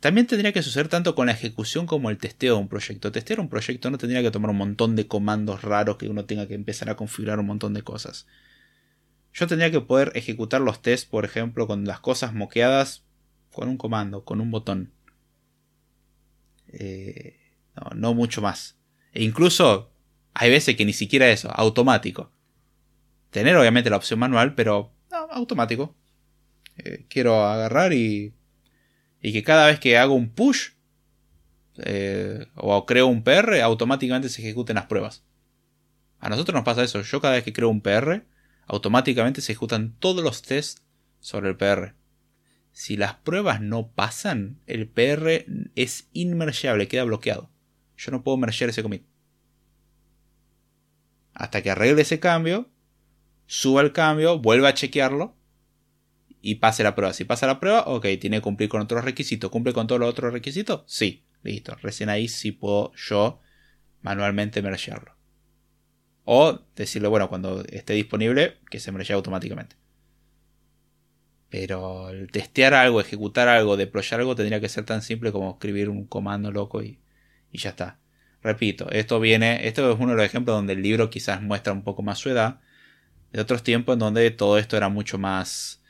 [0.00, 3.12] también tendría que suceder tanto con la ejecución como el testeo de un proyecto.
[3.12, 6.48] Testear un proyecto no tendría que tomar un montón de comandos raros que uno tenga
[6.48, 8.26] que empezar a configurar un montón de cosas.
[9.32, 13.04] Yo tendría que poder ejecutar los tests, por ejemplo, con las cosas moqueadas
[13.52, 14.92] con un comando, con un botón.
[16.72, 17.38] Eh,
[17.76, 18.76] no, no mucho más.
[19.12, 19.92] E incluso
[20.34, 22.32] hay veces que ni siquiera eso, automático.
[23.30, 25.94] Tener obviamente la opción manual, pero automático.
[26.76, 28.34] Eh, quiero agarrar y,
[29.20, 30.70] y que cada vez que hago un push
[31.78, 35.24] eh, o creo un PR, automáticamente se ejecuten las pruebas.
[36.18, 37.02] A nosotros nos pasa eso.
[37.02, 38.24] Yo cada vez que creo un PR,
[38.66, 40.82] automáticamente se ejecutan todos los tests
[41.20, 41.94] sobre el PR.
[42.72, 45.44] Si las pruebas no pasan, el PR
[45.74, 47.50] es inmergeable, queda bloqueado.
[47.96, 49.04] Yo no puedo mergear ese commit.
[51.34, 52.70] Hasta que arregle ese cambio,
[53.46, 55.36] suba el cambio, vuelva a chequearlo
[56.40, 57.12] y pase la prueba.
[57.12, 59.50] Si pasa la prueba, ok, tiene que cumplir con otros requisitos.
[59.50, 60.82] ¿Cumple con todos los otros requisitos?
[60.86, 61.76] Sí, listo.
[61.82, 63.40] Recién ahí sí puedo yo
[64.02, 65.14] manualmente mergearlo.
[66.24, 69.76] O decirle, bueno, cuando esté disponible, que se merge automáticamente.
[71.48, 75.88] Pero el testear algo, ejecutar algo, deployar algo tendría que ser tan simple como escribir
[75.88, 77.00] un comando loco y,
[77.50, 77.98] y ya está.
[78.42, 81.84] Repito, esto viene, esto es uno de los ejemplos donde el libro quizás muestra un
[81.84, 82.60] poco más su edad,
[83.32, 85.82] de otros tiempos en donde todo esto era mucho más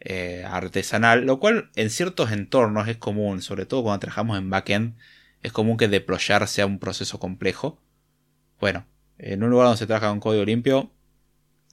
[0.00, 4.96] eh, artesanal, lo cual en ciertos entornos es común, sobre todo cuando trabajamos en backend,
[5.42, 7.80] es común que deployar sea un proceso complejo.
[8.60, 8.86] Bueno,
[9.18, 10.90] en un lugar donde se trabaja con código limpio,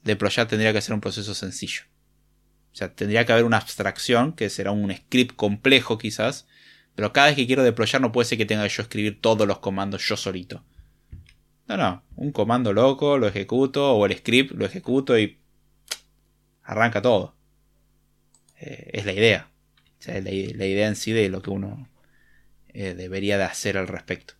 [0.02, 1.82] deployar tendría que ser un proceso sencillo.
[2.72, 6.46] O sea, tendría que haber una abstracción, que será un script complejo quizás,
[6.94, 9.46] pero cada vez que quiero deployar no puede ser que tenga que yo escribir todos
[9.46, 10.64] los comandos yo solito.
[11.66, 15.38] No, no, un comando loco, lo ejecuto, o el script lo ejecuto y
[16.62, 17.34] arranca todo.
[18.60, 19.50] Eh, es la idea.
[20.06, 21.88] La, idea en sí de lo que uno
[22.68, 24.34] eh, debería de hacer al respecto.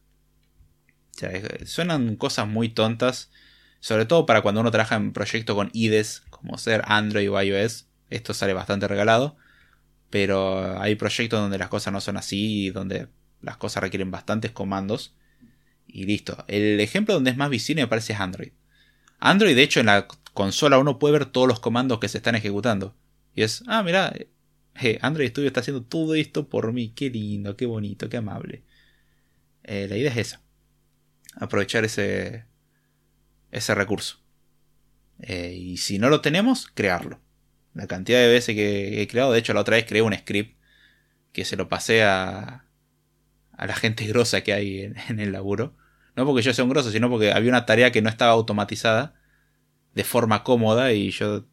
[1.65, 3.31] Suenan cosas muy tontas,
[3.81, 7.87] sobre todo para cuando uno trabaja en proyectos con IDEs, como ser Android o iOS,
[8.11, 9.37] esto sale bastante regalado.
[10.11, 13.09] Pero hay proyectos donde las cosas no son así y donde
[13.41, 15.15] las cosas requieren bastantes comandos.
[15.95, 16.45] Y listo.
[16.49, 18.51] El ejemplo donde es más visible me parece es Android.
[19.21, 22.35] Android, de hecho, en la consola uno puede ver todos los comandos que se están
[22.35, 22.97] ejecutando.
[23.37, 24.13] Y es, ah, mira,
[24.83, 26.93] eh, Android Studio está haciendo todo esto por mí.
[26.97, 28.65] Qué lindo, qué bonito, qué amable.
[29.63, 30.43] Eh, la idea es esa.
[31.37, 32.45] Aprovechar ese,
[33.53, 34.19] ese recurso.
[35.21, 37.21] Eh, y si no lo tenemos, crearlo.
[37.73, 40.59] La cantidad de veces que he creado, de hecho la otra vez creé un script
[41.33, 42.65] que se lo pasé a,
[43.57, 45.77] a la gente grosa que hay en, el laburo.
[46.17, 49.15] No porque yo sea un grosso, sino porque había una tarea que no estaba automatizada
[49.95, 51.47] de forma cómoda y yo,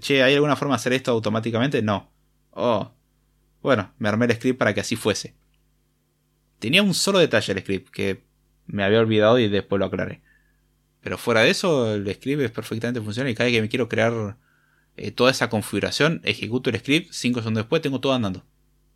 [0.00, 1.82] che, ¿hay alguna forma de hacer esto automáticamente?
[1.82, 2.12] No.
[2.50, 2.92] Oh.
[3.62, 5.36] Bueno, me armé el script para que así fuese.
[6.58, 8.24] Tenía un solo detalle el script que
[8.66, 10.22] me había olvidado y después lo aclaré.
[11.00, 13.88] Pero fuera de eso, el script es perfectamente funcional y cada vez que me quiero
[13.88, 14.36] crear
[14.96, 18.44] eh, toda esa configuración, ejecuto el script, 5 segundos después tengo todo andando.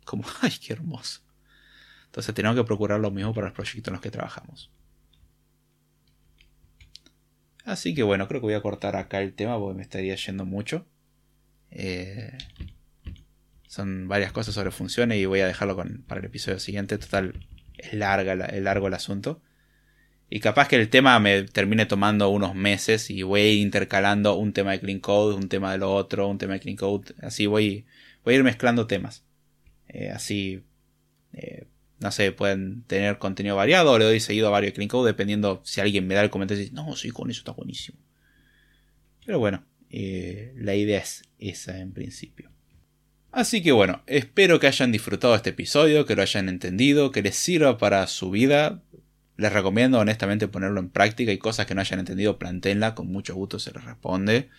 [0.05, 1.21] Como, ay, qué hermoso.
[2.05, 4.71] Entonces tenemos que procurar lo mismo para los proyectos en los que trabajamos.
[7.67, 10.45] Así que bueno, creo que voy a cortar acá el tema porque me estaría yendo
[10.45, 10.87] mucho.
[11.69, 12.31] Eh,
[13.67, 16.97] son varias cosas sobre funciones y voy a dejarlo para el episodio siguiente.
[16.97, 17.33] Total,
[17.77, 19.41] es, larga, largo el asunto.
[20.29, 24.71] Y capaz que el tema me termine tomando unos meses y voy intercalando un tema
[24.71, 27.15] de Clean Code, un tema de lo otro, un tema de Clean Code.
[27.21, 27.85] Así voy,
[28.23, 29.25] voy a ir mezclando temas.
[29.89, 30.63] Eh, así,
[31.33, 31.67] eh,
[31.99, 35.61] no sé, pueden tener contenido variado o le doy seguido a varios Clean Code dependiendo
[35.63, 37.97] si alguien me da el comentario y dice, no, sí, con eso está buenísimo.
[39.25, 42.51] Pero bueno, eh, la idea es esa en principio.
[43.31, 47.35] Así que bueno, espero que hayan disfrutado este episodio, que lo hayan entendido, que les
[47.35, 48.81] sirva para su vida,
[49.35, 53.35] les recomiendo honestamente ponerlo en práctica y cosas que no hayan entendido, plantéenla, con mucho
[53.35, 54.49] gusto se les responde.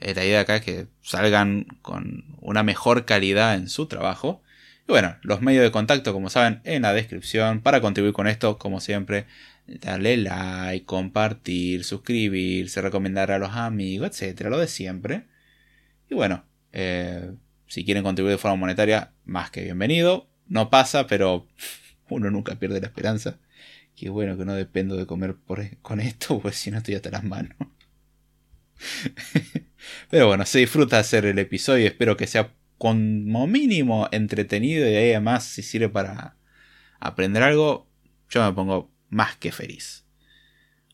[0.00, 4.42] Eh, la idea acá es que salgan con una mejor calidad en su trabajo.
[4.86, 7.60] Y bueno, los medios de contacto, como saben, en la descripción.
[7.62, 9.26] Para contribuir con esto, como siempre,
[9.66, 15.26] darle like, compartir, suscribirse, recomendar a los amigos, etcétera, lo de siempre.
[16.10, 16.44] Y bueno,
[16.76, 17.30] Eh,
[17.68, 20.28] si quieren contribuir de forma monetaria, más que bienvenido.
[20.48, 21.46] No pasa, pero
[22.08, 23.38] uno nunca pierde la esperanza.
[23.96, 25.36] Qué bueno que no dependo de comer
[25.82, 27.56] con esto, pues si no estoy hasta las manos.
[30.10, 31.86] Pero bueno, se disfruta hacer el episodio.
[31.86, 36.36] Espero que sea como mínimo entretenido y además si sirve para
[37.00, 37.88] aprender algo,
[38.28, 40.06] yo me pongo más que feliz.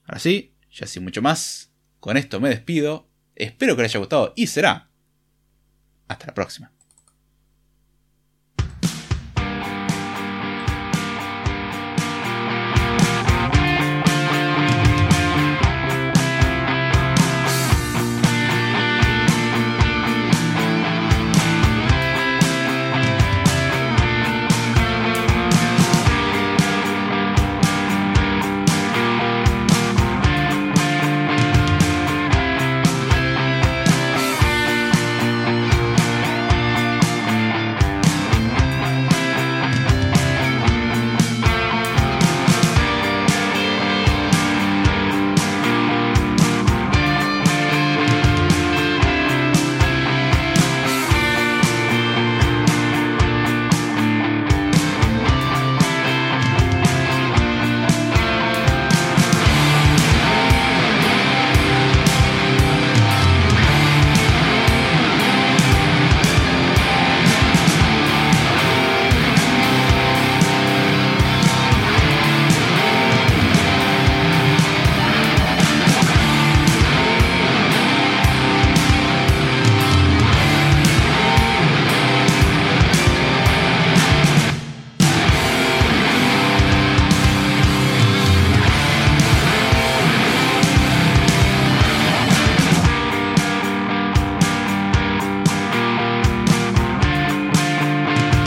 [0.05, 3.09] Ahora sí, ya sin mucho más, con esto me despido.
[3.35, 4.91] Espero que les haya gustado y será.
[6.09, 6.73] Hasta la próxima.